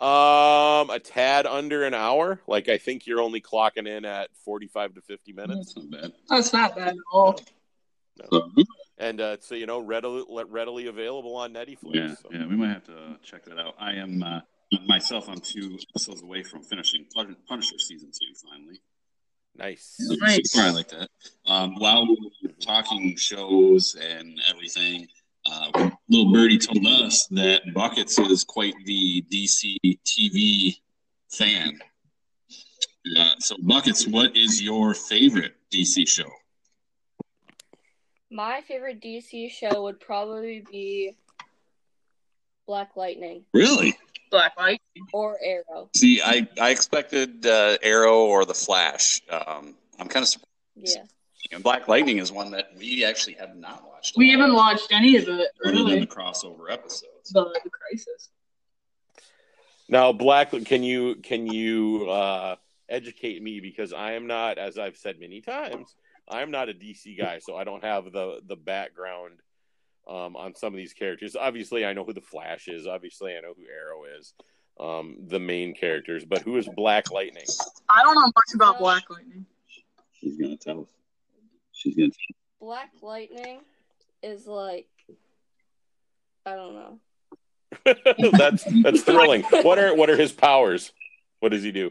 Um, 0.00 0.90
a 0.90 1.00
tad 1.02 1.44
under 1.46 1.82
an 1.84 1.92
hour. 1.94 2.40
Like 2.46 2.68
I 2.68 2.78
think 2.78 3.06
you're 3.06 3.20
only 3.20 3.40
clocking 3.40 3.88
in 3.88 4.04
at 4.04 4.30
forty-five 4.44 4.94
to 4.94 5.00
fifty 5.02 5.32
minutes, 5.32 5.74
That's 5.74 5.86
not 5.90 6.00
bad. 6.02 6.12
That's 6.28 6.52
not 6.52 6.76
bad 6.76 6.88
at 6.90 6.96
all. 7.12 7.40
Mhm. 8.32 8.64
and 8.98 9.20
uh, 9.20 9.36
so 9.40 9.54
you 9.54 9.66
know 9.66 9.80
readily 9.80 10.24
readily 10.48 10.86
available 10.86 11.34
on 11.36 11.52
Netflix. 11.52 11.94
Yeah, 11.94 12.14
so. 12.14 12.28
yeah, 12.32 12.46
we 12.46 12.56
might 12.56 12.68
have 12.70 12.84
to 12.84 13.16
check 13.22 13.44
that 13.46 13.58
out. 13.58 13.74
I 13.80 13.92
am 13.94 14.22
uh, 14.22 14.40
myself. 14.86 15.28
I'm 15.28 15.40
two 15.40 15.78
episodes 15.90 16.22
away 16.22 16.42
from 16.44 16.62
finishing 16.62 17.06
Punisher 17.48 17.78
season 17.78 18.10
two. 18.12 18.34
Finally, 18.50 18.80
Nice. 19.58 19.96
Nice. 19.98 20.56
I 20.56 20.70
like 20.70 20.88
that. 20.88 21.08
Um, 21.46 21.74
while 21.78 22.06
we 22.06 22.16
were 22.44 22.50
talking 22.60 23.16
shows 23.16 23.96
and 24.00 24.40
everything, 24.48 25.08
uh, 25.50 25.90
little 26.08 26.32
birdie 26.32 26.58
told 26.58 26.86
us 26.86 27.26
that 27.32 27.62
Buckets 27.74 28.18
is 28.18 28.44
quite 28.44 28.74
the 28.84 29.24
DC 29.32 29.76
TV 30.06 30.78
fan. 31.30 31.78
Uh, 33.18 33.30
so, 33.40 33.56
Buckets, 33.62 34.06
what 34.06 34.36
is 34.36 34.62
your 34.62 34.94
favorite 34.94 35.54
DC 35.72 36.06
show? 36.08 36.28
My 38.30 38.60
favorite 38.68 39.00
DC 39.00 39.50
show 39.50 39.82
would 39.82 39.98
probably 39.98 40.64
be 40.70 41.16
Black 42.66 42.90
Lightning 42.96 43.44
Really? 43.54 43.96
Black 44.30 44.52
Light. 44.56 44.80
or 45.12 45.38
Arrow. 45.42 45.90
See, 45.96 46.20
I, 46.22 46.46
I 46.60 46.70
expected 46.70 47.46
uh, 47.46 47.78
Arrow 47.82 48.24
or 48.24 48.44
The 48.44 48.54
Flash. 48.54 49.20
Um, 49.30 49.74
I'm 49.98 50.08
kind 50.08 50.22
of 50.22 50.28
surprised. 50.28 50.48
Yeah. 50.96 51.02
And 51.52 51.62
Black 51.62 51.88
Lightning 51.88 52.18
is 52.18 52.30
one 52.30 52.50
that 52.50 52.70
we 52.76 53.04
actually 53.04 53.34
have 53.34 53.56
not 53.56 53.86
watched. 53.86 54.16
We 54.16 54.30
haven't 54.30 54.54
watched 54.54 54.92
any 54.92 55.16
of 55.16 55.28
it 55.28 55.48
other 55.64 55.84
than 55.84 56.00
the 56.00 56.06
crossover 56.06 56.70
episodes. 56.70 57.30
The, 57.32 57.44
the 57.64 57.70
crisis. 57.70 58.28
Now, 59.88 60.12
Black, 60.12 60.50
can 60.66 60.82
you 60.82 61.14
can 61.16 61.46
you 61.46 62.10
uh, 62.10 62.56
educate 62.88 63.42
me 63.42 63.60
because 63.60 63.92
I 63.92 64.12
am 64.12 64.26
not, 64.26 64.58
as 64.58 64.78
I've 64.78 64.96
said 64.98 65.18
many 65.18 65.40
times, 65.40 65.94
I 66.28 66.42
am 66.42 66.50
not 66.50 66.68
a 66.68 66.74
DC 66.74 67.16
guy, 67.18 67.38
so 67.38 67.56
I 67.56 67.64
don't 67.64 67.82
have 67.82 68.12
the 68.12 68.40
the 68.46 68.56
background 68.56 69.40
um, 70.08 70.36
on 70.36 70.54
some 70.54 70.72
of 70.72 70.76
these 70.76 70.92
characters. 70.92 71.36
Obviously, 71.36 71.84
I 71.84 71.92
know 71.92 72.04
who 72.04 72.12
the 72.12 72.20
Flash 72.20 72.68
is. 72.68 72.86
Obviously, 72.86 73.36
I 73.36 73.40
know 73.40 73.54
who 73.56 73.64
Arrow 73.64 74.04
is. 74.18 74.34
Um, 74.80 75.16
the 75.26 75.40
main 75.40 75.74
characters, 75.74 76.24
but 76.24 76.42
who 76.42 76.56
is 76.56 76.68
Black 76.76 77.10
Lightning? 77.10 77.46
I 77.88 78.02
don't 78.02 78.14
know 78.14 78.26
much 78.26 78.54
about 78.54 78.78
Black 78.78 79.10
Lightning. 79.10 79.44
She's 80.12 80.36
gonna 80.36 80.56
tell 80.56 80.82
us. 80.82 80.88
She's 81.72 81.96
gonna. 81.96 82.08
Tell 82.08 82.68
Black 82.68 82.90
Lightning 83.02 83.60
is 84.22 84.46
like 84.46 84.88
I 86.48 86.54
don't 86.54 86.74
know. 86.74 86.98
that's 88.38 88.64
that's 88.82 89.02
thrilling. 89.02 89.42
What 89.42 89.78
are 89.78 89.94
what 89.94 90.08
are 90.08 90.16
his 90.16 90.32
powers? 90.32 90.92
What 91.40 91.50
does 91.50 91.62
he 91.62 91.72
do? 91.72 91.90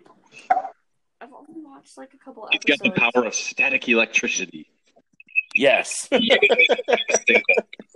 I've 1.22 1.30
only 1.34 1.61
watched 1.63 1.97
like 1.97 2.13
a 2.13 2.18
couple 2.18 2.47
He's 2.51 2.61
episodes. 2.61 2.82
He's 2.82 2.91
got 2.91 3.11
the 3.11 3.11
power 3.11 3.26
of 3.26 3.36
static 3.36 3.88
electricity. 3.88 4.70
Yes. 5.53 6.09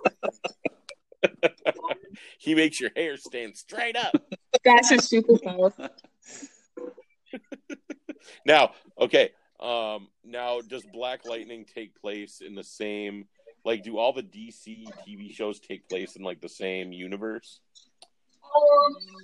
he 2.38 2.56
makes 2.56 2.80
your 2.80 2.92
hair 2.96 3.18
stand 3.18 3.58
straight 3.58 3.96
up. 3.96 4.14
That's 4.64 4.90
his 4.90 5.02
superpower. 5.02 5.90
Now, 8.46 8.72
okay. 9.00 9.32
Um, 9.60 10.08
now, 10.24 10.62
does 10.62 10.84
Black 10.94 11.26
Lightning 11.26 11.66
take 11.66 12.00
place 12.00 12.42
in 12.46 12.56
the 12.56 12.64
same? 12.64 13.28
Like, 13.64 13.84
do 13.84 13.98
all 13.98 14.14
the 14.14 14.24
DC 14.24 14.86
TV 15.08 15.34
shows 15.34 15.60
take 15.60 15.88
place 15.88 16.16
in 16.16 16.24
like 16.24 16.42
the 16.42 16.50
same 16.50 16.92
universe? 16.92 17.60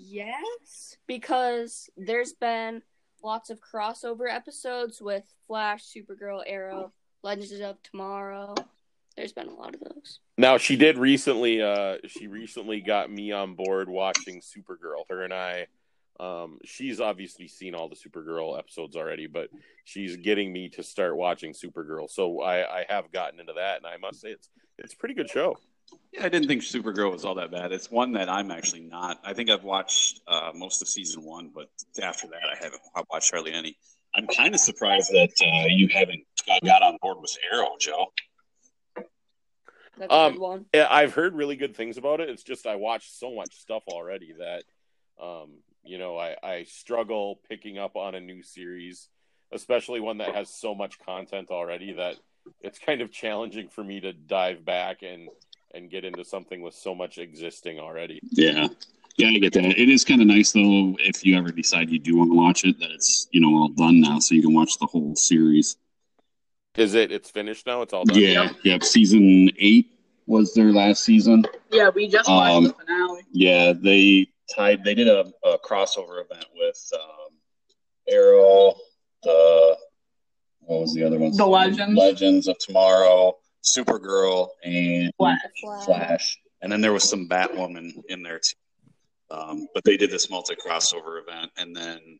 Yes, 0.05 0.95
because 1.07 1.89
there's 1.97 2.33
been 2.33 2.81
lots 3.23 3.49
of 3.49 3.59
crossover 3.59 4.31
episodes 4.31 5.01
with 5.01 5.23
Flash, 5.47 5.83
Supergirl, 5.85 6.43
Arrow, 6.45 6.93
Legends 7.23 7.59
of 7.59 7.81
Tomorrow. 7.83 8.55
There's 9.17 9.33
been 9.33 9.47
a 9.47 9.53
lot 9.53 9.73
of 9.73 9.81
those. 9.81 10.19
Now, 10.37 10.57
she 10.57 10.75
did 10.75 10.97
recently. 10.97 11.61
Uh, 11.61 11.97
she 12.07 12.27
recently 12.27 12.81
got 12.81 13.11
me 13.11 13.31
on 13.31 13.55
board 13.55 13.89
watching 13.89 14.41
Supergirl. 14.41 15.05
Her 15.09 15.23
and 15.23 15.33
I. 15.33 15.67
Um, 16.19 16.59
she's 16.63 16.99
obviously 16.99 17.47
seen 17.47 17.75
all 17.75 17.89
the 17.89 17.95
Supergirl 17.95 18.57
episodes 18.57 18.95
already, 18.95 19.27
but 19.27 19.49
she's 19.85 20.17
getting 20.17 20.53
me 20.53 20.69
to 20.69 20.83
start 20.83 21.17
watching 21.17 21.53
Supergirl. 21.53 22.09
So 22.09 22.41
I, 22.41 22.81
I 22.81 22.85
have 22.89 23.11
gotten 23.11 23.39
into 23.39 23.53
that, 23.53 23.77
and 23.77 23.85
I 23.87 23.97
must 23.97 24.21
say 24.21 24.29
it's 24.29 24.49
it's 24.77 24.93
a 24.93 24.97
pretty 24.97 25.15
good 25.15 25.29
show. 25.29 25.55
Yeah, 26.11 26.25
I 26.25 26.29
didn't 26.29 26.47
think 26.47 26.61
Supergirl 26.61 27.11
was 27.11 27.25
all 27.25 27.35
that 27.35 27.51
bad. 27.51 27.71
It's 27.71 27.89
one 27.89 28.13
that 28.13 28.29
I'm 28.29 28.51
actually 28.51 28.81
not. 28.81 29.19
I 29.23 29.33
think 29.33 29.49
I've 29.49 29.63
watched 29.63 30.21
uh, 30.27 30.51
most 30.53 30.81
of 30.81 30.87
season 30.87 31.23
one, 31.23 31.51
but 31.53 31.69
after 32.01 32.27
that, 32.27 32.49
I 32.51 32.55
haven't 32.55 32.81
I 32.95 33.03
watched 33.11 33.31
hardly 33.31 33.53
any. 33.53 33.77
I'm 34.15 34.27
kind 34.27 34.53
of 34.53 34.59
surprised 34.59 35.11
that 35.11 35.31
uh, 35.41 35.67
you 35.69 35.87
haven't 35.89 36.23
uh, 36.49 36.59
got 36.65 36.81
on 36.81 36.97
board 37.01 37.17
with 37.21 37.35
Arrow, 37.51 37.69
Joe. 37.79 38.07
That's 39.97 40.11
a 40.11 40.15
Um, 40.15 40.31
good 40.33 40.41
one. 40.41 40.65
I've 40.73 41.13
heard 41.13 41.35
really 41.35 41.55
good 41.55 41.75
things 41.75 41.97
about 41.97 42.19
it. 42.19 42.29
It's 42.29 42.43
just 42.43 42.67
I 42.67 42.75
watched 42.75 43.17
so 43.17 43.33
much 43.33 43.55
stuff 43.55 43.83
already 43.87 44.33
that, 44.39 44.63
um, 45.21 45.49
you 45.83 45.97
know, 45.97 46.17
I, 46.17 46.35
I 46.43 46.63
struggle 46.63 47.39
picking 47.49 47.77
up 47.77 47.95
on 47.95 48.15
a 48.15 48.19
new 48.19 48.43
series, 48.43 49.09
especially 49.51 49.99
one 49.99 50.19
that 50.19 50.35
has 50.35 50.49
so 50.53 50.75
much 50.75 50.99
content 50.99 51.49
already 51.49 51.93
that 51.93 52.15
it's 52.61 52.79
kind 52.79 53.01
of 53.01 53.11
challenging 53.11 53.69
for 53.69 53.83
me 53.83 53.99
to 54.01 54.13
dive 54.13 54.63
back 54.63 55.01
and 55.03 55.29
and 55.73 55.89
get 55.89 56.05
into 56.05 56.23
something 56.23 56.61
with 56.61 56.73
so 56.73 56.95
much 56.95 57.17
existing 57.17 57.77
already. 57.77 58.19
Yeah. 58.31 58.67
Yeah, 59.17 59.29
I 59.29 59.39
get 59.39 59.53
that. 59.53 59.65
It 59.65 59.89
is 59.89 60.05
kind 60.05 60.21
of 60.21 60.27
nice 60.27 60.51
though 60.51 60.95
if 60.99 61.25
you 61.25 61.35
ever 61.37 61.51
decide 61.51 61.89
you 61.89 61.99
do 61.99 62.17
want 62.17 62.31
to 62.31 62.37
watch 62.37 62.63
it 62.65 62.79
that 62.79 62.91
it's 62.91 63.27
you 63.31 63.41
know 63.41 63.49
all 63.55 63.69
done 63.69 63.99
now, 63.99 64.19
so 64.19 64.35
you 64.35 64.41
can 64.43 64.53
watch 64.53 64.77
the 64.79 64.85
whole 64.85 65.15
series. 65.15 65.75
Is 66.77 66.93
it? 66.93 67.11
It's 67.11 67.29
finished 67.29 67.65
now. 67.65 67.81
It's 67.81 67.93
all 67.93 68.05
done. 68.05 68.17
Yeah, 68.19 68.49
yep. 68.63 68.83
Season 68.83 69.49
eight 69.57 69.91
was 70.27 70.53
their 70.53 70.71
last 70.71 71.03
season. 71.03 71.43
Yeah, 71.71 71.89
we 71.89 72.07
just 72.07 72.29
watched 72.29 72.55
Um, 72.55 72.63
the 72.65 72.73
finale. 72.73 73.21
Yeah, 73.31 73.73
they 73.73 74.27
tied. 74.55 74.83
They 74.83 74.93
did 74.93 75.07
a, 75.07 75.25
a 75.43 75.57
crossover 75.59 76.23
event 76.23 76.45
with 76.55 76.91
um, 76.93 77.33
Arrow, 78.07 78.75
the 79.23 79.77
what 80.61 80.81
was 80.81 80.93
the 80.93 81.03
other 81.03 81.17
one? 81.17 81.35
The 81.35 81.45
Legends. 81.45 81.97
Legends 81.97 82.47
of 82.47 82.57
Tomorrow, 82.59 83.37
Supergirl, 83.63 84.49
and 84.63 85.11
Flash. 85.17 85.39
Flash. 85.61 85.85
Flash. 85.85 86.37
And 86.61 86.71
then 86.71 86.81
there 86.81 86.93
was 86.93 87.07
some 87.09 87.27
Batwoman 87.27 87.91
in 88.09 88.21
there 88.21 88.39
too. 88.39 88.55
Um, 89.29 89.67
but 89.73 89.83
they 89.83 89.97
did 89.97 90.11
this 90.11 90.29
multi 90.29 90.55
crossover 90.55 91.21
event, 91.21 91.51
and 91.57 91.75
then 91.75 92.19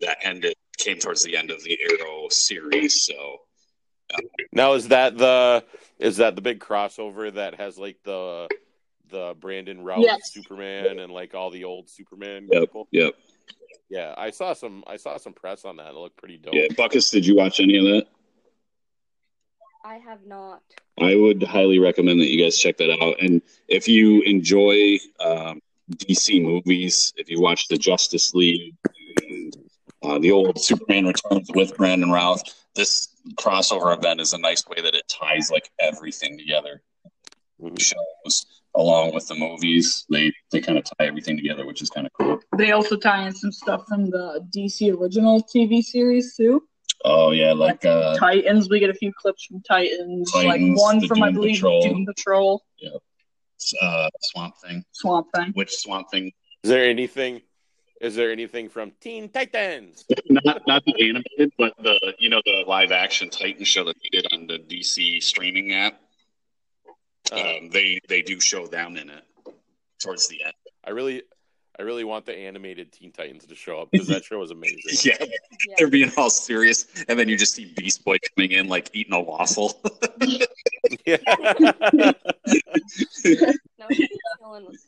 that 0.00 0.18
ended 0.22 0.54
came 0.78 0.98
towards 0.98 1.22
the 1.24 1.36
end 1.36 1.50
of 1.50 1.62
the 1.64 1.78
Arrow 1.90 2.28
series. 2.30 3.04
So 3.04 3.38
Now 4.52 4.74
is 4.74 4.88
that 4.88 5.16
the 5.18 5.64
is 5.98 6.16
that 6.18 6.34
the 6.36 6.42
big 6.42 6.60
crossover 6.60 7.32
that 7.34 7.54
has 7.56 7.78
like 7.78 7.96
the 8.04 8.48
the 9.10 9.34
Brandon 9.40 9.82
Routh 9.82 10.00
Yes. 10.02 10.32
Superman 10.32 10.98
and 10.98 11.12
like 11.12 11.34
all 11.34 11.50
the 11.50 11.64
old 11.64 11.88
Superman 11.88 12.48
Yep. 12.52 12.60
people? 12.62 12.88
yep, 12.90 13.14
Yeah, 13.88 14.14
I 14.18 14.30
saw 14.30 14.52
some. 14.52 14.84
I 14.86 14.96
saw 14.96 15.16
some 15.16 15.32
press 15.32 15.64
on 15.64 15.76
that. 15.76 15.88
It 15.88 15.94
looked 15.94 16.16
pretty 16.16 16.36
dope. 16.38 16.54
yeah. 16.54 16.66
Buckets, 16.76 17.10
did 17.10 17.26
you 17.26 17.34
watch 17.36 17.58
any 17.60 17.76
of 17.78 17.84
that? 17.84 18.06
I 19.84 19.96
have 19.98 20.26
not. 20.26 20.62
I 21.00 21.14
would 21.14 21.42
highly 21.42 21.78
recommend 21.78 22.20
that 22.20 22.26
you 22.28 22.42
guys 22.42 22.58
check 22.58 22.76
that 22.78 22.90
out. 23.02 23.16
And 23.22 23.40
if 23.68 23.88
you 23.88 24.20
enjoy 24.22 24.98
um, 25.20 25.60
DC 25.92 26.42
movies, 26.42 27.12
if 27.16 27.30
you 27.30 27.40
watch 27.40 27.68
the 27.68 27.78
Justice 27.78 28.34
League, 28.34 28.74
and, 29.30 29.56
uh, 30.02 30.18
the 30.18 30.32
old 30.32 30.60
Superman 30.62 31.06
Returns 31.06 31.48
with 31.54 31.74
Brandon 31.76 32.10
Routh, 32.10 32.42
this 32.74 33.08
crossover 33.34 33.96
event 33.96 34.20
is 34.20 34.32
a 34.32 34.38
nice 34.38 34.66
way 34.66 34.80
that 34.82 34.94
it 34.94 35.04
ties 35.08 35.50
like 35.50 35.70
everything 35.80 36.38
together. 36.38 36.82
shows 37.78 38.46
along 38.74 39.12
with 39.14 39.26
the 39.28 39.34
movies. 39.34 40.06
They 40.10 40.32
they 40.52 40.60
kind 40.60 40.78
of 40.78 40.84
tie 40.84 41.06
everything 41.06 41.36
together, 41.36 41.66
which 41.66 41.82
is 41.82 41.90
kind 41.90 42.06
of 42.06 42.12
cool. 42.12 42.40
They 42.56 42.72
also 42.72 42.96
tie 42.96 43.26
in 43.26 43.34
some 43.34 43.52
stuff 43.52 43.84
from 43.88 44.06
the 44.06 44.46
DC 44.56 44.94
original 44.98 45.42
TV 45.42 45.82
series 45.82 46.34
too. 46.36 46.62
Oh 47.04 47.30
yeah, 47.30 47.52
like 47.52 47.84
uh, 47.84 48.16
Titans, 48.16 48.68
we 48.68 48.80
get 48.80 48.90
a 48.90 48.94
few 48.94 49.12
clips 49.12 49.44
from 49.44 49.62
Titans, 49.62 50.32
like 50.34 50.60
one 50.60 50.98
the 50.98 51.06
from 51.06 51.22
I 51.22 51.30
believe 51.30 51.56
Patrol. 51.56 51.82
Doom 51.82 52.06
Patrol, 52.06 52.62
uh, 53.80 54.08
Swamp 54.20 54.54
Thing. 54.64 54.84
Swamp 54.92 55.26
Thing. 55.34 55.52
Which 55.54 55.76
Swamp 55.76 56.10
Thing? 56.10 56.32
Is 56.64 56.70
there 56.70 56.84
anything? 56.84 57.42
Is 58.00 58.14
there 58.14 58.30
anything 58.30 58.68
from 58.68 58.92
Teen 59.00 59.28
Titans? 59.28 60.04
Not 60.28 60.62
not 60.66 60.84
the 60.84 60.94
animated, 61.00 61.52
but 61.58 61.74
the 61.82 62.14
you 62.18 62.28
know 62.30 62.40
the 62.44 62.64
live 62.66 62.92
action 62.92 63.28
Titan 63.28 63.64
show 63.64 63.84
that 63.84 63.96
they 64.02 64.08
did 64.20 64.26
on 64.32 64.46
the 64.46 64.58
DC 64.58 65.22
streaming 65.22 65.72
app. 65.72 66.00
Um, 67.32 67.70
they 67.70 68.00
they 68.08 68.22
do 68.22 68.40
show 68.40 68.66
them 68.66 68.96
in 68.96 69.10
it 69.10 69.24
towards 70.00 70.28
the 70.28 70.44
end. 70.44 70.54
I 70.84 70.90
really, 70.90 71.22
I 71.78 71.82
really 71.82 72.04
want 72.04 72.24
the 72.24 72.34
animated 72.36 72.92
Teen 72.92 73.10
Titans 73.10 73.44
to 73.46 73.54
show 73.56 73.80
up 73.80 73.88
because 73.90 74.06
that 74.08 74.24
show 74.24 74.38
was 74.38 74.52
amazing. 74.52 74.78
Yeah, 75.04 75.16
Yeah. 75.20 75.74
they're 75.76 75.88
being 75.90 76.10
all 76.16 76.30
serious, 76.30 76.86
and 77.08 77.18
then 77.18 77.28
you 77.28 77.36
just 77.36 77.54
see 77.54 77.72
Beast 77.76 78.04
Boy 78.04 78.18
coming 78.36 78.52
in 78.52 78.68
like 78.68 78.90
eating 78.92 79.14
a 79.14 79.20
waffle. 79.20 79.80
Yeah, 81.04 81.16
No, 83.78 83.86
he's 83.90 84.08
chilling 84.38 84.66
with 84.66 84.86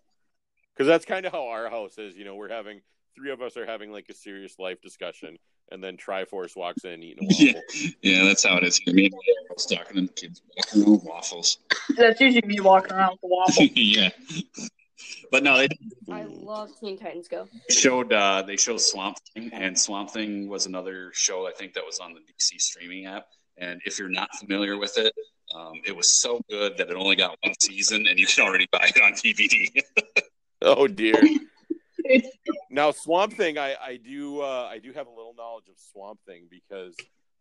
because 0.75 0.87
that's 0.87 1.05
kind 1.05 1.27
of 1.27 1.33
how 1.33 1.49
our 1.49 1.69
house 1.69 1.99
is. 1.99 2.17
You 2.17 2.25
know, 2.25 2.37
we're 2.37 2.49
having 2.49 2.81
three 3.17 3.31
of 3.31 3.43
us 3.43 3.57
are 3.57 3.67
having 3.67 3.93
like 3.93 4.07
a 4.09 4.15
serious 4.15 4.59
life 4.59 4.81
discussion, 4.83 5.37
and 5.71 5.83
then 5.83 5.97
Triforce 5.97 6.57
walks 6.57 6.85
in 6.85 7.03
eating 7.03 7.25
a 7.25 7.27
waffle. 7.29 7.63
yeah, 7.75 7.91
yeah, 8.03 8.25
that's 8.25 8.45
how 8.45 8.57
it 8.57 8.65
is. 8.65 8.81
Me 8.87 9.07
and 9.07 9.15
I 9.15 9.53
was 9.55 9.67
talking, 9.67 9.99
and 9.99 10.09
the 10.09 10.13
kids 10.13 10.43
walking 10.57 10.83
around 10.83 10.93
with 10.93 11.05
waffles. 11.05 11.59
That's 11.97 12.21
usually 12.21 12.47
me 12.47 12.61
walking 12.61 12.93
around 12.93 13.13
with 13.13 13.21
the 13.23 13.29
waffle. 13.29 13.65
yeah, 13.75 14.11
but 15.31 15.43
no, 15.43 15.57
they 15.59 15.69
I 16.11 16.25
love 16.25 16.71
Teen 16.79 16.99
Titans 16.99 17.29
Go. 17.29 17.49
showed 17.71 18.13
uh, 18.13 18.43
they 18.43 18.57
showed 18.57 18.81
Swamp 18.81 19.19
Thing, 19.35 19.51
and 19.53 19.79
Swamp 19.79 20.11
Thing 20.11 20.49
was 20.49 20.67
another 20.67 21.11
show 21.15 21.47
I 21.47 21.53
think 21.53 21.75
that 21.75 21.85
was 21.85 21.99
on 21.99 22.15
the 22.15 22.21
DC 22.21 22.61
streaming 22.61 23.07
app. 23.07 23.27
And 23.59 23.81
if 23.85 23.99
you're 23.99 24.09
not 24.09 24.35
familiar 24.37 24.79
with 24.79 24.97
it, 24.97 25.13
um, 25.55 25.75
it 25.85 25.95
was 25.95 26.19
so 26.21 26.41
good 26.49 26.79
that 26.79 26.89
it 26.89 26.97
only 26.97 27.17
got 27.17 27.37
one 27.43 27.53
season, 27.61 28.07
and 28.07 28.19
you 28.19 28.27
can 28.27 28.45
already 28.47 28.67
buy 28.73 28.91
it 28.95 29.03
on 29.03 29.13
DVD. 29.13 29.69
Oh 30.63 30.87
dear. 30.87 31.21
Now, 32.71 32.91
Swamp 32.93 33.35
Thing, 33.35 33.59
I, 33.59 33.75
I 33.75 33.97
do 33.97 34.41
uh, 34.41 34.69
I 34.71 34.79
do 34.79 34.93
have 34.93 35.07
a 35.07 35.11
little 35.11 35.35
knowledge 35.37 35.69
of 35.69 35.77
Swamp 35.93 36.21
Thing 36.27 36.49
because 36.51 36.95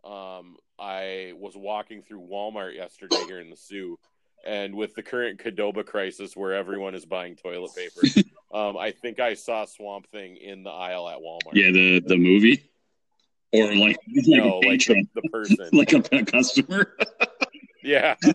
um, 0.03 0.55
I 0.79 1.33
was 1.35 1.55
walking 1.55 2.01
through 2.01 2.21
Walmart 2.21 2.75
yesterday 2.75 3.21
here 3.27 3.39
in 3.39 3.49
the 3.49 3.57
Soo, 3.57 3.97
and 4.45 4.75
with 4.75 4.95
the 4.95 5.03
current 5.03 5.39
Cadoba 5.39 5.85
crisis 5.85 6.35
where 6.35 6.53
everyone 6.53 6.95
is 6.95 7.05
buying 7.05 7.35
toilet 7.35 7.71
paper, 7.75 8.01
um, 8.53 8.77
I 8.77 8.91
think 8.91 9.19
I 9.19 9.33
saw 9.33 9.65
Swamp 9.65 10.09
Thing 10.11 10.37
in 10.37 10.63
the 10.63 10.69
aisle 10.69 11.09
at 11.09 11.19
Walmart. 11.19 11.53
yeah, 11.53 11.71
the 11.71 11.99
the 11.99 12.17
movie, 12.17 12.63
or 13.51 13.75
like 13.75 13.97
no, 14.07 14.59
a 14.59 14.67
like 14.67 14.85
the, 14.85 15.05
the 15.15 15.29
person. 15.29 15.69
like 15.73 15.93
a, 15.93 16.03
a 16.11 16.23
customer. 16.25 16.95
yeah, 17.83 18.15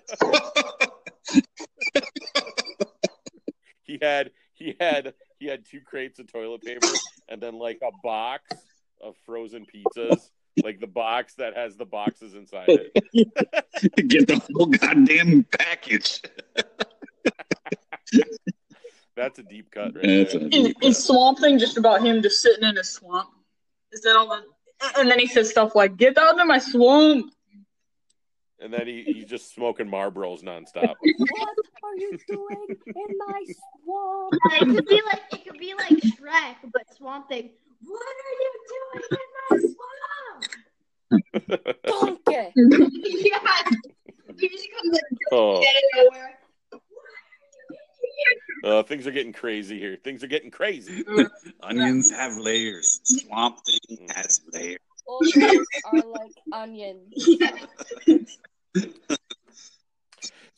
he 3.82 3.98
had 4.00 4.30
he 4.52 4.76
had 4.78 5.14
he 5.44 5.50
had 5.50 5.64
two 5.66 5.80
crates 5.82 6.18
of 6.18 6.26
toilet 6.26 6.62
paper 6.62 6.88
and 7.28 7.38
then 7.38 7.58
like 7.58 7.78
a 7.82 7.90
box 8.02 8.48
of 9.02 9.14
frozen 9.26 9.66
pizzas, 9.66 10.30
like 10.62 10.80
the 10.80 10.86
box 10.86 11.34
that 11.34 11.54
has 11.54 11.76
the 11.76 11.84
boxes 11.84 12.32
inside 12.34 12.64
it. 12.68 12.90
Get 14.08 14.26
the 14.26 14.40
whole 14.54 14.64
goddamn 14.66 15.44
package. 15.44 16.22
That's 19.16 19.38
a 19.38 19.42
deep 19.42 19.70
cut, 19.70 19.94
right? 19.94 20.06
That's 20.06 20.32
there. 20.32 20.42
a 20.42 20.46
is, 20.46 20.72
cut. 20.72 20.84
is 20.84 21.04
Swamp 21.04 21.38
Thing 21.38 21.58
just 21.58 21.76
about 21.76 22.02
him 22.02 22.22
just 22.22 22.40
sitting 22.40 22.66
in 22.66 22.78
a 22.78 22.84
swamp? 22.84 23.28
Is 23.92 24.00
that 24.00 24.16
all? 24.16 24.28
The, 24.28 24.42
and 24.98 25.10
then 25.10 25.18
he 25.18 25.26
says 25.26 25.50
stuff 25.50 25.74
like, 25.74 25.98
"Get 25.98 26.16
out 26.16 26.40
of 26.40 26.46
my 26.46 26.58
swamp." 26.58 27.33
And 28.60 28.72
then 28.72 28.86
he, 28.86 29.02
he's 29.02 29.26
just 29.26 29.52
smoking 29.54 29.86
Marlboros 29.88 30.42
nonstop. 30.42 30.94
What 31.18 31.48
are 31.82 31.96
you 31.96 32.18
doing 32.28 32.66
in 32.86 33.18
my 33.18 33.44
swamp? 33.84 34.34
Yeah, 34.50 34.58
it 34.62 34.66
could 34.74 34.86
be 34.86 35.00
like 35.04 35.22
it 35.32 35.44
could 35.46 35.58
be 35.60 35.74
like 35.74 35.90
Shrek, 35.98 36.56
but 36.72 36.82
Swamp 36.96 37.28
Thing. 37.28 37.50
What 37.84 38.02
are 38.02 38.34
you 38.40 38.52
doing 38.74 39.04
in 39.10 39.28
my 39.50 39.58
swamp? 39.74 40.44
Donkey. 41.86 42.52
yeah, 43.30 43.64
he 44.38 44.48
just 44.48 44.68
comes 44.72 44.92
like 44.92 45.02
Oh, 45.32 45.56
out 45.58 45.62
of 45.62 45.66
nowhere. 45.96 46.38
uh, 48.64 48.82
things 48.84 49.06
are 49.06 49.10
getting 49.10 49.32
crazy 49.32 49.78
here. 49.78 49.96
Things 50.02 50.24
are 50.24 50.28
getting 50.28 50.50
crazy. 50.50 51.04
Onions 51.62 52.10
have 52.10 52.36
layers. 52.38 53.00
Swamp 53.04 53.58
Thing 53.66 54.08
has 54.14 54.40
layers. 54.52 54.78
All 55.06 55.20
those 55.34 55.62
are 55.92 56.08
like 56.08 56.32
onions. 56.52 57.12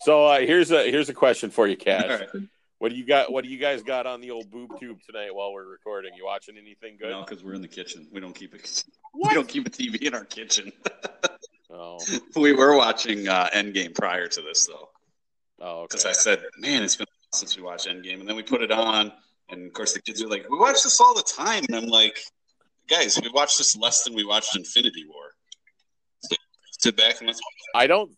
So 0.06 0.24
uh, 0.24 0.38
here's 0.38 0.70
a 0.70 0.88
here's 0.88 1.08
a 1.08 1.14
question 1.14 1.50
for 1.50 1.66
you, 1.66 1.76
Cash. 1.76 2.20
right. 2.20 2.42
What 2.78 2.90
do 2.90 2.96
you 2.96 3.04
got? 3.04 3.32
What 3.32 3.42
do 3.42 3.50
you 3.50 3.58
guys 3.58 3.82
got 3.82 4.06
on 4.06 4.20
the 4.20 4.30
old 4.30 4.50
boob 4.52 4.78
tube 4.78 4.98
tonight 5.04 5.34
while 5.34 5.52
we're 5.52 5.66
recording? 5.66 6.12
You 6.16 6.26
watching 6.26 6.56
anything 6.56 6.96
good? 6.96 7.10
No, 7.10 7.24
because 7.24 7.42
we're 7.42 7.54
in 7.54 7.60
the 7.60 7.66
kitchen. 7.66 8.06
We 8.12 8.20
don't 8.20 8.34
keep 8.34 8.54
it. 8.54 8.84
What? 9.12 9.30
We 9.30 9.34
don't 9.34 9.48
keep 9.48 9.66
a 9.66 9.70
TV 9.70 10.02
in 10.02 10.14
our 10.14 10.24
kitchen. 10.24 10.72
Oh, 11.68 11.98
we 12.36 12.52
were 12.52 12.76
watching 12.76 13.28
uh, 13.28 13.48
Endgame 13.52 13.92
prior 13.92 14.28
to 14.28 14.40
this, 14.40 14.66
though, 14.66 14.88
oh, 15.60 15.80
okay. 15.80 15.86
because 15.90 16.06
I 16.06 16.12
said, 16.12 16.40
"Man, 16.58 16.82
it's 16.82 16.96
been 16.96 17.08
since 17.34 17.56
we 17.56 17.62
watched 17.62 17.88
Endgame," 17.88 18.20
and 18.20 18.28
then 18.28 18.36
we 18.36 18.42
put 18.42 18.62
it 18.62 18.70
on, 18.70 19.12
and 19.50 19.66
of 19.66 19.72
course 19.74 19.92
the 19.92 20.00
kids 20.00 20.22
are 20.22 20.28
like, 20.28 20.48
"We 20.48 20.58
watch 20.58 20.84
this 20.84 21.00
all 21.00 21.12
the 21.12 21.24
time," 21.24 21.64
and 21.68 21.76
I'm 21.76 21.88
like, 21.88 22.18
"Guys, 22.88 23.20
we 23.20 23.30
watched 23.30 23.58
this 23.58 23.76
less 23.76 24.02
than 24.04 24.14
we 24.14 24.24
watched 24.24 24.56
Infinity 24.56 25.04
War." 25.08 25.34
So 26.20 26.36
sit 26.78 26.96
back 26.96 27.18
and 27.18 27.26
let's. 27.26 27.40
I 27.74 27.86
don't. 27.86 28.12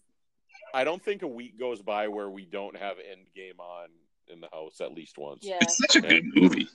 I 0.74 0.84
don't 0.84 1.02
think 1.02 1.22
a 1.22 1.28
week 1.28 1.58
goes 1.58 1.80
by 1.80 2.08
where 2.08 2.28
we 2.28 2.44
don't 2.44 2.76
have 2.76 2.96
Endgame 2.98 3.58
on 3.58 3.88
in 4.28 4.40
the 4.40 4.48
house 4.52 4.80
at 4.80 4.92
least 4.92 5.16
once. 5.18 5.40
Yeah. 5.42 5.58
It's 5.60 5.78
such 5.78 5.96
a 5.96 6.00
good 6.06 6.24
movie. 6.34 6.68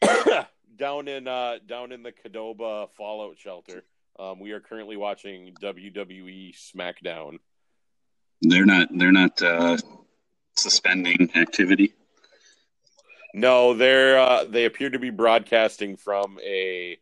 down 0.76 1.08
in 1.08 1.28
uh, 1.28 1.58
down 1.66 1.92
in 1.92 2.02
the 2.02 2.12
Cadoba 2.12 2.88
Fallout 2.96 3.38
shelter, 3.38 3.84
um, 4.18 4.40
we 4.40 4.52
are 4.52 4.60
currently 4.60 4.96
watching 4.96 5.54
WWE 5.62 6.54
SmackDown. 6.56 7.38
They're 8.42 8.66
not. 8.66 8.88
They're 8.90 9.12
not 9.12 9.40
uh, 9.42 9.76
suspending 10.56 11.30
activity. 11.34 11.94
No, 13.34 13.74
they're 13.74 14.18
uh, 14.18 14.44
they 14.44 14.64
appear 14.64 14.90
to 14.90 14.98
be 14.98 15.10
broadcasting 15.10 15.96
from 15.96 16.38
a 16.44 16.98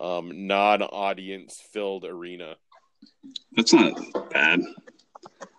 um, 0.00 0.46
non-audience 0.46 1.60
filled 1.72 2.04
arena. 2.04 2.56
That's 3.56 3.72
not 3.72 4.00
bad. 4.30 4.60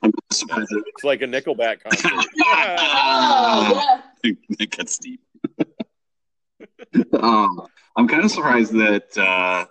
I'm 0.02 0.12
surprised. 0.32 0.70
It's 0.72 1.04
like 1.04 1.22
a 1.22 1.26
Nickelback 1.26 1.84
concert. 1.84 2.26
Yeah. 2.36 4.02
it 4.24 4.72
gets 4.72 4.98
deep. 4.98 5.22
um, 7.20 7.68
I'm 7.96 8.08
kind 8.08 8.24
of 8.24 8.32
surprised 8.32 8.74
that 8.74 9.18
uh, 9.18 9.66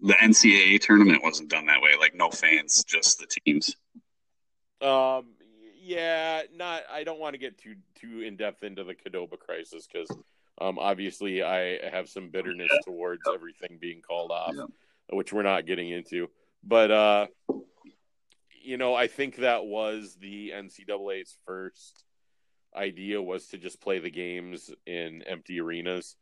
the 0.00 0.14
NCAA 0.14 0.80
tournament 0.80 1.22
wasn't 1.22 1.48
done 1.48 1.66
that 1.66 1.80
way. 1.80 1.92
Like 1.98 2.14
no 2.14 2.30
fans, 2.30 2.84
just 2.84 3.18
the 3.18 3.26
teams. 3.26 3.74
Um, 4.80 5.34
yeah, 5.88 6.42
not. 6.54 6.82
I 6.92 7.02
don't 7.04 7.18
want 7.18 7.32
to 7.34 7.38
get 7.38 7.56
too 7.58 7.76
too 7.94 8.20
in 8.20 8.36
depth 8.36 8.62
into 8.62 8.84
the 8.84 8.94
Cadoba 8.94 9.38
crisis 9.38 9.86
because, 9.90 10.08
um, 10.60 10.78
obviously 10.78 11.42
I 11.42 11.78
have 11.90 12.08
some 12.08 12.28
bitterness 12.30 12.70
towards 12.86 13.22
everything 13.32 13.78
being 13.80 14.02
called 14.02 14.30
off, 14.30 14.52
Yeah. 14.54 14.66
which 15.10 15.32
we're 15.32 15.42
not 15.42 15.66
getting 15.66 15.88
into. 15.90 16.28
But 16.62 16.90
uh, 16.90 17.26
you 18.62 18.76
know, 18.76 18.94
I 18.94 19.06
think 19.06 19.36
that 19.36 19.64
was 19.64 20.16
the 20.20 20.50
NCAA's 20.54 21.36
first 21.46 22.04
idea 22.76 23.20
was 23.22 23.46
to 23.48 23.56
just 23.58 23.80
play 23.80 23.98
the 23.98 24.10
games 24.10 24.70
in 24.86 25.22
empty 25.22 25.58
arenas. 25.60 26.16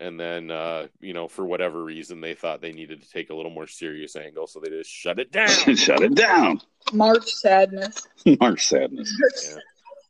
And 0.00 0.18
then, 0.18 0.50
uh, 0.50 0.88
you 1.00 1.14
know, 1.14 1.28
for 1.28 1.44
whatever 1.46 1.82
reason, 1.84 2.20
they 2.20 2.34
thought 2.34 2.60
they 2.60 2.72
needed 2.72 3.02
to 3.02 3.08
take 3.08 3.30
a 3.30 3.34
little 3.34 3.52
more 3.52 3.68
serious 3.68 4.16
angle, 4.16 4.48
so 4.48 4.58
they 4.60 4.68
just 4.70 4.90
shut 4.90 5.20
it 5.20 5.30
down. 5.30 5.48
Shut 5.76 6.02
it 6.02 6.14
down. 6.16 6.60
March 6.92 7.30
sadness. 7.32 8.08
March 8.40 8.66
sadness. 8.66 9.14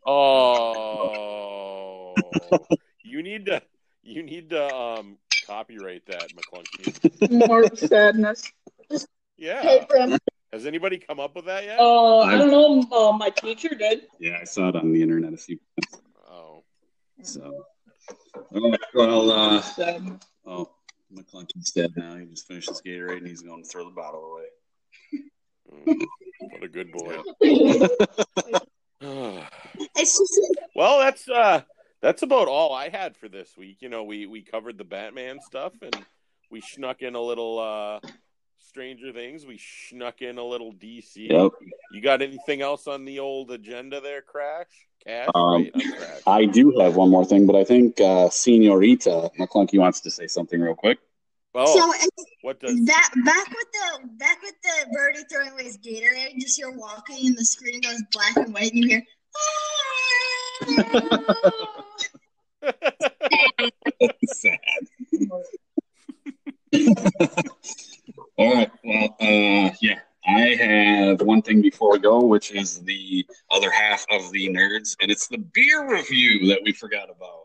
Oh, 0.06 2.14
you 3.04 3.22
need 3.22 3.46
to 3.46 3.62
you 4.02 4.22
need 4.22 4.50
to 4.50 4.74
um 4.74 5.18
copyright 5.46 6.04
that 6.06 6.28
McClunky. 6.34 7.48
March 7.48 7.78
sadness. 7.78 8.50
Yeah. 9.36 9.62
Hey, 9.62 9.86
Has 10.52 10.66
anybody 10.66 10.98
come 10.98 11.20
up 11.20 11.36
with 11.36 11.46
that 11.46 11.64
yet? 11.64 11.78
Uh, 11.78 12.18
I 12.20 12.36
don't 12.38 12.50
know. 12.50 12.82
Uh, 12.96 13.12
my 13.12 13.30
teacher 13.30 13.74
did. 13.74 14.02
Yeah, 14.18 14.38
I 14.40 14.44
saw 14.44 14.68
it 14.68 14.76
on 14.76 14.92
the 14.92 15.02
internet 15.02 15.32
a 15.34 15.36
few 15.36 15.58
times. 15.58 16.02
Oh, 16.30 16.62
So, 17.22 17.64
all 18.54 18.70
right, 18.70 18.80
well, 18.94 19.30
uh, 19.30 19.60
Sadness. 19.60 20.24
oh, 20.46 20.70
McClunky's 21.14 21.72
dead 21.72 21.92
now. 21.96 22.16
He 22.16 22.26
just 22.26 22.46
finished 22.46 22.68
his 22.68 22.82
Gatorade 22.82 23.18
and 23.18 23.26
he's 23.26 23.42
going 23.42 23.62
to 23.62 23.68
throw 23.68 23.84
the 23.84 23.90
bottle 23.90 24.32
away. 24.32 24.44
mm, 25.86 26.06
what 26.50 26.62
a 26.62 26.68
good 26.68 26.92
boy. 26.92 27.18
It's 29.96 30.18
just 30.18 30.40
Well, 30.76 31.00
that's 31.00 31.28
uh 31.28 31.62
that's 32.00 32.22
about 32.22 32.48
all 32.48 32.72
I 32.72 32.88
had 32.88 33.16
for 33.16 33.28
this 33.28 33.56
week. 33.56 33.78
You 33.80 33.88
know, 33.88 34.04
we 34.04 34.26
we 34.26 34.42
covered 34.42 34.78
the 34.78 34.84
Batman 34.84 35.40
stuff 35.40 35.72
and 35.82 35.96
we 36.50 36.60
snuck 36.60 37.02
in 37.02 37.14
a 37.14 37.20
little 37.20 37.58
uh 37.58 38.08
Stranger 38.58 39.12
Things. 39.12 39.44
We 39.44 39.60
snuck 39.88 40.22
in 40.22 40.38
a 40.38 40.44
little 40.44 40.72
DC. 40.72 41.28
Yep. 41.30 41.52
You 41.92 42.00
got 42.00 42.22
anything 42.22 42.62
else 42.62 42.86
on 42.86 43.04
the 43.04 43.18
old 43.18 43.50
agenda 43.50 44.00
there, 44.00 44.22
Crash? 44.22 44.88
Cash? 45.04 45.28
Um, 45.34 45.68
Wait. 45.74 45.84
I 46.26 46.44
do 46.44 46.78
have 46.80 46.96
one 46.96 47.10
more 47.10 47.24
thing, 47.24 47.46
but 47.46 47.56
I 47.56 47.64
think 47.64 48.00
uh, 48.00 48.28
Senorita 48.30 49.30
McClunky 49.38 49.78
wants 49.78 50.00
to 50.00 50.10
say 50.10 50.26
something 50.26 50.60
real 50.60 50.74
quick. 50.74 50.98
oh, 51.54 51.76
so 51.76 51.92
what 52.42 52.60
does 52.60 52.84
that 52.86 53.10
back 53.24 53.48
with 53.48 53.72
the 53.72 54.08
back 54.16 54.40
with 54.42 54.54
the 54.62 54.86
birdie 54.92 55.24
throwing 55.30 55.52
away 55.52 55.64
his 55.64 55.78
Gatorade. 55.78 56.38
Just 56.38 56.58
you're 56.58 56.76
walking 56.76 57.26
and 57.26 57.36
the 57.36 57.44
screen 57.44 57.80
goes 57.80 58.02
black 58.12 58.36
and 58.36 58.54
white, 58.54 58.72
and 58.72 58.84
you 58.84 58.88
hear. 58.88 59.02
Sad. 64.26 64.58
All 68.38 68.54
right. 68.54 68.70
Well, 68.84 69.16
uh, 69.20 69.70
yeah, 69.80 69.98
I 70.32 70.54
have 70.54 71.20
one 71.22 71.42
thing 71.42 71.60
before 71.62 71.92
we 71.92 71.98
go, 71.98 72.20
which 72.20 72.52
is 72.52 72.80
the 72.80 73.26
other 73.50 73.70
half 73.70 74.06
of 74.10 74.30
the 74.32 74.48
nerds, 74.48 74.96
and 75.00 75.10
it's 75.10 75.28
the 75.28 75.38
beer 75.38 75.90
review 75.90 76.48
that 76.48 76.60
we 76.64 76.72
forgot 76.72 77.10
about. 77.10 77.44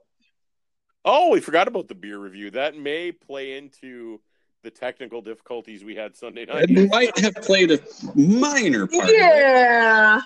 Oh, 1.05 1.29
we 1.29 1.39
forgot 1.39 1.67
about 1.67 1.87
the 1.87 1.95
beer 1.95 2.17
review. 2.17 2.51
That 2.51 2.77
may 2.77 3.11
play 3.11 3.57
into 3.57 4.19
the 4.63 4.71
technical 4.71 5.21
difficulties 5.21 5.83
we 5.83 5.95
had 5.95 6.15
Sunday 6.15 6.45
night. 6.45 6.69
It 6.69 6.89
might 6.89 7.17
have 7.19 7.35
played 7.35 7.71
a 7.71 7.79
minor 8.15 8.87
part. 8.87 9.05
Of 9.05 9.09
it. 9.09 9.17
Yeah. 9.17 10.21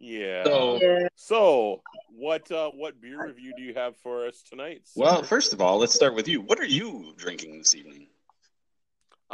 Yeah. 0.00 0.44
So, 0.44 0.78
Yeah. 0.82 1.08
So, 1.14 1.82
what 2.10 2.50
uh, 2.50 2.70
what 2.70 3.00
beer 3.00 3.26
review 3.26 3.52
do 3.56 3.62
you 3.62 3.74
have 3.74 3.96
for 3.96 4.26
us 4.26 4.42
tonight? 4.42 4.82
sir? 4.84 5.02
well, 5.02 5.22
first 5.22 5.52
of 5.52 5.60
all, 5.60 5.78
let's 5.78 5.94
start 5.94 6.14
with 6.14 6.28
you. 6.28 6.40
What 6.42 6.58
are 6.58 6.66
you 6.66 7.14
drinking 7.16 7.58
this 7.58 7.74
evening? 7.74 8.08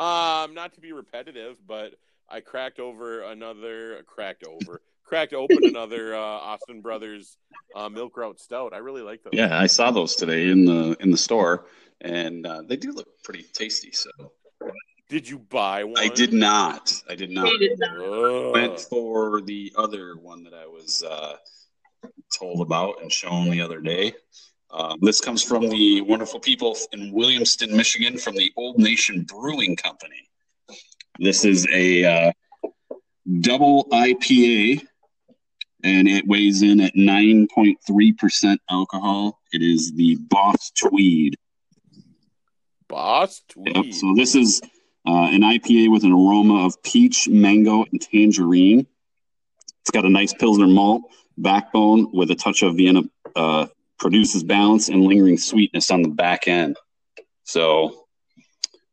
Um, 0.01 0.55
not 0.55 0.75
to 0.75 0.81
be 0.81 0.93
repetitive, 0.93 1.57
but 1.67 1.95
I 2.29 2.41
cracked 2.41 2.79
over 2.79 3.23
another 3.23 4.03
cracked 4.07 4.45
over 4.45 4.81
cracked 5.11 5.33
open 5.33 5.59
another 5.65 6.15
uh, 6.15 6.19
Austin 6.19 6.81
Brothers 6.81 7.37
uh, 7.75 7.89
Milk 7.89 8.17
Route 8.17 8.39
Stout. 8.39 8.73
I 8.73 8.79
really 8.79 9.03
like 9.03 9.23
those. 9.25 9.33
Yeah, 9.35 9.59
I 9.59 9.67
saw 9.67 9.91
those 9.91 10.15
today 10.15 10.49
in 10.49 10.65
the 10.65 10.97
in 11.01 11.11
the 11.11 11.17
store, 11.17 11.67
and 12.01 12.47
uh, 12.47 12.63
they 12.63 12.77
do 12.77 12.93
look 12.93 13.09
pretty 13.25 13.45
tasty. 13.53 13.91
So 13.93 14.11
Did 15.09 15.29
you 15.29 15.39
buy 15.39 15.85
one? 15.85 15.99
I 15.99 16.09
did 16.09 16.33
not. 16.33 17.03
I 17.09 17.17
did 17.17 17.31
not. 17.31 17.51
Did 17.59 17.79
not. 17.79 18.53
Went 18.53 18.81
for 18.81 19.41
the 19.41 19.73
other 19.77 20.15
one 20.17 20.45
that 20.45 20.55
I 20.55 20.67
was 20.67 21.03
uh, 21.03 21.35
told 22.33 22.61
about 22.61 23.03
and 23.03 23.11
shown 23.11 23.51
the 23.51 23.61
other 23.61 23.81
day. 23.81 24.15
Um, 24.73 24.99
this 25.03 25.21
comes 25.21 25.43
from 25.43 25.69
the 25.69 26.01
wonderful 26.03 26.39
people 26.39 26.77
in 26.93 27.13
Williamston, 27.13 27.71
Michigan, 27.71 28.19
from 28.19 28.37
the 28.37 28.53
Old 28.57 28.79
Nation 28.79 29.25
Brewing 29.25 29.77
Company. 29.77 30.29
This 31.19 31.45
is 31.45 31.67
a 31.73 32.05
uh, 32.05 32.33
double 33.41 33.87
IPA, 33.87 34.83
and 35.83 36.07
it 36.07 36.27
weighs 36.27 36.63
in 36.63 36.81
at 36.81 36.95
9.3% 36.95 38.57
alcohol. 38.71 39.41
It 39.53 39.63
is 39.63 39.93
the 39.93 40.17
Boss 40.17 40.71
Tweed. 40.71 41.37
Boss 42.89 43.43
Tweed. 43.49 43.75
Yep. 43.75 43.93
So 43.93 44.15
this 44.15 44.37
is 44.37 44.61
uh, 45.07 45.29
an 45.33 45.41
IPA 45.41 45.91
with 45.91 46.05
an 46.05 46.13
aroma 46.13 46.65
of 46.67 46.81
peach, 46.85 47.29
mango, 47.29 47.85
and 47.91 48.01
tangerine. 48.01 48.87
It's 49.81 49.91
got 49.91 50.05
a 50.05 50.11
nice 50.11 50.33
Pilsner 50.33 50.69
malt 50.69 51.03
backbone 51.37 52.11
with 52.13 52.31
a 52.31 52.37
touch 52.37 52.63
of 52.63 52.77
Vienna. 52.77 53.03
Uh, 53.35 53.67
produces 54.01 54.43
balance 54.43 54.89
and 54.89 55.05
lingering 55.05 55.37
sweetness 55.37 55.91
on 55.91 56.03
the 56.03 56.09
back 56.09 56.49
end. 56.49 56.77
So 57.45 58.07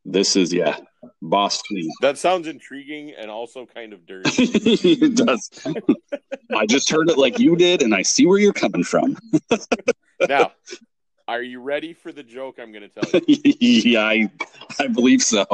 this 0.04 0.36
is 0.36 0.52
yeah, 0.52 0.78
Boss 1.22 1.62
Tweed. 1.62 1.90
That 2.00 2.18
sounds 2.18 2.46
intriguing 2.46 3.12
and 3.18 3.30
also 3.30 3.66
kind 3.66 3.92
of 3.92 4.06
dirty. 4.06 4.30
it 4.38 5.16
does. 5.16 5.50
I 6.54 6.66
just 6.66 6.90
heard 6.90 7.10
it 7.10 7.18
like 7.18 7.38
you 7.38 7.56
did, 7.56 7.82
and 7.82 7.94
I 7.94 8.02
see 8.02 8.26
where 8.26 8.38
you're 8.38 8.52
coming 8.52 8.84
from. 8.84 9.16
now, 10.28 10.52
are 11.26 11.42
you 11.42 11.60
ready 11.60 11.92
for 11.92 12.12
the 12.12 12.22
joke 12.22 12.58
I'm 12.60 12.72
going 12.72 12.88
to 12.88 13.00
tell 13.00 13.20
you? 13.26 13.36
yeah, 13.60 14.04
I, 14.04 14.30
I 14.78 14.86
believe 14.88 15.22
so. 15.22 15.46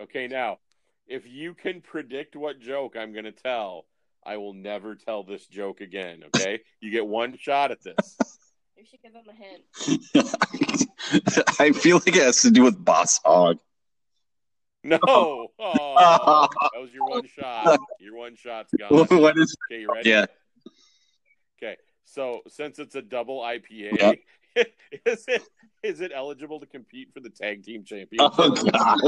Okay, 0.00 0.26
now, 0.26 0.58
if 1.06 1.26
you 1.26 1.54
can 1.54 1.80
predict 1.80 2.36
what 2.36 2.60
joke 2.60 2.96
I'm 2.96 3.12
going 3.12 3.24
to 3.24 3.32
tell, 3.32 3.86
I 4.28 4.36
will 4.36 4.52
never 4.52 4.94
tell 4.94 5.22
this 5.22 5.46
joke 5.46 5.80
again. 5.80 6.22
Okay, 6.26 6.60
you 6.80 6.90
get 6.90 7.06
one 7.06 7.38
shot 7.38 7.70
at 7.70 7.82
this. 7.82 8.18
You 8.76 8.84
should 8.88 9.02
give 9.02 9.12
him 9.12 9.24
a 9.28 9.34
hint. 9.34 10.86
I 11.58 11.72
feel 11.72 11.96
like 11.96 12.14
it 12.14 12.22
has 12.22 12.42
to 12.42 12.50
do 12.52 12.62
with 12.62 12.84
Boss 12.84 13.18
Hog. 13.24 13.58
No, 14.84 14.98
oh, 15.02 15.48
that 15.58 16.80
was 16.80 16.92
your 16.94 17.08
one 17.08 17.26
shot. 17.26 17.80
Your 17.98 18.16
one 18.16 18.36
shot's 18.36 18.72
gone. 18.78 18.88
what 19.20 19.36
is? 19.36 19.56
Okay, 19.68 19.80
you 19.80 19.92
ready? 19.92 20.10
Yeah. 20.10 20.26
Okay, 21.60 21.76
so 22.04 22.42
since 22.46 22.78
it's 22.78 22.94
a 22.94 23.02
double 23.02 23.40
IPA, 23.40 24.18
is 25.06 25.24
it 25.28 25.42
is 25.82 26.00
it 26.00 26.12
eligible 26.14 26.58
to 26.60 26.66
compete 26.66 27.12
for 27.12 27.20
the 27.20 27.30
tag 27.30 27.64
team 27.64 27.84
championship? 27.84 28.32
Oh 28.38 28.50
God. 28.50 29.00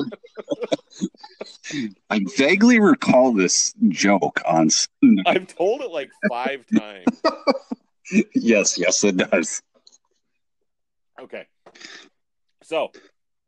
I 2.11 2.21
vaguely 2.37 2.81
recall 2.81 3.33
this 3.33 3.75
joke 3.89 4.41
on. 4.47 4.71
Sunday. 4.71 5.23
I've 5.27 5.47
told 5.47 5.83
it 5.83 5.91
like 5.91 6.11
five 6.29 6.65
times. 6.77 7.07
yes, 8.35 8.79
yes, 8.79 9.03
it 9.05 9.17
does. 9.17 9.63
Okay. 11.21 11.47
So, 12.63 12.91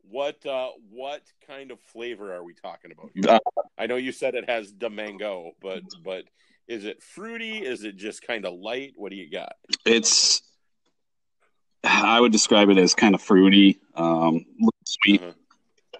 what 0.09 0.45
uh 0.45 0.69
what 0.91 1.21
kind 1.47 1.71
of 1.71 1.79
flavor 1.81 2.33
are 2.33 2.43
we 2.43 2.53
talking 2.53 2.91
about? 2.91 3.11
here? 3.13 3.23
Uh, 3.29 3.39
I 3.77 3.87
know 3.87 3.95
you 3.95 4.11
said 4.11 4.35
it 4.35 4.49
has 4.49 4.73
the 4.77 4.89
mango, 4.89 5.51
but 5.61 5.81
but 6.03 6.25
is 6.67 6.85
it 6.85 7.01
fruity? 7.01 7.59
Is 7.59 7.83
it 7.83 7.95
just 7.95 8.21
kind 8.21 8.45
of 8.45 8.53
light? 8.53 8.93
What 8.95 9.11
do 9.11 9.17
you 9.17 9.29
got? 9.29 9.53
It's. 9.85 10.42
I 11.83 12.19
would 12.19 12.31
describe 12.31 12.69
it 12.69 12.77
as 12.77 12.95
kind 12.95 13.13
of 13.13 13.21
fruity, 13.21 13.79
um, 13.95 14.45
sweet. 14.85 15.21
Uh-huh. 15.21 15.33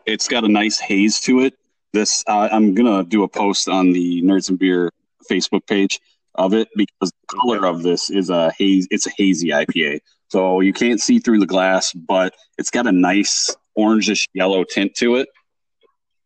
It's 0.06 0.28
got 0.28 0.44
a 0.44 0.50
nice 0.50 0.80
haze 0.80 1.20
to 1.22 1.42
it. 1.42 1.56
This 1.94 2.24
uh, 2.28 2.50
I'm 2.52 2.74
gonna 2.74 3.04
do 3.04 3.24
a 3.24 3.28
post 3.28 3.70
on 3.70 3.92
the 3.92 4.22
Nerds 4.24 4.50
and 4.50 4.58
Beer 4.58 4.92
Facebook 5.30 5.66
page 5.68 6.00
of 6.36 6.54
it 6.54 6.68
because 6.76 7.12
the 7.12 7.38
color 7.40 7.68
of 7.68 7.84
this 7.84 8.10
is 8.10 8.30
a 8.30 8.52
haze. 8.58 8.88
It's 8.92 9.06
a 9.06 9.12
hazy 9.16 9.50
IPA, 9.50 10.00
so 10.30 10.62
you 10.62 10.74
can't 10.74 11.00
see 11.00 11.20
through 11.20 11.40
the 11.40 11.46
glass, 11.46 11.94
but 11.94 12.34
it's 12.58 12.72
got 12.72 12.88
a 12.88 12.92
nice 12.92 13.56
orangish 13.78 14.28
yellow 14.34 14.64
tint 14.64 14.96
to 14.96 15.16
it. 15.16 15.30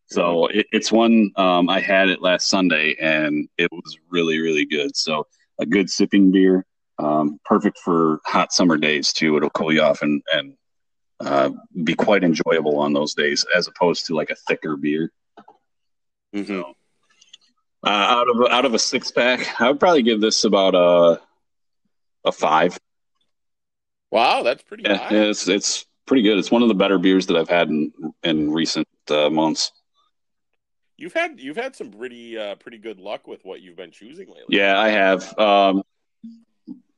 So 0.05 0.47
it, 0.47 0.68
it's 0.72 0.91
one 0.91 1.32
um, 1.36 1.70
I 1.70 1.82
had 1.82 2.10
it 2.10 2.22
last 2.22 2.49
Sunday, 2.49 2.95
and 2.99 3.49
it 3.58 3.70
was 3.72 3.97
really 4.10 4.39
really 4.39 4.66
good. 4.66 4.95
So 4.95 5.28
a 5.60 5.66
good 5.66 5.89
sipping 5.89 6.32
beer, 6.32 6.66
um, 6.99 7.39
perfect 7.45 7.79
for 7.79 8.19
hot 8.25 8.51
summer 8.53 8.77
days 8.77 9.13
too. 9.13 9.37
It'll 9.37 9.49
cool 9.49 9.73
you 9.73 9.81
off 9.81 10.01
and 10.01 10.21
and 10.33 10.53
uh, 11.19 11.49
be 11.83 11.95
quite 11.95 12.23
enjoyable 12.23 12.79
on 12.79 12.93
those 12.93 13.13
days, 13.13 13.45
as 13.55 13.67
opposed 13.67 14.05
to 14.07 14.15
like 14.15 14.29
a 14.29 14.35
thicker 14.47 14.75
beer. 14.75 15.11
Mm-hmm. 16.35 16.61
Uh, 17.83 17.89
out 17.89 18.27
of 18.29 18.51
out 18.51 18.65
of 18.65 18.73
a 18.73 18.79
six 18.79 19.11
pack, 19.11 19.59
I 19.61 19.69
would 19.69 19.79
probably 19.79 20.03
give 20.03 20.21
this 20.21 20.43
about 20.43 20.75
a 20.75 21.21
a 22.25 22.31
five. 22.31 22.77
Wow, 24.11 24.43
that's 24.43 24.63
pretty 24.63 24.83
Yeah, 24.83 24.97
high. 24.97 25.15
it's 25.15 25.47
it's 25.47 25.85
pretty 26.05 26.23
good. 26.23 26.37
It's 26.37 26.51
one 26.51 26.61
of 26.61 26.67
the 26.67 26.73
better 26.75 26.97
beers 26.97 27.27
that 27.27 27.37
I've 27.37 27.49
had 27.49 27.69
in 27.69 27.91
in 28.23 28.51
recent 28.51 28.87
uh, 29.09 29.29
months. 29.29 29.71
You've 30.97 31.13
had 31.13 31.39
you've 31.39 31.57
had 31.57 31.75
some 31.75 31.91
pretty 31.91 32.37
uh 32.37 32.55
pretty 32.55 32.79
good 32.79 32.99
luck 32.99 33.27
with 33.27 33.45
what 33.45 33.61
you've 33.61 33.75
been 33.77 33.91
choosing 33.91 34.27
lately. 34.27 34.57
Yeah, 34.57 34.79
I 34.79 34.89
have. 34.89 35.37
Um, 35.37 35.83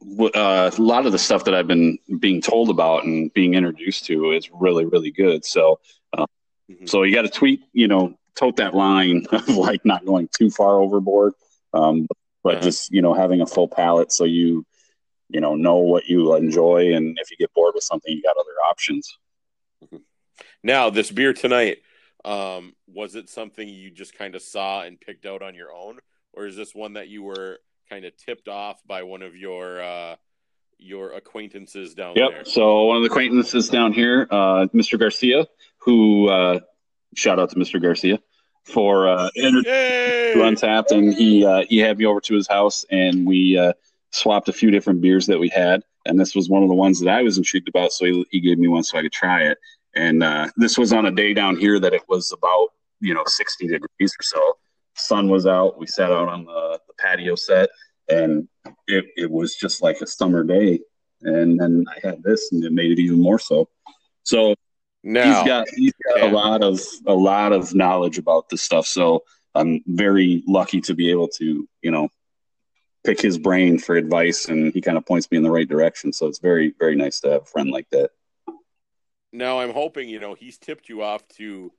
uh, 0.02 0.72
a 0.78 0.82
lot 0.82 1.06
of 1.06 1.12
the 1.12 1.20
stuff 1.20 1.44
that 1.46 1.54
I've 1.54 1.68
been 1.68 1.98
being 2.20 2.42
told 2.42 2.70
about 2.70 3.04
and 3.06 3.32
being 3.34 3.54
introduced 3.54 4.06
to 4.06 4.32
is 4.32 4.50
really, 4.52 4.86
really 4.86 5.12
good. 5.12 5.46
So, 5.46 5.80
Mhm. 6.70 6.88
so 6.88 7.02
you 7.04 7.14
got 7.16 7.24
to 7.24 7.30
tweet, 7.30 7.62
you 7.74 7.88
know, 7.88 8.18
tote 8.36 8.58
that 8.58 8.76
line 8.76 9.26
of 9.32 9.48
like 9.50 9.84
not 9.86 10.06
going 10.06 10.30
too 10.38 10.50
far 10.52 10.80
overboard, 10.80 11.34
um, 11.74 12.08
but 12.44 12.56
Uh-huh. 12.58 12.62
just 12.64 12.92
you 12.92 13.02
know 13.02 13.14
having 13.14 13.42
a 13.42 13.46
full 13.48 13.68
palate 13.68 14.12
so 14.12 14.24
you, 14.24 14.66
you 15.30 15.42
know, 15.42 15.56
know 15.56 15.78
what 15.78 16.06
you 16.06 16.36
enjoy, 16.36 16.94
and 16.94 17.18
if 17.20 17.32
you 17.32 17.38
get 17.38 17.52
bored 17.54 17.74
with 17.74 17.84
something, 17.84 18.16
you 18.16 18.22
got 18.22 18.38
other 18.38 18.56
options. 18.70 19.18
Now, 20.64 20.90
this 20.90 21.12
beer 21.12 21.34
tonight, 21.34 21.80
um, 22.26 22.76
was 22.88 23.16
it 23.16 23.30
something 23.30 23.68
you 23.68 23.92
just 23.92 24.14
kind 24.14 24.36
of 24.36 24.42
saw 24.42 24.84
and 24.84 25.00
picked 25.00 25.26
out 25.26 25.42
on 25.42 25.56
your 25.56 25.72
own, 25.74 26.00
or 26.34 26.46
is 26.46 26.56
this 26.56 26.76
one 26.76 26.94
that 26.94 27.08
you 27.08 27.24
were 27.24 27.60
kind 27.90 28.06
of 28.06 28.16
tipped 28.18 28.48
off 28.48 28.82
by 28.86 29.04
one 29.04 29.22
of 29.22 29.36
your 29.36 29.82
uh, 29.82 30.16
your 30.78 31.14
acquaintances 31.14 31.94
down 31.94 32.16
Yep. 32.16 32.30
there? 32.30 32.46
So 32.46 32.84
one 32.86 32.98
of 32.98 33.04
the 33.04 33.10
acquaintances 33.10 33.70
down 33.70 33.92
here, 33.92 34.28
uh, 34.30 34.68
Mr. 34.74 34.98
Garcia, 35.00 35.48
who 35.80 36.30
uh, 36.30 36.60
shout 37.16 37.40
out 37.40 37.50
to 37.50 37.56
Mr. 37.56 37.82
Garcia 37.82 38.20
for 38.64 39.08
uh, 39.08 39.30
Untappd, 39.38 40.92
and 40.92 41.14
he 41.14 41.46
uh, 41.46 41.64
he 41.68 41.80
had 41.80 41.98
me 41.98 42.06
over 42.06 42.22
to 42.22 42.36
his 42.36 42.48
house, 42.48 42.86
and 42.92 43.26
we 43.26 43.58
uh, 43.58 43.74
swapped 44.12 44.50
a 44.50 44.54
few 44.54 44.72
different 44.72 45.02
beers 45.02 45.26
that 45.28 45.40
we 45.40 45.50
had, 45.50 45.82
and 46.06 46.20
this 46.20 46.36
was 46.36 46.50
one 46.50 46.64
of 46.64 46.70
the 46.70 46.76
ones 46.76 47.00
that 47.00 47.10
I 47.10 47.24
was 47.24 47.38
intrigued 47.38 47.68
about. 47.68 47.92
So 47.92 48.06
he, 48.06 48.26
he 48.32 48.40
gave 48.40 48.60
me 48.60 48.68
one 48.68 48.84
so 48.84 48.98
I 48.98 49.02
could 49.02 49.12
try 49.12 49.44
it. 49.44 49.58
And 49.96 50.22
uh, 50.22 50.50
this 50.56 50.78
was 50.78 50.94
on 50.94 51.08
a 51.08 51.12
day 51.12 51.34
down 51.34 51.58
here 51.58 51.80
that 51.80 51.94
it 51.94 52.04
was 52.08 52.32
about 52.32 52.68
you 53.02 53.14
know 53.14 53.24
60 53.26 53.68
degrees 53.68 54.14
or 54.20 54.24
so. 54.24 54.58
Sun 55.00 55.30
was 55.30 55.46
out. 55.46 55.80
We 55.80 55.88
sat 55.88 56.12
out 56.12 56.28
on 56.30 56.46
the, 56.46 56.80
the 56.88 56.94
patio 56.98 57.36
set, 57.36 57.70
and 58.10 58.48
it, 58.88 59.06
it 59.18 59.30
was 59.32 59.56
just 59.56 59.82
like 59.82 60.02
a 60.02 60.08
summer 60.08 60.44
day. 60.44 60.80
And 61.22 61.60
then 61.60 61.86
I 61.90 62.06
had 62.08 62.24
this, 62.24 62.52
and 62.52 62.64
it 62.64 62.72
made 62.72 62.92
it 62.92 63.00
even 63.00 63.22
more 63.22 63.40
so. 63.40 63.70
So 64.24 64.56
Now, 65.04 65.24
he's 65.42 65.48
got 65.48 65.68
he's 65.76 65.94
got 66.08 66.22
a 66.30 66.32
lot 66.32 66.64
of 66.64 66.80
a 67.08 67.14
lot 67.14 67.52
of 67.54 67.74
knowledge 67.76 68.18
about 68.18 68.50
this 68.50 68.62
stuff. 68.62 68.86
So 68.88 69.24
I'm 69.56 69.82
very 69.88 70.44
lucky 70.48 70.82
to 70.82 70.94
be 70.94 71.12
able 71.12 71.28
to 71.40 71.68
you 71.82 71.92
know 71.92 72.10
pick 73.06 73.22
his 73.22 73.38
brain 73.38 73.80
for 73.80 73.96
advice, 73.96 74.46
and 74.50 74.74
he 74.74 74.82
kind 74.82 74.98
of 74.98 75.06
points 75.06 75.30
me 75.32 75.38
in 75.38 75.44
the 75.44 75.52
right 75.52 75.68
direction. 75.68 76.14
So 76.14 76.28
it's 76.28 76.40
very 76.40 76.74
very 76.80 76.96
nice 76.96 77.20
to 77.22 77.32
have 77.32 77.42
a 77.44 77.46
friend 77.46 77.70
like 77.72 77.90
that. 77.92 78.12
now 79.32 79.60
I'm 79.60 79.74
hoping 79.74 80.10
you 80.10 80.20
know 80.20 80.34
he's 80.34 80.58
tipped 80.58 80.90
you 80.90 81.04
off 81.04 81.28
to 81.38 81.72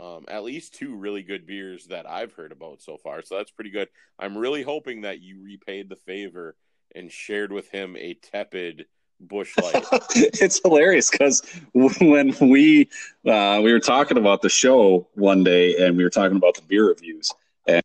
um, 0.00 0.24
at 0.28 0.44
least 0.44 0.74
two 0.74 0.94
really 0.96 1.22
good 1.22 1.46
beers 1.46 1.86
that 1.86 2.08
I've 2.08 2.32
heard 2.32 2.52
about 2.52 2.82
so 2.82 2.96
far. 2.96 3.22
So 3.22 3.36
that's 3.36 3.50
pretty 3.50 3.70
good. 3.70 3.88
I'm 4.18 4.36
really 4.36 4.62
hoping 4.62 5.02
that 5.02 5.20
you 5.20 5.42
repaid 5.42 5.88
the 5.88 5.96
favor 5.96 6.56
and 6.94 7.10
shared 7.10 7.52
with 7.52 7.68
him 7.70 7.96
a 7.96 8.14
tepid 8.14 8.86
Busch 9.20 9.56
Light. 9.58 9.84
It's 10.14 10.60
hilarious 10.62 11.10
because 11.10 11.42
when 11.72 12.34
we 12.40 12.88
uh, 13.26 13.60
we 13.62 13.72
were 13.72 13.80
talking 13.80 14.18
about 14.18 14.42
the 14.42 14.48
show 14.48 15.08
one 15.14 15.44
day, 15.44 15.76
and 15.84 15.96
we 15.96 16.04
were 16.04 16.10
talking 16.10 16.36
about 16.36 16.54
the 16.54 16.62
beer 16.62 16.88
reviews, 16.88 17.32
and 17.66 17.82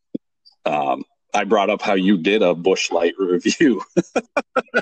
um, 0.65 1.03
I 1.33 1.43
brought 1.43 1.69
up 1.69 1.81
how 1.81 1.93
you 1.93 2.17
did 2.17 2.41
a 2.41 2.55
Busch 2.55 2.91
Light 2.91 3.13
review. 3.17 3.83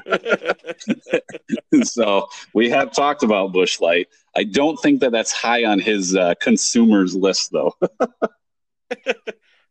so 1.84 2.28
we 2.54 2.70
have 2.70 2.92
talked 2.92 3.24
about 3.24 3.52
Busch 3.52 3.80
Light. 3.82 4.08
I 4.36 4.44
don't 4.44 4.78
think 4.78 5.02
that 5.02 5.12
that's 5.12 5.32
high 5.32 5.66
on 5.66 5.80
his 5.80 6.16
uh, 6.16 6.36
consumers 6.42 7.16
list, 7.16 7.52
though. 7.52 7.74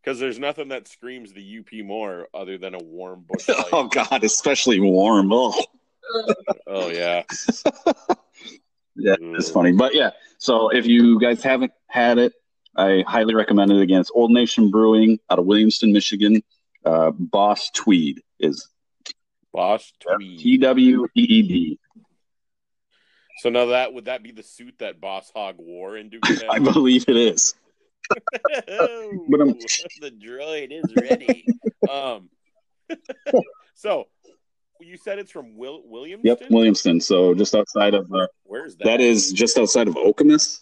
Because 0.05 0.21
there's 0.21 0.39
nothing 0.39 0.69
that 0.69 0.87
screams 0.87 1.33
the 1.33 1.59
UP 1.59 1.85
more 1.85 2.29
other 2.33 2.59
than 2.59 2.77
a 2.77 2.79
warm 2.79 3.25
Busch 3.29 3.49
Light. 3.49 3.67
oh 3.73 3.89
God, 3.89 4.23
especially 4.23 4.79
warm. 4.79 5.33
Oh. 5.33 5.61
Oh 6.69 6.91
yeah. 6.91 7.25
Yeah, 8.95 9.17
it's 9.21 9.51
funny. 9.51 9.73
But 9.73 9.95
yeah, 9.95 10.11
so 10.39 10.69
if 10.69 10.87
you 10.87 11.19
guys 11.19 11.43
haven't 11.43 11.73
had 11.89 12.19
it, 12.19 12.33
I 12.77 13.05
highly 13.07 13.35
recommend 13.35 13.73
it. 13.73 13.81
Again, 13.81 14.01
it's 14.01 14.11
Old 14.15 14.31
Nation 14.31 14.71
Brewing 14.71 15.19
out 15.29 15.39
of 15.39 15.45
Williamston, 15.45 15.93
Michigan. 15.93 16.43
Uh, 16.87 17.11
Boss 17.11 17.71
Tweed 17.71 18.23
is 18.39 18.69
Boss 19.53 19.93
Tweed. 20.01 20.39
T 20.39 20.59
W 20.59 21.05
E 21.17 21.21
E 21.21 21.43
D. 21.43 21.79
So 23.39 23.51
now 23.51 23.67
that 23.67 23.93
would 23.93 24.05
that 24.07 24.23
be 24.23 24.31
the 24.31 24.43
suit 24.43 24.77
that 24.79 25.01
Boss 25.01 25.31
Hog 25.35 25.57
wore 25.59 25.97
in 25.99 26.09
Duke 26.09 26.23
I 26.51 26.59
believe 26.61 27.05
it 27.09 27.17
is. 27.17 27.55
But 28.09 28.71
I'm- 28.71 29.59
the 30.01 30.13
droid 30.13 30.69
is 30.71 30.85
ready. 30.95 31.45
um, 31.91 32.31
so 33.75 34.07
you 34.81 34.97
said 34.97 35.19
it's 35.19 35.33
from 35.33 35.57
Will 35.57 35.83
Williamston. 35.91 36.21
Yep, 36.23 36.41
Williamston. 36.51 37.03
So 37.03 37.35
just 37.35 37.55
outside 37.57 37.95
of 37.95 38.13
uh, 38.13 38.29
Where's 38.45 38.77
that? 38.77 38.85
that 38.85 39.01
is 39.01 39.33
just 39.33 39.59
outside 39.59 39.89
of 39.89 39.95
Okemos. 39.97 40.61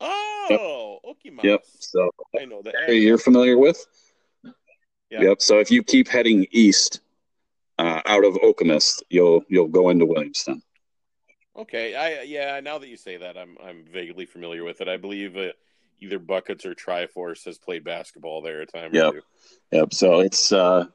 Oh, 0.00 0.98
Okemos. 1.04 1.44
Yep. 1.44 1.64
So 1.78 2.10
I 2.40 2.44
know 2.44 2.60
that. 2.62 2.74
area 2.74 3.00
you're 3.00 3.18
familiar 3.18 3.56
with. 3.56 3.84
Yeah. 5.10 5.22
Yep. 5.22 5.42
So 5.42 5.58
if 5.58 5.70
you 5.70 5.82
keep 5.82 6.08
heading 6.08 6.46
east 6.50 7.00
uh, 7.78 8.00
out 8.06 8.24
of 8.24 8.34
Okemos, 8.34 9.02
you'll 9.08 9.42
you'll 9.48 9.68
go 9.68 9.90
into 9.90 10.06
Williamston. 10.06 10.60
Okay. 11.56 11.94
I 11.94 12.22
yeah. 12.22 12.58
Now 12.60 12.78
that 12.78 12.88
you 12.88 12.96
say 12.96 13.16
that, 13.18 13.36
I'm 13.36 13.56
I'm 13.64 13.84
vaguely 13.84 14.26
familiar 14.26 14.64
with 14.64 14.80
it. 14.80 14.88
I 14.88 14.96
believe 14.96 15.36
uh, 15.36 15.52
either 16.00 16.18
Buckets 16.18 16.66
or 16.66 16.74
Triforce 16.74 17.44
has 17.44 17.58
played 17.58 17.84
basketball 17.84 18.42
there 18.42 18.60
a 18.62 18.66
time 18.66 18.94
Yep. 18.94 19.08
or 19.08 19.12
two. 19.12 19.22
Yep. 19.72 19.94
So 19.94 20.20
it's 20.20 20.52
uh, 20.52 20.86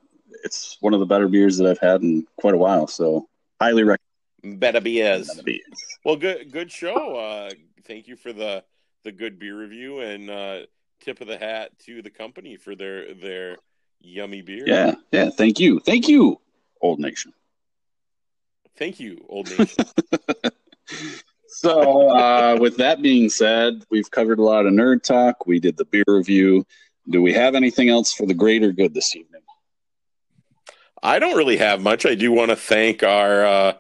it's 0.43 0.78
one 0.82 0.93
of 0.93 0.99
the 0.99 1.05
better 1.05 1.28
beers 1.28 1.57
that 1.57 1.68
I've 1.68 1.80
had 1.80 2.01
in 2.01 2.26
quite 2.38 2.53
a 2.53 2.57
while. 2.57 2.88
So 2.88 3.28
highly 3.59 3.84
recommend 3.84 4.59
Better 4.59 4.82
be 4.82 5.01
as. 5.03 5.28
that. 5.28 5.59
Well, 6.03 6.16
good 6.16 6.51
good 6.51 6.72
show. 6.72 7.16
Uh, 7.16 7.51
thank 7.86 8.07
you 8.07 8.16
for 8.16 8.34
the 8.34 8.64
the 9.03 9.12
good 9.12 9.39
beer 9.39 9.57
review 9.57 9.99
and 9.99 10.30
uh, 10.30 10.59
tip 10.99 11.22
of 11.22 11.28
the 11.28 11.38
hat 11.38 11.72
to 11.86 12.01
the 12.01 12.09
company 12.09 12.57
for 12.57 12.76
their 12.76 13.14
their 13.14 13.57
yummy 14.02 14.41
beer. 14.41 14.64
Yeah. 14.66 14.95
Yeah. 15.12 15.30
Thank 15.30 15.60
you. 15.60 15.80
Thank 15.80 16.08
you, 16.08 16.39
Old 16.82 16.99
Nation. 16.99 17.34
Thank 18.78 18.99
you, 18.99 19.26
Old 19.30 19.49
Nation. 19.58 19.86
So 21.62 22.10
uh, 22.10 22.58
with 22.60 22.78
that 22.78 23.04
being 23.04 23.30
said, 23.30 23.84
we've 23.91 24.10
covered 24.10 24.39
a 24.39 24.43
lot 24.43 24.66
of 24.66 24.74
nerd 24.74 25.04
talk. 25.04 25.45
We 25.45 25.60
did 25.60 25.78
the 25.78 25.86
beer 25.86 26.04
review. 26.08 26.66
Do 27.08 27.22
we 27.22 27.34
have 27.34 27.54
anything 27.54 27.88
else 27.88 28.14
for 28.14 28.26
the 28.26 28.34
greater 28.34 28.72
good 28.72 28.95
this 28.95 29.16
evening? 29.16 29.41
I 31.04 31.20
don't 31.20 31.38
really 31.38 31.58
have 31.58 31.80
much. 31.80 32.06
I 32.08 32.16
do 32.16 32.32
want 32.32 32.49
to 32.49 32.56
thank 32.56 33.04
our 33.04 33.45
uh, 33.45 33.74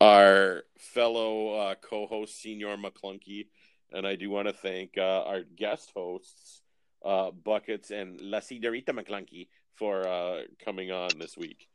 our 0.00 0.62
fellow 0.78 1.54
uh, 1.54 1.74
co-host, 1.76 2.40
Senior 2.40 2.76
McClunky, 2.76 3.46
and 3.92 4.06
I 4.06 4.16
do 4.16 4.28
want 4.28 4.48
to 4.48 4.54
thank 4.54 4.98
uh, 4.98 5.22
our 5.22 5.42
guest 5.42 5.92
hosts, 5.94 6.62
uh, 7.04 7.30
Buckets 7.30 7.92
and 7.92 8.20
La 8.20 8.38
Señorita 8.38 8.90
McClunky, 8.90 9.46
for 9.80 10.06
uh, 10.06 10.42
coming 10.62 10.92
on 10.92 11.08
this 11.18 11.36
week. 11.36 11.66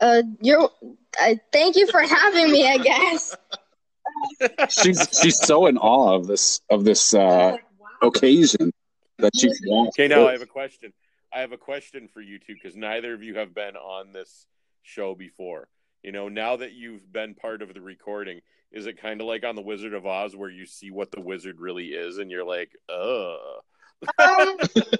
Uh, 0.00 0.22
you're. 0.40 0.70
Uh, 1.20 1.34
thank 1.52 1.76
you 1.76 1.86
for 1.86 2.00
having 2.00 2.50
me. 2.50 2.66
I 2.66 2.78
guess. 2.78 3.36
She's 4.70 5.06
she's 5.20 5.38
so 5.38 5.66
in 5.66 5.76
awe 5.78 6.14
of 6.14 6.26
this 6.26 6.60
of 6.70 6.84
this 6.84 7.12
uh, 7.12 7.56
occasion 8.02 8.72
that 9.18 9.32
she's 9.38 9.60
Okay, 9.88 10.08
now 10.08 10.26
I 10.26 10.32
have 10.32 10.42
a 10.42 10.46
question. 10.46 10.92
I 11.34 11.40
have 11.40 11.52
a 11.52 11.58
question 11.58 12.08
for 12.08 12.20
you 12.20 12.38
two 12.38 12.54
because 12.54 12.76
neither 12.76 13.12
of 13.12 13.22
you 13.22 13.34
have 13.36 13.54
been 13.54 13.76
on 13.76 14.12
this 14.12 14.46
show 14.82 15.14
before. 15.14 15.68
You 16.02 16.12
know, 16.12 16.28
now 16.28 16.56
that 16.56 16.72
you've 16.72 17.12
been 17.12 17.34
part 17.34 17.62
of 17.62 17.74
the 17.74 17.80
recording, 17.80 18.40
is 18.72 18.86
it 18.86 19.00
kind 19.00 19.20
of 19.20 19.26
like 19.26 19.44
on 19.44 19.56
the 19.56 19.62
Wizard 19.62 19.92
of 19.92 20.06
Oz 20.06 20.36
where 20.36 20.50
you 20.50 20.66
see 20.66 20.90
what 20.90 21.10
the 21.10 21.20
wizard 21.20 21.60
really 21.60 21.88
is 21.88 22.18
and 22.18 22.30
you're 22.30 22.46
like, 22.46 22.70
"Uh." 22.88 23.36
Um, 24.18 24.56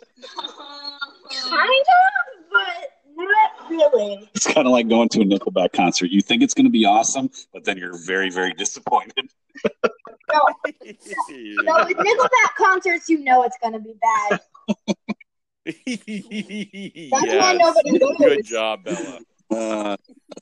kind 1.30 1.84
of, 1.86 2.50
but 2.50 2.96
not 3.16 3.70
really. 3.70 4.30
It's 4.34 4.46
kind 4.46 4.66
of 4.66 4.72
like 4.72 4.88
going 4.88 5.08
to 5.10 5.22
a 5.22 5.24
Nickelback 5.24 5.72
concert. 5.72 6.10
You 6.10 6.20
think 6.20 6.42
it's 6.42 6.54
going 6.54 6.66
to 6.66 6.70
be 6.70 6.84
awesome, 6.84 7.30
but 7.52 7.64
then 7.64 7.78
you're 7.78 7.96
very 7.98 8.30
very 8.30 8.52
disappointed. 8.52 9.30
No, 10.28 10.42
with 10.64 11.96
Nickelback 11.96 12.54
concerts, 12.58 13.08
you 13.08 13.20
know 13.22 13.44
it's 13.44 13.56
gonna 13.62 13.78
be 13.78 13.94
bad. 14.00 14.40
yes. 15.86 17.40
why 17.40 17.56
nobody 17.58 17.98
goes. 17.98 18.16
Good 18.18 18.44
job, 18.44 18.84
Bella. 18.84 19.20
Uh, 19.48 19.96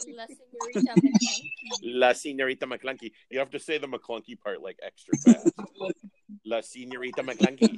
La 0.06 0.26
Señorita 0.26 0.96
McClunky. 0.96 1.42
La 1.82 2.14
Señorita 2.14 2.66
McClunky. 2.66 3.12
You 3.30 3.38
have 3.40 3.50
to 3.50 3.58
say 3.58 3.76
the 3.76 3.86
McClunky 3.86 4.40
part 4.40 4.62
like 4.62 4.78
extra 4.82 5.16
fast. 5.18 5.52
La 6.44 6.60
Señorita 6.60 7.22
McClunky. 7.22 7.68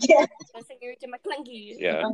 La 0.54 0.60
Señorita 0.60 1.06
McClunky. 1.08 1.74
Yeah. 1.78 2.04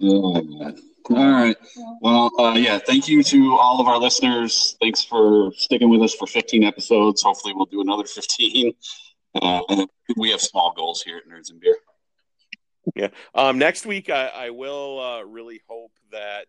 All 0.00 1.32
right. 1.32 1.56
Well, 2.00 2.30
uh, 2.38 2.54
yeah. 2.54 2.78
Thank 2.78 3.08
you 3.08 3.22
to 3.24 3.56
all 3.56 3.80
of 3.80 3.86
our 3.86 3.98
listeners. 3.98 4.76
Thanks 4.80 5.02
for 5.04 5.52
sticking 5.56 5.88
with 5.88 6.02
us 6.02 6.14
for 6.14 6.26
15 6.26 6.64
episodes. 6.64 7.22
Hopefully, 7.22 7.54
we'll 7.54 7.66
do 7.66 7.80
another 7.80 8.04
15. 8.06 8.74
Uh, 9.34 9.86
we 10.16 10.30
have 10.30 10.40
small 10.40 10.72
goals 10.76 11.02
here 11.02 11.18
at 11.18 11.28
Nerds 11.28 11.50
and 11.50 11.60
Beer. 11.60 11.76
Um, 13.34 13.58
next 13.58 13.86
week, 13.86 14.10
I, 14.10 14.26
I 14.28 14.50
will 14.50 15.00
uh, 15.00 15.22
really 15.22 15.60
hope 15.68 15.92
that 16.10 16.46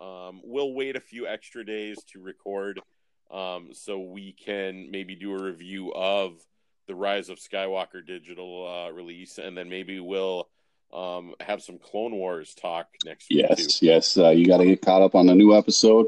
um, 0.00 0.40
we'll 0.44 0.72
wait 0.72 0.96
a 0.96 1.00
few 1.00 1.26
extra 1.26 1.64
days 1.64 2.02
to 2.12 2.20
record 2.20 2.80
um, 3.30 3.70
so 3.72 3.98
we 3.98 4.32
can 4.32 4.90
maybe 4.90 5.14
do 5.14 5.34
a 5.34 5.42
review 5.42 5.92
of 5.92 6.34
the 6.86 6.94
Rise 6.94 7.28
of 7.28 7.38
Skywalker 7.38 8.04
digital 8.06 8.66
uh, 8.66 8.92
release, 8.92 9.38
and 9.38 9.56
then 9.56 9.68
maybe 9.68 10.00
we'll 10.00 10.48
um, 10.92 11.34
have 11.40 11.62
some 11.62 11.78
Clone 11.78 12.12
Wars 12.12 12.54
talk 12.54 12.88
next 13.04 13.30
week. 13.30 13.46
Yes, 13.48 13.78
too. 13.78 13.86
yes. 13.86 14.16
Uh, 14.16 14.30
you 14.30 14.46
got 14.46 14.58
to 14.58 14.66
get 14.66 14.82
caught 14.82 15.02
up 15.02 15.14
on 15.14 15.26
the 15.26 15.34
new 15.34 15.56
episode. 15.56 16.06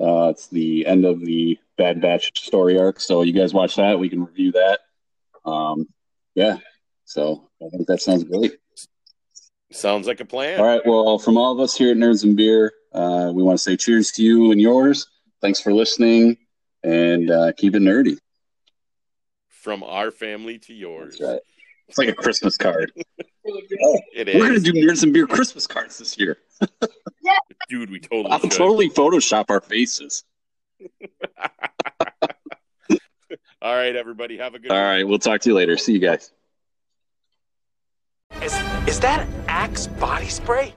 Uh, 0.00 0.28
it's 0.28 0.48
the 0.48 0.86
end 0.86 1.04
of 1.04 1.20
the 1.20 1.58
Bad 1.76 2.00
Batch 2.00 2.44
story 2.44 2.78
arc. 2.78 3.00
So 3.00 3.22
you 3.22 3.32
guys 3.32 3.54
watch 3.54 3.76
that. 3.76 3.98
We 3.98 4.08
can 4.08 4.24
review 4.24 4.52
that. 4.52 4.80
Um, 5.44 5.86
yeah. 6.34 6.58
So 7.04 7.48
I 7.64 7.68
think 7.68 7.86
that 7.86 8.00
sounds 8.00 8.24
great. 8.24 8.52
Sounds 9.70 10.06
like 10.06 10.20
a 10.20 10.24
plan. 10.24 10.60
All 10.60 10.66
right. 10.66 10.82
Well, 10.84 11.18
from 11.18 11.36
all 11.36 11.52
of 11.52 11.60
us 11.60 11.76
here 11.76 11.90
at 11.90 11.96
Nerds 11.96 12.24
and 12.24 12.36
Beer, 12.36 12.72
uh, 12.92 13.32
we 13.34 13.42
want 13.42 13.58
to 13.58 13.62
say 13.62 13.76
cheers 13.76 14.10
to 14.12 14.22
you 14.22 14.52
and 14.52 14.60
yours. 14.60 15.08
Thanks 15.40 15.60
for 15.60 15.72
listening 15.72 16.38
and 16.82 17.30
uh, 17.30 17.52
keep 17.56 17.74
it 17.74 17.82
nerdy. 17.82 18.18
From 19.48 19.82
our 19.82 20.10
family 20.10 20.58
to 20.60 20.74
yours. 20.74 21.16
That's 21.18 21.32
right. 21.32 21.40
It's 21.88 21.98
like 21.98 22.08
a 22.08 22.14
Christmas 22.14 22.56
card. 22.56 22.92
Oh, 22.98 24.00
it 24.14 24.34
We're 24.34 24.46
gonna 24.46 24.60
do 24.60 24.72
Nerds 24.72 25.02
and 25.02 25.12
Beer 25.12 25.26
Christmas 25.26 25.66
cards 25.66 25.98
this 25.98 26.18
year. 26.18 26.38
dude. 27.68 27.90
We 27.90 28.00
totally 28.00 28.30
I'll 28.30 28.40
should. 28.40 28.52
totally 28.52 28.88
Photoshop 28.90 29.46
our 29.50 29.60
faces. 29.60 30.24
All 33.62 33.74
right, 33.74 33.96
everybody, 33.96 34.36
have 34.38 34.54
a 34.54 34.58
good. 34.58 34.70
All 34.70 34.76
one. 34.76 34.86
right, 34.86 35.08
we'll 35.08 35.18
talk 35.18 35.40
to 35.42 35.48
you 35.50 35.54
later. 35.54 35.76
See 35.76 35.92
you 35.92 35.98
guys. 35.98 36.30
Is, 38.42 38.54
is 38.86 39.00
that 39.00 39.26
Axe 39.48 39.86
body 39.86 40.28
spray? 40.28 40.74